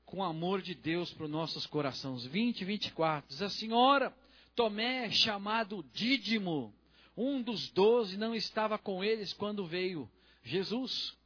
com 0.05 0.19
o 0.19 0.25
amor 0.25 0.61
de 0.61 0.75
Deus 0.75 1.13
para 1.13 1.25
os 1.25 1.31
nossos 1.31 1.67
corações. 1.67 2.25
20 2.25 2.63
e 2.63 2.65
24. 2.65 3.29
Diz 3.29 3.43
assim: 3.43 3.73
Ora, 3.73 4.15
Tomé, 4.55 5.11
chamado 5.11 5.85
Dídimo, 5.93 6.75
um 7.19 7.43
dos 7.43 7.69
doze, 7.71 8.17
não 8.17 8.35
estava 8.35 8.79
com 8.79 9.03
eles 9.03 9.33
quando 9.33 9.67
veio 9.67 10.09
Jesus. 10.45 11.17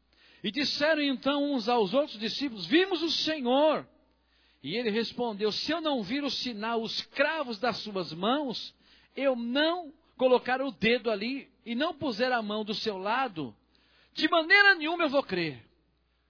E 0.43 0.51
disseram 0.51 1.03
então 1.03 1.53
uns 1.53 1.69
aos 1.69 1.93
outros 1.93 2.19
discípulos: 2.19 2.67
Vimos 2.67 3.03
o 3.03 3.11
Senhor. 3.11 3.87
E 4.63 4.77
ele 4.77 4.91
respondeu: 4.91 5.53
Se 5.53 5.71
eu 5.71 5.81
não 5.81 6.03
vir 6.03 6.25
o 6.25 6.31
sinal, 6.31 6.83
os 6.83 7.03
cravos 7.03 7.59
das 7.59 7.77
suas 7.79 8.13
mãos, 8.13 8.75
eu 9.15 9.37
não 9.37 9.93
colocar 10.17 10.63
o 10.63 10.73
dedo 10.73 11.11
ali 11.11 11.51
e 11.65 11.75
não 11.75 11.95
puser 11.95 12.33
a 12.33 12.43
mão 12.43 12.65
do 12.65 12.75
seu 12.75 12.97
lado, 12.97 13.55
de 14.15 14.29
maneira 14.29 14.75
nenhuma 14.75 15.05
eu 15.05 15.11
vou 15.11 15.23
crer. 15.23 15.63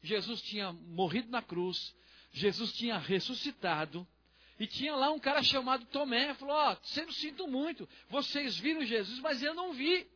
Jesus 0.02 0.42
tinha 0.42 0.72
morrido 0.72 1.30
na 1.30 1.40
cruz, 1.40 1.94
Jesus 2.32 2.72
tinha 2.72 2.98
ressuscitado, 2.98 4.06
e 4.58 4.66
tinha 4.66 4.94
lá 4.94 5.10
um 5.10 5.18
cara 5.18 5.42
chamado 5.42 5.84
Tomé, 5.86 6.34
falou: 6.34 6.54
Ó, 6.54 6.72
oh, 6.72 6.86
sempre 6.86 7.14
sinto 7.14 7.46
muito, 7.46 7.88
vocês 8.08 8.56
viram 8.58 8.84
Jesus, 8.84 9.18
mas 9.20 9.42
eu 9.42 9.54
não 9.54 9.72
vi. 9.72 10.06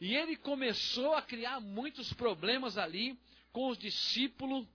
E 0.00 0.14
ele 0.14 0.36
começou 0.36 1.14
a 1.14 1.22
criar 1.22 1.60
muitos 1.60 2.12
problemas 2.12 2.76
ali 2.76 3.18
com 3.52 3.68
os 3.68 3.78
discípulos. 3.78 4.66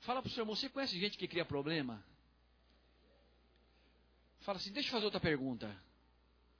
Fala 0.00 0.22
para 0.22 0.28
o 0.28 0.32
seu 0.32 0.42
irmão: 0.42 0.54
você 0.54 0.68
conhece 0.68 0.98
gente 0.98 1.18
que 1.18 1.26
cria 1.26 1.44
problema? 1.44 2.04
Fala 4.40 4.58
assim: 4.58 4.72
deixa 4.72 4.88
eu 4.88 4.92
fazer 4.92 5.06
outra 5.06 5.20
pergunta. 5.20 5.74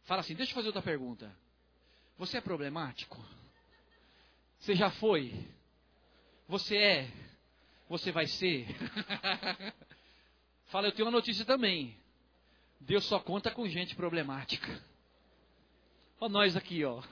Fala 0.05 0.21
assim: 0.21 0.35
deixa 0.35 0.53
eu 0.53 0.55
fazer 0.55 0.69
outra 0.69 0.83
pergunta. 0.83 1.35
Você 2.19 2.39
é 2.39 2.41
problemático? 2.41 3.23
Você 4.59 4.75
já 4.75 4.91
foi? 4.91 5.33
Você 6.49 6.77
é? 6.77 7.13
Você 7.89 8.11
vai 8.11 8.27
ser? 8.27 8.67
Fala, 10.67 10.89
eu 10.89 10.93
tenho 10.93 11.07
uma 11.07 11.13
notícia 11.13 11.45
também. 11.45 11.97
Deus 12.81 13.05
só 13.05 13.19
conta 13.19 13.51
com 13.51 13.69
gente 13.69 13.95
problemática. 13.95 14.83
Olha 16.21 16.33
nós 16.33 16.57
aqui, 16.57 16.85
ó. 16.85 17.03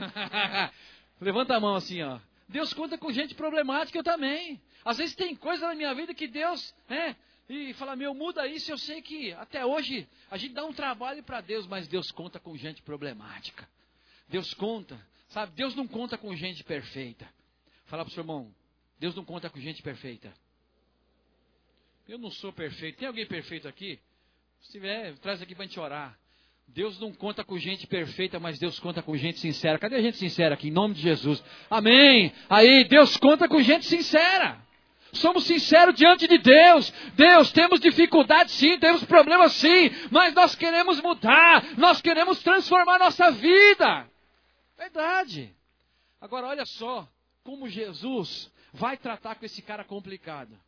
Levanta 1.20 1.57
a 1.57 1.61
mão 1.61 1.74
assim, 1.74 2.02
ó. 2.02 2.18
Deus 2.48 2.72
conta 2.72 2.98
com 2.98 3.11
gente 3.12 3.34
problemática 3.34 3.98
eu 3.98 4.05
também. 4.05 4.61
Às 4.84 4.98
vezes 4.98 5.14
tem 5.14 5.34
coisa 5.34 5.68
na 5.68 5.74
minha 5.74 5.94
vida 5.94 6.14
que 6.14 6.26
Deus, 6.26 6.74
né? 6.88 7.16
E 7.48 7.72
fala, 7.74 7.94
meu, 7.96 8.14
muda 8.14 8.46
isso. 8.46 8.70
Eu 8.70 8.78
sei 8.78 9.00
que 9.02 9.32
até 9.32 9.64
hoje 9.64 10.09
a 10.30 10.36
gente 10.36 10.55
dá 10.55 10.64
um 10.64 10.72
trabalho 10.72 11.22
para 11.22 11.40
Deus, 11.40 11.66
mas 11.66 11.86
Deus 11.88 12.11
conta 12.11 12.38
com 12.38 12.57
gente 12.57 12.82
problemática. 12.82 13.68
Deus 14.28 14.52
conta, 14.55 14.98
sabe? 15.28 15.52
Deus 15.52 15.74
não 15.74 15.86
conta 15.86 16.16
com 16.18 16.34
gente 16.34 16.64
perfeita. 16.64 17.28
Fala 17.86 18.05
para 18.05 18.11
o 18.11 18.14
seu 18.14 18.22
irmão, 18.22 18.55
Deus 18.98 19.14
não 19.14 19.24
conta 19.24 19.50
com 19.50 19.61
gente 19.61 19.82
perfeita. 19.82 20.32
Eu 22.09 22.18
não 22.18 22.30
sou 22.30 22.52
perfeito. 22.52 22.98
Tem 22.98 23.09
alguém 23.09 23.26
perfeito 23.26 23.66
aqui? 23.66 23.98
Se 24.61 24.72
tiver, 24.72 25.16
traz 25.18 25.40
aqui 25.40 25.55
para 25.55 25.64
a 25.64 25.66
gente 25.66 25.80
orar. 25.80 26.18
Deus 26.66 26.98
não 26.98 27.12
conta 27.12 27.44
com 27.44 27.59
gente 27.59 27.86
perfeita, 27.86 28.40
mas 28.40 28.59
Deus 28.59 28.78
conta 28.78 29.02
com 29.02 29.16
gente 29.16 29.38
sincera. 29.38 29.78
Cadê 29.78 29.96
a 29.96 30.02
gente 30.02 30.16
sincera 30.16 30.55
aqui? 30.55 30.68
Em 30.68 30.72
nome 30.72 30.94
de 30.94 31.02
Jesus. 31.02 31.42
Amém. 31.70 32.32
Aí, 32.48 32.84
Deus 32.84 33.16
conta 33.16 33.48
com 33.48 33.61
gente 33.61 33.86
sincera. 33.86 34.62
Somos 35.12 35.44
sinceros 35.44 35.94
diante 35.94 36.26
de 36.26 36.38
Deus. 36.38 36.90
Deus, 37.14 37.52
temos 37.52 37.80
dificuldade 37.80 38.50
sim, 38.50 38.78
temos 38.78 39.05
problemas 39.05 39.52
sim, 39.52 39.90
mas 40.11 40.34
nós 40.34 40.55
queremos 40.55 41.00
mudar, 41.00 41.78
nós 41.78 42.00
queremos 42.00 42.42
transformar 42.42 42.98
nossa 42.98 43.30
vida. 43.30 44.11
Verdade. 44.76 45.55
Agora, 46.20 46.48
olha 46.48 46.66
só 46.66 47.09
como 47.44 47.68
Jesus 47.68 48.50
vai 48.72 48.96
tratar 48.96 49.36
com 49.36 49.46
esse 49.46 49.62
cara 49.62 49.84
complicado. 49.84 50.59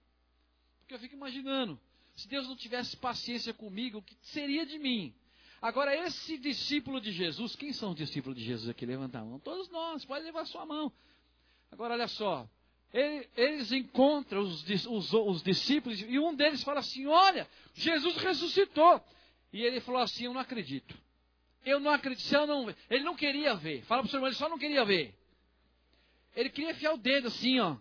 Porque 0.86 0.94
eu 0.94 1.00
fico 1.00 1.16
imaginando, 1.16 1.80
se 2.14 2.28
Deus 2.28 2.46
não 2.46 2.54
tivesse 2.54 2.96
paciência 2.96 3.52
comigo, 3.52 3.98
o 3.98 4.02
que 4.02 4.16
seria 4.22 4.64
de 4.64 4.78
mim? 4.78 5.12
Agora, 5.60 5.92
esse 6.06 6.38
discípulo 6.38 7.00
de 7.00 7.10
Jesus, 7.10 7.56
quem 7.56 7.72
são 7.72 7.90
os 7.90 7.96
discípulos 7.96 8.38
de 8.38 8.44
Jesus 8.44 8.68
aqui? 8.68 8.86
Levanta 8.86 9.18
a 9.18 9.24
mão. 9.24 9.40
Todos 9.40 9.68
nós, 9.68 10.04
pode 10.04 10.24
levar 10.24 10.46
sua 10.46 10.64
mão. 10.64 10.92
Agora, 11.72 11.94
olha 11.94 12.06
só. 12.06 12.48
Ele, 12.94 13.28
eles 13.36 13.72
encontram 13.72 14.42
os, 14.42 14.64
os, 14.86 15.12
os, 15.12 15.42
discípulos 15.42 16.00
e 16.00 16.20
um 16.20 16.32
deles 16.32 16.62
fala 16.62 16.78
assim: 16.78 17.04
Olha, 17.06 17.48
Jesus 17.74 18.16
ressuscitou. 18.18 19.02
E 19.52 19.62
ele 19.62 19.80
falou 19.80 20.00
assim: 20.00 20.26
Eu 20.26 20.34
não 20.34 20.40
acredito. 20.40 20.96
Eu 21.64 21.80
não 21.80 21.90
acredito. 21.90 22.32
Eu 22.32 22.46
não, 22.46 22.72
ele 22.88 23.02
não 23.02 23.16
queria 23.16 23.56
ver. 23.56 23.82
Fala 23.86 24.02
para 24.02 24.06
o 24.06 24.10
seu 24.10 24.18
irmão, 24.18 24.28
ele 24.28 24.36
só 24.36 24.48
não 24.48 24.56
queria 24.56 24.84
ver. 24.84 25.18
Ele 26.36 26.48
queria 26.48 26.70
enfiar 26.70 26.94
o 26.94 26.96
dedo 26.96 27.26
assim, 27.26 27.58
ó. 27.58 27.76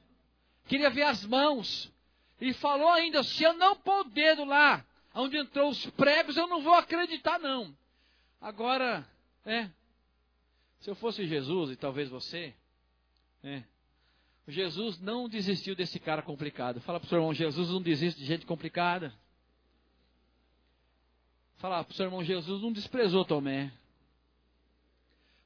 Queria 0.65 0.89
ver 0.89 1.03
as 1.03 1.23
mãos. 1.23 1.93
E 2.39 2.53
falou 2.53 2.89
ainda: 2.89 3.23
se 3.23 3.43
eu 3.43 3.53
não 3.53 3.75
pôr 3.75 4.01
o 4.01 4.09
dedo 4.09 4.43
lá, 4.43 4.85
onde 5.13 5.37
entrou 5.37 5.69
os 5.69 5.85
pregos, 5.91 6.35
eu 6.37 6.47
não 6.47 6.61
vou 6.61 6.73
acreditar, 6.73 7.39
não. 7.39 7.75
Agora, 8.41 9.07
é. 9.45 9.69
Se 10.81 10.89
eu 10.89 10.95
fosse 10.95 11.25
Jesus, 11.25 11.71
e 11.71 11.75
talvez 11.75 12.09
você, 12.09 12.53
é. 13.43 13.63
Jesus 14.47 14.99
não 14.99 15.27
desistiu 15.27 15.75
desse 15.75 15.99
cara 15.99 16.21
complicado. 16.21 16.79
Fala 16.81 16.99
para 16.99 17.07
o 17.07 17.09
seu 17.09 17.17
irmão: 17.17 17.33
Jesus 17.33 17.69
não 17.69 17.81
desiste 17.81 18.19
de 18.19 18.25
gente 18.25 18.45
complicada. 18.45 19.13
Fala 21.57 21.83
para 21.83 21.91
o 21.91 21.95
seu 21.95 22.05
irmão: 22.05 22.23
Jesus 22.23 22.61
não 22.61 22.71
desprezou 22.71 23.25
Tomé. 23.25 23.71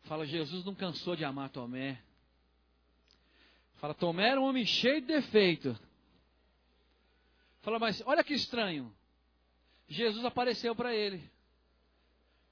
Fala: 0.04 0.26
Jesus 0.26 0.66
não 0.66 0.76
cansou 0.76 1.16
de 1.16 1.24
amar 1.24 1.50
Tomé. 1.50 2.02
Fala: 3.76 3.94
Tomé 3.94 4.30
era 4.30 4.42
um 4.42 4.46
homem 4.46 4.66
cheio 4.66 5.00
de 5.00 5.08
defeito. 5.08 5.80
Fala, 7.62 7.80
mas 7.80 8.02
olha 8.06 8.24
que 8.24 8.34
estranho. 8.34 8.94
Jesus 9.88 10.24
apareceu 10.24 10.76
para 10.76 10.96
ele. 10.96 11.18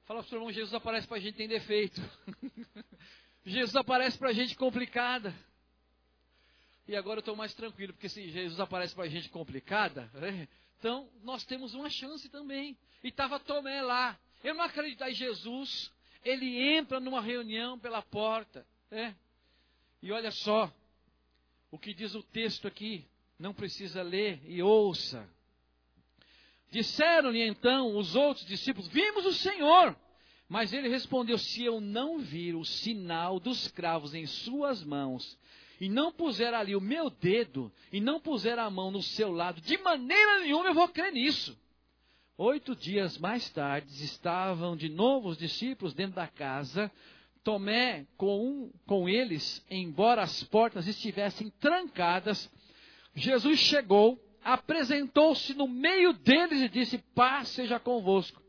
Fala 0.05 0.21
para 0.21 0.27
o 0.27 0.29
seu 0.29 0.37
irmão, 0.37 0.51
Jesus 0.51 0.73
aparece 0.73 1.07
para 1.07 1.17
a 1.17 1.19
gente 1.19 1.35
tem 1.35 1.47
defeito. 1.47 2.01
Jesus 3.45 3.75
aparece 3.75 4.17
para 4.17 4.29
a 4.29 4.33
gente 4.33 4.55
complicada. 4.55 5.33
E 6.87 6.95
agora 6.95 7.17
eu 7.17 7.21
estou 7.21 7.35
mais 7.35 7.53
tranquilo, 7.53 7.93
porque 7.93 8.09
se 8.09 8.29
Jesus 8.29 8.59
aparece 8.59 8.95
para 8.95 9.03
a 9.03 9.09
gente 9.09 9.29
complicada, 9.29 10.09
né? 10.13 10.47
então 10.79 11.09
nós 11.21 11.43
temos 11.45 11.73
uma 11.73 11.89
chance 11.89 12.29
também. 12.29 12.77
E 13.03 13.09
estava 13.09 13.39
Tomé 13.39 13.81
lá. 13.81 14.17
Eu 14.43 14.55
não 14.55 14.63
acredito 14.63 15.03
em 15.03 15.13
Jesus. 15.13 15.91
Ele 16.23 16.57
entra 16.57 16.99
numa 16.99 17.21
reunião 17.21 17.77
pela 17.77 18.01
porta. 18.01 18.65
Né? 18.89 19.15
E 20.01 20.11
olha 20.11 20.31
só 20.31 20.73
o 21.69 21.77
que 21.77 21.93
diz 21.93 22.15
o 22.15 22.23
texto 22.23 22.67
aqui 22.67 23.05
não 23.39 23.53
precisa 23.53 24.01
ler 24.01 24.41
e 24.45 24.61
ouça. 24.61 25.27
Disseram-lhe 26.71 27.41
então 27.41 27.95
os 27.97 28.15
outros 28.15 28.45
discípulos: 28.45 28.87
Vimos 28.89 29.25
o 29.25 29.33
Senhor. 29.33 29.95
Mas 30.49 30.71
ele 30.71 30.87
respondeu: 30.87 31.37
Se 31.37 31.63
eu 31.63 31.79
não 31.79 32.19
vir 32.19 32.55
o 32.55 32.63
sinal 32.63 33.39
dos 33.39 33.67
cravos 33.69 34.13
em 34.13 34.25
suas 34.25 34.83
mãos, 34.83 35.37
e 35.79 35.89
não 35.89 36.11
puser 36.11 36.53
ali 36.53 36.75
o 36.75 36.81
meu 36.81 37.09
dedo, 37.09 37.71
e 37.91 37.99
não 37.99 38.19
puser 38.19 38.57
a 38.57 38.69
mão 38.69 38.89
no 38.89 39.01
seu 39.01 39.31
lado, 39.31 39.61
de 39.61 39.77
maneira 39.77 40.41
nenhuma 40.41 40.67
eu 40.69 40.73
vou 40.73 40.87
crer 40.87 41.11
nisso. 41.11 41.57
Oito 42.37 42.75
dias 42.75 43.17
mais 43.17 43.49
tarde, 43.49 44.03
estavam 44.03 44.75
de 44.75 44.89
novo 44.89 45.29
os 45.29 45.37
discípulos 45.37 45.93
dentro 45.93 46.15
da 46.15 46.27
casa, 46.27 46.91
Tomé 47.43 48.05
com, 48.17 48.45
um, 48.45 48.71
com 48.85 49.07
eles, 49.07 49.65
embora 49.69 50.21
as 50.21 50.43
portas 50.43 50.85
estivessem 50.85 51.49
trancadas, 51.49 52.51
Jesus 53.17 53.59
chegou, 53.59 54.23
apresentou-se 54.43 55.51
no 55.55 55.67
meio 55.67 56.13
deles 56.13 56.61
e 56.61 56.69
disse: 56.69 56.99
Paz 57.15 57.49
seja 57.49 57.79
convosco. 57.79 58.41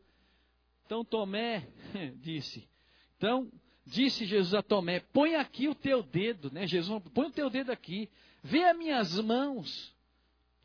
Então 0.85 1.03
Tomé 1.03 1.67
disse: 2.21 2.69
Então 3.17 3.51
disse 3.83 4.25
Jesus 4.25 4.53
a 4.53 4.61
Tomé: 4.61 4.99
Põe 4.99 5.35
aqui 5.35 5.67
o 5.67 5.73
teu 5.73 6.03
dedo, 6.03 6.51
né? 6.51 6.67
Jesus, 6.67 7.01
põe 7.15 7.27
o 7.27 7.31
teu 7.31 7.49
dedo 7.49 7.71
aqui, 7.71 8.07
vê 8.43 8.63
as 8.63 8.77
minhas 8.77 9.19
mãos, 9.19 9.91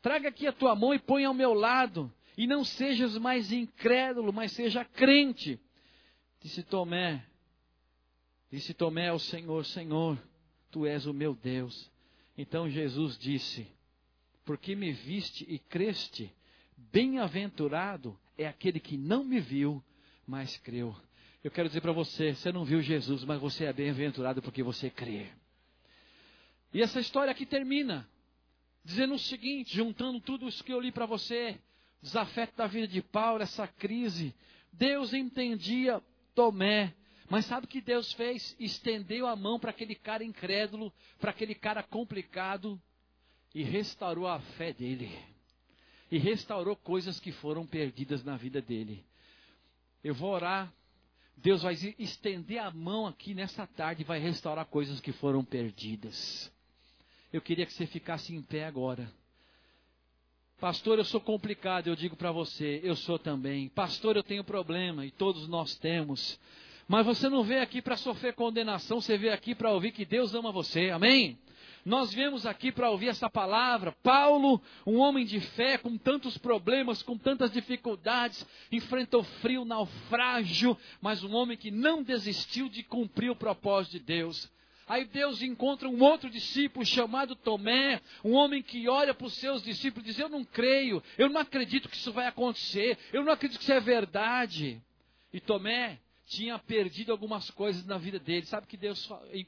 traga 0.03 0.29
aqui 0.29 0.45
a 0.45 0.53
tua 0.53 0.75
mão 0.75 0.93
e 0.93 0.99
põe 0.99 1.25
ao 1.25 1.33
meu 1.33 1.55
lado, 1.55 2.13
e 2.37 2.45
não 2.45 2.63
sejas 2.63 3.17
mais 3.17 3.51
incrédulo, 3.51 4.31
mas 4.31 4.51
seja 4.51 4.85
crente. 4.85 5.59
Disse 6.41 6.61
Tomé: 6.61 7.25
Disse 8.51 8.71
Tomé 8.71 9.09
ao 9.09 9.17
Senhor: 9.17 9.65
Senhor, 9.65 10.15
tu 10.69 10.85
és 10.85 11.07
o 11.07 11.13
meu 11.13 11.33
Deus. 11.33 11.89
Então 12.37 12.69
Jesus 12.69 13.17
disse: 13.17 13.74
porque 14.45 14.75
me 14.75 14.91
viste 14.91 15.45
e 15.49 15.59
creste. 15.59 16.31
Bem-aventurado 16.77 18.17
é 18.37 18.47
aquele 18.47 18.79
que 18.79 18.95
não 18.95 19.23
me 19.23 19.39
viu, 19.39 19.83
mas 20.25 20.55
creu. 20.57 20.95
Eu 21.43 21.51
quero 21.51 21.67
dizer 21.67 21.81
para 21.81 21.91
você, 21.91 22.33
você 22.33 22.51
não 22.51 22.63
viu 22.63 22.81
Jesus, 22.81 23.23
mas 23.23 23.39
você 23.41 23.65
é 23.65 23.73
bem-aventurado 23.73 24.41
porque 24.41 24.63
você 24.63 24.89
crê. 24.89 25.27
E 26.73 26.81
essa 26.81 26.99
história 26.99 27.31
aqui 27.31 27.45
termina 27.45 28.07
dizendo 28.83 29.15
o 29.15 29.19
seguinte, 29.19 29.75
juntando 29.75 30.19
tudo 30.19 30.47
isso 30.47 30.63
que 30.63 30.71
eu 30.71 30.79
li 30.79 30.91
para 30.91 31.07
você, 31.07 31.59
desafeto 32.01 32.55
da 32.55 32.67
vida 32.67 32.87
de 32.87 33.01
Paulo, 33.01 33.41
essa 33.41 33.67
crise. 33.67 34.33
Deus 34.71 35.13
entendia 35.13 36.01
Tomé, 36.35 36.93
mas 37.29 37.45
sabe 37.45 37.65
o 37.65 37.69
que 37.69 37.81
Deus 37.81 38.13
fez? 38.13 38.55
Estendeu 38.59 39.25
a 39.25 39.35
mão 39.35 39.59
para 39.59 39.71
aquele 39.71 39.95
cara 39.95 40.23
incrédulo, 40.23 40.93
para 41.19 41.31
aquele 41.31 41.55
cara 41.55 41.81
complicado, 41.81 42.79
e 43.55 43.63
restaurou 43.63 44.27
a 44.27 44.37
fé 44.41 44.73
dele. 44.73 45.09
E 46.11 46.17
restaurou 46.17 46.75
coisas 46.75 47.21
que 47.21 47.31
foram 47.31 47.65
perdidas 47.65 48.21
na 48.21 48.35
vida 48.35 48.61
dele. 48.61 49.01
Eu 50.03 50.13
vou 50.13 50.31
orar. 50.31 50.71
Deus 51.37 51.63
vai 51.63 51.73
estender 51.97 52.59
a 52.59 52.69
mão 52.69 53.07
aqui 53.07 53.33
nessa 53.33 53.65
tarde 53.65 54.01
e 54.01 54.05
vai 54.05 54.19
restaurar 54.19 54.65
coisas 54.65 54.99
que 54.99 55.13
foram 55.13 55.43
perdidas. 55.43 56.51
Eu 57.31 57.41
queria 57.41 57.65
que 57.65 57.73
você 57.73 57.87
ficasse 57.87 58.35
em 58.35 58.41
pé 58.41 58.65
agora. 58.65 59.09
Pastor, 60.59 60.97
eu 60.97 61.05
sou 61.05 61.19
complicado, 61.19 61.87
eu 61.87 61.95
digo 61.95 62.15
para 62.15 62.31
você, 62.31 62.79
eu 62.83 62.95
sou 62.95 63.17
também. 63.17 63.69
Pastor, 63.69 64.15
eu 64.15 64.23
tenho 64.23 64.43
problema 64.43 65.05
e 65.05 65.11
todos 65.11 65.47
nós 65.47 65.75
temos. 65.75 66.39
Mas 66.87 67.05
você 67.05 67.29
não 67.29 67.43
veio 67.43 67.61
aqui 67.61 67.81
para 67.81 67.97
sofrer 67.97 68.33
condenação, 68.33 69.01
você 69.01 69.17
veio 69.17 69.33
aqui 69.33 69.55
para 69.55 69.71
ouvir 69.71 69.91
que 69.91 70.05
Deus 70.05 70.33
ama 70.33 70.51
você. 70.51 70.89
Amém? 70.89 71.37
Nós 71.85 72.11
viemos 72.11 72.47
aqui 72.47 72.71
para 72.71 72.89
ouvir 72.89 73.09
essa 73.09 73.29
palavra. 73.29 73.91
Paulo, 74.01 74.59
um 74.87 74.97
homem 74.97 75.23
de 75.23 75.39
fé, 75.39 75.77
com 75.77 75.95
tantos 75.99 76.35
problemas, 76.35 77.03
com 77.03 77.15
tantas 77.15 77.51
dificuldades, 77.51 78.43
enfrentou 78.71 79.21
frio, 79.23 79.63
naufrágio, 79.63 80.75
mas 80.99 81.23
um 81.23 81.35
homem 81.35 81.55
que 81.55 81.69
não 81.69 82.01
desistiu 82.01 82.67
de 82.67 82.81
cumprir 82.81 83.29
o 83.29 83.35
propósito 83.35 83.91
de 83.91 83.99
Deus. 83.99 84.51
Aí 84.87 85.05
Deus 85.05 85.43
encontra 85.43 85.87
um 85.87 86.01
outro 86.01 86.27
discípulo 86.27 86.83
chamado 86.83 87.35
Tomé, 87.35 88.01
um 88.23 88.33
homem 88.33 88.63
que 88.63 88.89
olha 88.89 89.13
para 89.13 89.27
os 89.27 89.35
seus 89.35 89.61
discípulos 89.63 90.07
e 90.07 90.09
diz: 90.09 90.19
Eu 90.19 90.29
não 90.29 90.43
creio, 90.43 91.03
eu 91.19 91.29
não 91.29 91.39
acredito 91.39 91.87
que 91.87 91.95
isso 91.95 92.11
vai 92.11 92.25
acontecer, 92.25 92.97
eu 93.13 93.23
não 93.23 93.31
acredito 93.31 93.59
que 93.59 93.63
isso 93.63 93.73
é 93.73 93.79
verdade. 93.79 94.81
E 95.31 95.39
Tomé 95.39 95.99
tinha 96.25 96.57
perdido 96.57 97.11
algumas 97.11 97.51
coisas 97.51 97.85
na 97.85 97.99
vida 97.99 98.19
dele. 98.19 98.45
Sabe 98.47 98.65
que 98.65 98.77
Deus, 98.77 99.07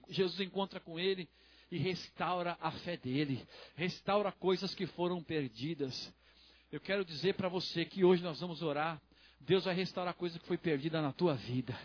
Jesus 0.09 0.39
encontra 0.39 0.79
com 0.79 0.99
ele 0.99 1.27
e 1.71 1.77
restaura 1.77 2.57
a 2.61 2.71
fé 2.71 2.95
dele, 2.97 3.45
restaura 3.75 4.31
coisas 4.31 4.73
que 4.73 4.85
foram 4.85 5.21
perdidas. 5.21 6.13
Eu 6.71 6.79
quero 6.79 7.03
dizer 7.03 7.35
para 7.35 7.49
você 7.49 7.85
que 7.85 8.03
hoje 8.03 8.23
nós 8.23 8.39
vamos 8.39 8.61
orar. 8.61 9.01
Deus 9.39 9.65
vai 9.65 9.75
restaurar 9.75 10.13
coisa 10.13 10.39
que 10.39 10.45
foi 10.45 10.57
perdida 10.57 11.01
na 11.01 11.13
tua 11.13 11.35
vida. 11.35 11.77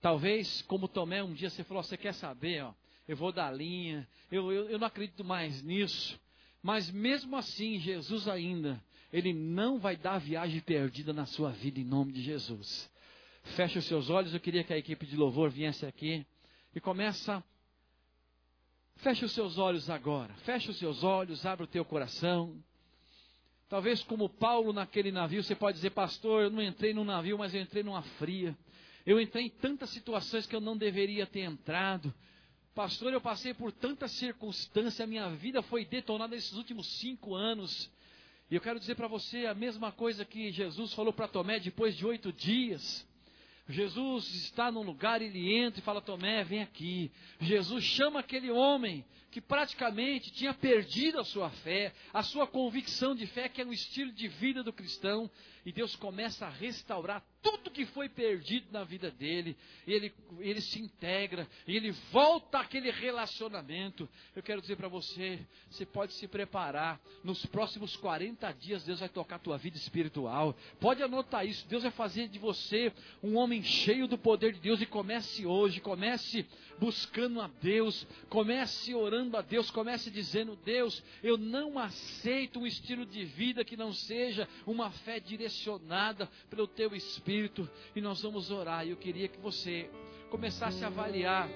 Talvez, 0.00 0.62
como 0.62 0.88
Tomé, 0.88 1.22
um 1.22 1.32
dia 1.32 1.50
você 1.50 1.64
falou: 1.64 1.82
Você 1.82 1.96
quer 1.96 2.14
saber? 2.14 2.62
Ó, 2.64 2.74
eu 3.06 3.16
vou 3.16 3.32
dar 3.32 3.50
linha, 3.50 4.06
eu, 4.30 4.52
eu, 4.52 4.70
eu 4.70 4.78
não 4.78 4.86
acredito 4.86 5.24
mais 5.24 5.62
nisso. 5.62 6.20
Mas 6.62 6.90
mesmo 6.90 7.36
assim, 7.36 7.78
Jesus 7.80 8.28
ainda, 8.28 8.82
Ele 9.12 9.32
não 9.32 9.78
vai 9.78 9.96
dar 9.96 10.18
viagem 10.18 10.60
perdida 10.60 11.12
na 11.12 11.26
sua 11.26 11.50
vida 11.50 11.80
em 11.80 11.84
nome 11.84 12.12
de 12.12 12.22
Jesus. 12.22 12.90
Feche 13.56 13.78
os 13.78 13.84
seus 13.86 14.08
olhos, 14.08 14.32
eu 14.32 14.40
queria 14.40 14.62
que 14.62 14.72
a 14.72 14.78
equipe 14.78 15.04
de 15.04 15.16
louvor 15.16 15.50
viesse 15.50 15.84
aqui 15.84 16.24
e 16.74 16.80
começa. 16.80 17.42
Feche 19.02 19.24
os 19.24 19.32
seus 19.32 19.58
olhos 19.58 19.90
agora, 19.90 20.32
feche 20.44 20.70
os 20.70 20.78
seus 20.78 21.02
olhos, 21.02 21.44
abre 21.44 21.64
o 21.64 21.66
teu 21.66 21.84
coração. 21.84 22.62
Talvez 23.68 24.00
como 24.04 24.28
Paulo 24.28 24.72
naquele 24.72 25.10
navio, 25.10 25.42
você 25.42 25.56
pode 25.56 25.76
dizer, 25.76 25.90
pastor, 25.90 26.44
eu 26.44 26.50
não 26.50 26.62
entrei 26.62 26.94
num 26.94 27.02
navio, 27.02 27.36
mas 27.36 27.52
eu 27.52 27.60
entrei 27.60 27.82
numa 27.82 28.02
fria. 28.02 28.56
Eu 29.04 29.20
entrei 29.20 29.46
em 29.46 29.50
tantas 29.50 29.90
situações 29.90 30.46
que 30.46 30.54
eu 30.54 30.60
não 30.60 30.76
deveria 30.76 31.26
ter 31.26 31.40
entrado. 31.40 32.14
Pastor, 32.76 33.12
eu 33.12 33.20
passei 33.20 33.52
por 33.52 33.72
tantas 33.72 34.12
circunstâncias, 34.12 35.00
a 35.00 35.06
minha 35.06 35.28
vida 35.30 35.62
foi 35.62 35.84
detonada 35.84 36.36
nesses 36.36 36.52
últimos 36.52 36.86
cinco 37.00 37.34
anos. 37.34 37.90
E 38.48 38.54
eu 38.54 38.60
quero 38.60 38.78
dizer 38.78 38.94
para 38.94 39.08
você 39.08 39.46
a 39.46 39.54
mesma 39.54 39.90
coisa 39.90 40.24
que 40.24 40.52
Jesus 40.52 40.92
falou 40.92 41.12
para 41.12 41.26
Tomé 41.26 41.58
depois 41.58 41.96
de 41.96 42.06
oito 42.06 42.32
dias. 42.32 43.04
Jesus 43.68 44.28
está 44.34 44.70
num 44.72 44.82
lugar, 44.82 45.22
ele 45.22 45.54
entra 45.54 45.80
e 45.80 45.84
fala: 45.84 46.00
Tomé, 46.00 46.42
vem 46.44 46.62
aqui. 46.62 47.10
Jesus 47.40 47.84
chama 47.84 48.20
aquele 48.20 48.50
homem 48.50 49.04
que 49.30 49.40
praticamente 49.40 50.30
tinha 50.32 50.52
perdido 50.52 51.18
a 51.18 51.24
sua 51.24 51.48
fé, 51.48 51.92
a 52.12 52.22
sua 52.22 52.46
convicção 52.46 53.14
de 53.14 53.26
fé, 53.28 53.48
que 53.48 53.62
é 53.62 53.64
um 53.64 53.72
estilo 53.72 54.12
de 54.12 54.28
vida 54.28 54.62
do 54.62 54.72
cristão, 54.72 55.30
e 55.64 55.72
Deus 55.72 55.94
começa 55.94 56.46
a 56.46 56.50
restaurar 56.50 57.24
tudo 57.40 57.70
que 57.70 57.84
foi 57.86 58.08
perdido 58.08 58.66
na 58.70 58.84
vida 58.84 59.10
dele, 59.10 59.56
ele, 59.86 60.14
ele 60.38 60.60
se 60.60 60.80
integra, 60.80 61.48
ele 61.66 61.90
volta 62.12 62.60
àquele 62.60 62.90
relacionamento. 62.90 64.08
Eu 64.34 64.42
quero 64.42 64.60
dizer 64.60 64.76
para 64.76 64.86
você, 64.86 65.44
você 65.68 65.84
pode 65.84 66.12
se 66.12 66.28
preparar, 66.28 67.00
nos 67.24 67.44
próximos 67.46 67.96
40 67.96 68.50
dias 68.52 68.84
Deus 68.84 69.00
vai 69.00 69.08
tocar 69.08 69.36
a 69.36 69.40
tua 69.40 69.58
vida 69.58 69.76
espiritual. 69.76 70.54
Pode 70.78 71.02
anotar 71.02 71.44
isso, 71.44 71.66
Deus 71.66 71.82
vai 71.82 71.90
fazer 71.90 72.28
de 72.28 72.38
você 72.38 72.92
um 73.22 73.36
homem 73.36 73.62
cheio 73.62 74.06
do 74.06 74.16
poder 74.16 74.52
de 74.52 74.60
Deus. 74.60 74.80
E 74.80 74.86
comece 74.86 75.44
hoje, 75.44 75.80
comece 75.80 76.46
buscando 76.78 77.40
a 77.40 77.48
Deus, 77.60 78.06
comece 78.28 78.94
orando 78.94 79.36
a 79.36 79.42
Deus, 79.42 79.70
comece 79.70 80.10
dizendo: 80.10 80.56
Deus, 80.64 81.02
eu 81.22 81.36
não 81.36 81.76
aceito 81.76 82.60
um 82.60 82.66
estilo 82.66 83.04
de 83.04 83.24
vida 83.24 83.64
que 83.64 83.76
não 83.76 83.92
seja 83.92 84.48
uma 84.64 84.90
fé 84.90 85.18
direcionada 85.18 85.51
pelo 86.48 86.66
teu 86.66 86.94
espírito. 86.94 87.68
E 87.94 88.00
nós 88.00 88.22
vamos 88.22 88.50
orar. 88.50 88.86
E 88.86 88.90
eu 88.90 88.96
queria 88.96 89.28
que 89.28 89.38
você 89.38 89.90
começasse 90.30 90.84
a 90.84 90.88
avaliar 90.88 91.48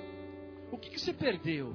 o 0.71 0.79
que, 0.79 0.91
que 0.91 1.01
você 1.01 1.13
perdeu. 1.13 1.75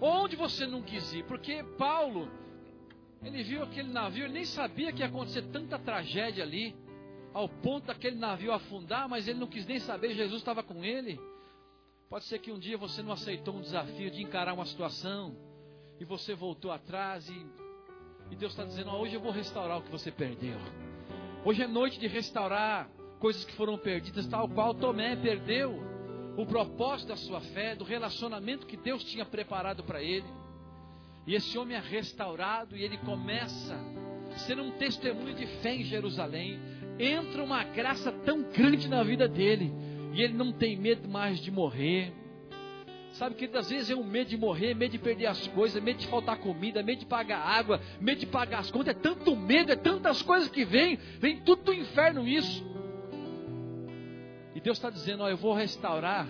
Onde 0.00 0.34
você 0.34 0.66
não 0.66 0.82
quis 0.82 1.12
ir? 1.12 1.24
Porque 1.24 1.62
Paulo, 1.78 2.28
ele 3.22 3.42
viu 3.42 3.62
aquele 3.62 3.92
navio, 3.92 4.24
ele 4.24 4.34
nem 4.34 4.44
sabia 4.44 4.92
que 4.92 5.00
ia 5.00 5.06
acontecer 5.06 5.42
tanta 5.52 5.78
tragédia 5.78 6.42
ali, 6.42 6.74
ao 7.32 7.48
ponto 7.48 7.86
daquele 7.86 8.16
navio 8.16 8.52
afundar, 8.52 9.08
mas 9.08 9.28
ele 9.28 9.38
não 9.38 9.46
quis 9.46 9.64
nem 9.66 9.78
saber, 9.78 10.14
Jesus 10.14 10.40
estava 10.40 10.62
com 10.62 10.84
ele. 10.84 11.20
Pode 12.08 12.24
ser 12.26 12.38
que 12.40 12.52
um 12.52 12.58
dia 12.58 12.76
você 12.76 13.02
não 13.02 13.12
aceitou 13.12 13.54
um 13.56 13.60
desafio 13.60 14.10
de 14.10 14.22
encarar 14.22 14.52
uma 14.52 14.66
situação 14.66 15.34
e 15.98 16.04
você 16.04 16.34
voltou 16.34 16.70
atrás 16.70 17.28
e, 17.28 17.46
e 18.32 18.34
Deus 18.34 18.52
está 18.52 18.64
dizendo: 18.64 18.90
oh, 18.90 19.00
hoje 19.00 19.14
eu 19.14 19.20
vou 19.20 19.30
restaurar 19.30 19.78
o 19.78 19.82
que 19.82 19.90
você 19.90 20.10
perdeu. 20.10 20.56
Hoje 21.44 21.62
é 21.62 21.66
noite 21.66 22.00
de 22.00 22.06
restaurar 22.06 22.88
coisas 23.18 23.44
que 23.44 23.52
foram 23.52 23.76
perdidas, 23.76 24.26
tal 24.26 24.48
qual 24.48 24.74
Tomé 24.74 25.14
perdeu 25.14 25.78
o 26.36 26.46
propósito 26.46 27.08
da 27.08 27.16
sua 27.16 27.42
fé, 27.42 27.76
do 27.76 27.84
relacionamento 27.84 28.66
que 28.66 28.76
Deus 28.76 29.04
tinha 29.04 29.26
preparado 29.26 29.84
para 29.84 30.02
ele. 30.02 30.24
E 31.26 31.34
esse 31.34 31.58
homem 31.58 31.76
é 31.76 31.80
restaurado 31.80 32.74
e 32.74 32.82
ele 32.82 32.96
começa 32.98 33.78
a 34.34 34.38
ser 34.38 34.58
um 34.58 34.70
testemunho 34.72 35.34
de 35.34 35.46
fé 35.60 35.74
em 35.74 35.84
Jerusalém. 35.84 36.58
Entra 36.98 37.44
uma 37.44 37.62
graça 37.64 38.10
tão 38.10 38.50
grande 38.50 38.88
na 38.88 39.02
vida 39.02 39.28
dele 39.28 39.70
e 40.14 40.22
ele 40.22 40.32
não 40.32 40.52
tem 40.52 40.74
medo 40.74 41.06
mais 41.06 41.38
de 41.38 41.50
morrer. 41.50 42.14
Sabe 43.12 43.34
que 43.34 43.56
às 43.56 43.68
vezes 43.68 43.90
é 43.90 43.94
um 43.94 44.04
medo 44.04 44.30
de 44.30 44.38
morrer, 44.38 44.74
medo 44.74 44.92
de 44.92 44.98
perder 44.98 45.26
as 45.26 45.46
coisas, 45.48 45.82
medo 45.82 45.98
de 45.98 46.06
faltar 46.06 46.38
comida, 46.38 46.82
medo 46.82 47.00
de 47.00 47.06
pagar 47.06 47.40
água, 47.40 47.78
medo 48.00 48.20
de 48.20 48.26
pagar 48.26 48.60
as 48.60 48.70
contas. 48.70 48.96
É 48.96 48.98
tanto 48.98 49.36
medo, 49.36 49.70
é 49.70 49.76
tantas 49.76 50.22
coisas 50.22 50.48
que 50.48 50.64
vem, 50.64 50.98
vem 51.20 51.40
tudo 51.42 51.64
do 51.64 51.74
inferno 51.74 52.26
isso. 52.26 52.64
E 54.54 54.60
Deus 54.60 54.78
está 54.78 54.88
dizendo: 54.88 55.22
ó, 55.22 55.28
eu 55.28 55.36
vou 55.36 55.52
restaurar 55.52 56.26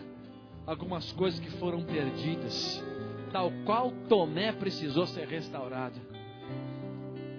algumas 0.67 1.13
coisas 1.13 1.39
que 1.39 1.51
foram 1.53 1.85
perdidas, 1.85 2.83
tal 3.31 3.53
qual 3.65 3.93
Tomé 4.09 4.51
precisou 4.51 5.07
ser 5.07 5.29
restaurado. 5.29 6.01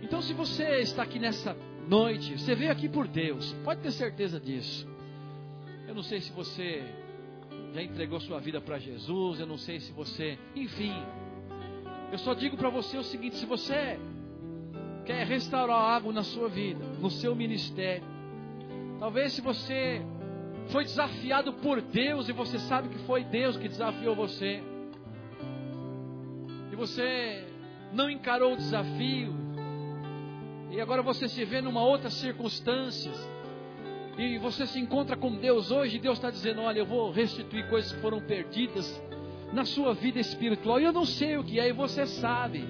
Então, 0.02 0.22
se 0.22 0.34
você 0.34 0.80
está 0.80 1.04
aqui 1.04 1.20
nessa 1.20 1.56
noite, 1.86 2.38
você 2.38 2.56
veio 2.56 2.72
aqui 2.72 2.88
por 2.88 3.08
Deus, 3.08 3.54
pode 3.64 3.82
ter 3.82 3.92
certeza 3.92 4.40
disso. 4.40 4.88
Eu 5.86 5.94
não 5.94 6.04
sei 6.04 6.22
se 6.22 6.32
você 6.32 7.03
já 7.74 7.82
entregou 7.82 8.20
sua 8.20 8.40
vida 8.40 8.62
para 8.62 8.78
Jesus, 8.78 9.40
eu 9.40 9.48
não 9.48 9.58
sei 9.58 9.80
se 9.80 9.92
você, 9.92 10.38
enfim. 10.56 10.94
Eu 12.12 12.20
só 12.20 12.36
digo 12.36 12.56
para 12.56 12.70
você 12.70 12.98
o 12.98 13.04
seguinte: 13.04 13.36
se 13.38 13.46
você 13.48 14.00
quer 15.06 15.26
restaurar 15.26 15.96
algo 15.96 16.12
na 16.12 16.24
sua 16.24 16.48
vida, 16.48 16.86
no 17.00 17.10
seu 17.10 17.36
ministério, 17.36 18.06
talvez 19.00 19.34
se 19.34 19.42
você 19.42 20.06
foi 20.68 20.84
desafiado 20.84 21.54
por 21.54 21.82
Deus 21.82 22.30
e 22.30 22.32
você 22.32 22.60
sabe 22.60 22.90
que 22.90 23.00
foi 23.06 23.24
Deus 23.24 23.58
que 23.58 23.68
desafiou 23.68 24.16
você, 24.16 24.64
e 26.72 26.76
você 26.76 27.48
não 27.92 28.08
encarou 28.08 28.54
o 28.54 28.58
desafio, 28.58 29.34
e 30.70 30.80
agora 30.80 31.02
você 31.02 31.28
se 31.28 31.44
vê 31.44 31.60
numa 31.60 31.84
outra 31.84 32.12
circunstância, 32.12 33.12
e 34.18 34.38
você 34.38 34.68
se 34.68 34.80
encontra 34.80 35.18
com 35.18 35.36
Deus 35.36 35.72
hoje, 35.72 35.98
Deus 35.98 36.18
está 36.18 36.30
dizendo: 36.30 36.62
Olha, 36.62 36.80
eu 36.80 36.86
vou 36.86 37.12
restituir 37.12 37.68
coisas 37.68 37.92
que 37.92 38.00
foram 38.00 38.22
perdidas 38.22 39.02
na 39.52 39.66
sua 39.66 39.94
vida 39.94 40.20
espiritual. 40.20 40.80
E 40.80 40.84
eu 40.84 40.94
não 40.94 41.06
sei 41.06 41.38
o 41.38 41.44
que 41.44 41.60
é, 41.60 41.70
e 41.70 41.74
você 41.74 42.06
sabe. 42.06 42.68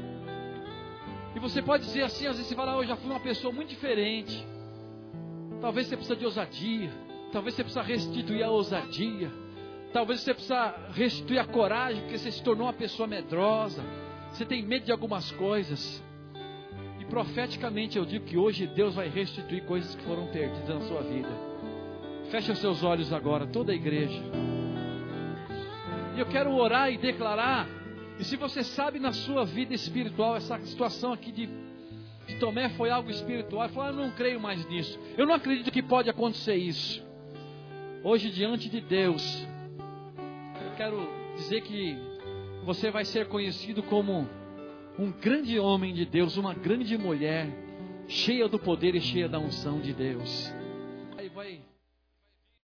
E 1.35 1.39
você 1.39 1.61
pode 1.61 1.85
dizer 1.85 2.03
assim: 2.03 2.27
às 2.27 2.35
vezes 2.35 2.47
você 2.47 2.55
fala, 2.55 2.77
oh, 2.77 2.81
eu 2.81 2.87
já 2.87 2.95
fui 2.95 3.09
uma 3.09 3.19
pessoa 3.19 3.53
muito 3.53 3.69
diferente. 3.69 4.45
Talvez 5.59 5.87
você 5.87 5.95
precisa 5.95 6.15
de 6.15 6.25
ousadia. 6.25 6.91
Talvez 7.31 7.55
você 7.55 7.63
precisa 7.63 7.81
restituir 7.83 8.43
a 8.43 8.49
ousadia. 8.49 9.31
Talvez 9.91 10.21
você 10.21 10.33
precisa 10.33 10.75
restituir 10.91 11.39
a 11.39 11.45
coragem, 11.45 12.01
porque 12.01 12.17
você 12.17 12.31
se 12.31 12.43
tornou 12.43 12.67
uma 12.67 12.73
pessoa 12.73 13.07
medrosa. 13.07 13.83
Você 14.31 14.45
tem 14.45 14.63
medo 14.63 14.85
de 14.85 14.91
algumas 14.91 15.31
coisas 15.31 16.03
profeticamente 17.13 17.95
eu 17.95 18.05
digo 18.05 18.25
que 18.25 18.35
hoje 18.35 18.65
Deus 18.65 18.95
vai 18.95 19.07
restituir 19.07 19.63
coisas 19.65 19.93
que 19.93 20.03
foram 20.03 20.25
perdidas 20.31 20.67
na 20.67 20.81
sua 20.81 21.03
vida. 21.03 21.29
Feche 22.31 22.51
os 22.51 22.57
seus 22.57 22.83
olhos 22.83 23.13
agora, 23.13 23.45
toda 23.45 23.71
a 23.71 23.75
igreja. 23.75 24.19
E 26.15 26.19
eu 26.19 26.25
quero 26.25 26.51
orar 26.51 26.91
e 26.91 26.97
declarar. 26.97 27.67
E 28.17 28.23
se 28.23 28.35
você 28.35 28.63
sabe 28.63 28.97
na 28.97 29.11
sua 29.11 29.45
vida 29.45 29.75
espiritual, 29.75 30.35
essa 30.35 30.57
situação 30.61 31.13
aqui 31.13 31.31
de, 31.31 31.47
de 32.25 32.39
Tomé 32.39 32.69
foi 32.69 32.89
algo 32.89 33.11
espiritual, 33.11 33.69
falou: 33.69 33.89
Eu 33.89 34.07
não 34.07 34.09
creio 34.15 34.39
mais 34.39 34.67
nisso. 34.67 34.99
Eu 35.15 35.27
não 35.27 35.35
acredito 35.35 35.69
que 35.69 35.83
pode 35.83 36.09
acontecer 36.09 36.55
isso. 36.55 37.05
Hoje, 38.03 38.31
diante 38.31 38.69
de 38.69 38.81
Deus, 38.81 39.47
eu 40.65 40.75
quero 40.75 41.07
dizer 41.35 41.61
que 41.61 41.95
você 42.65 42.89
vai 42.89 43.05
ser 43.05 43.27
conhecido 43.27 43.83
como 43.83 44.27
um 44.97 45.11
grande 45.11 45.59
homem 45.59 45.93
de 45.93 46.05
Deus, 46.05 46.37
uma 46.37 46.53
grande 46.53 46.97
mulher, 46.97 47.49
cheia 48.07 48.47
do 48.47 48.59
poder 48.59 48.95
e 48.95 49.01
cheia 49.01 49.27
da 49.27 49.39
unção 49.39 49.79
de 49.79 49.93
Deus. 49.93 50.53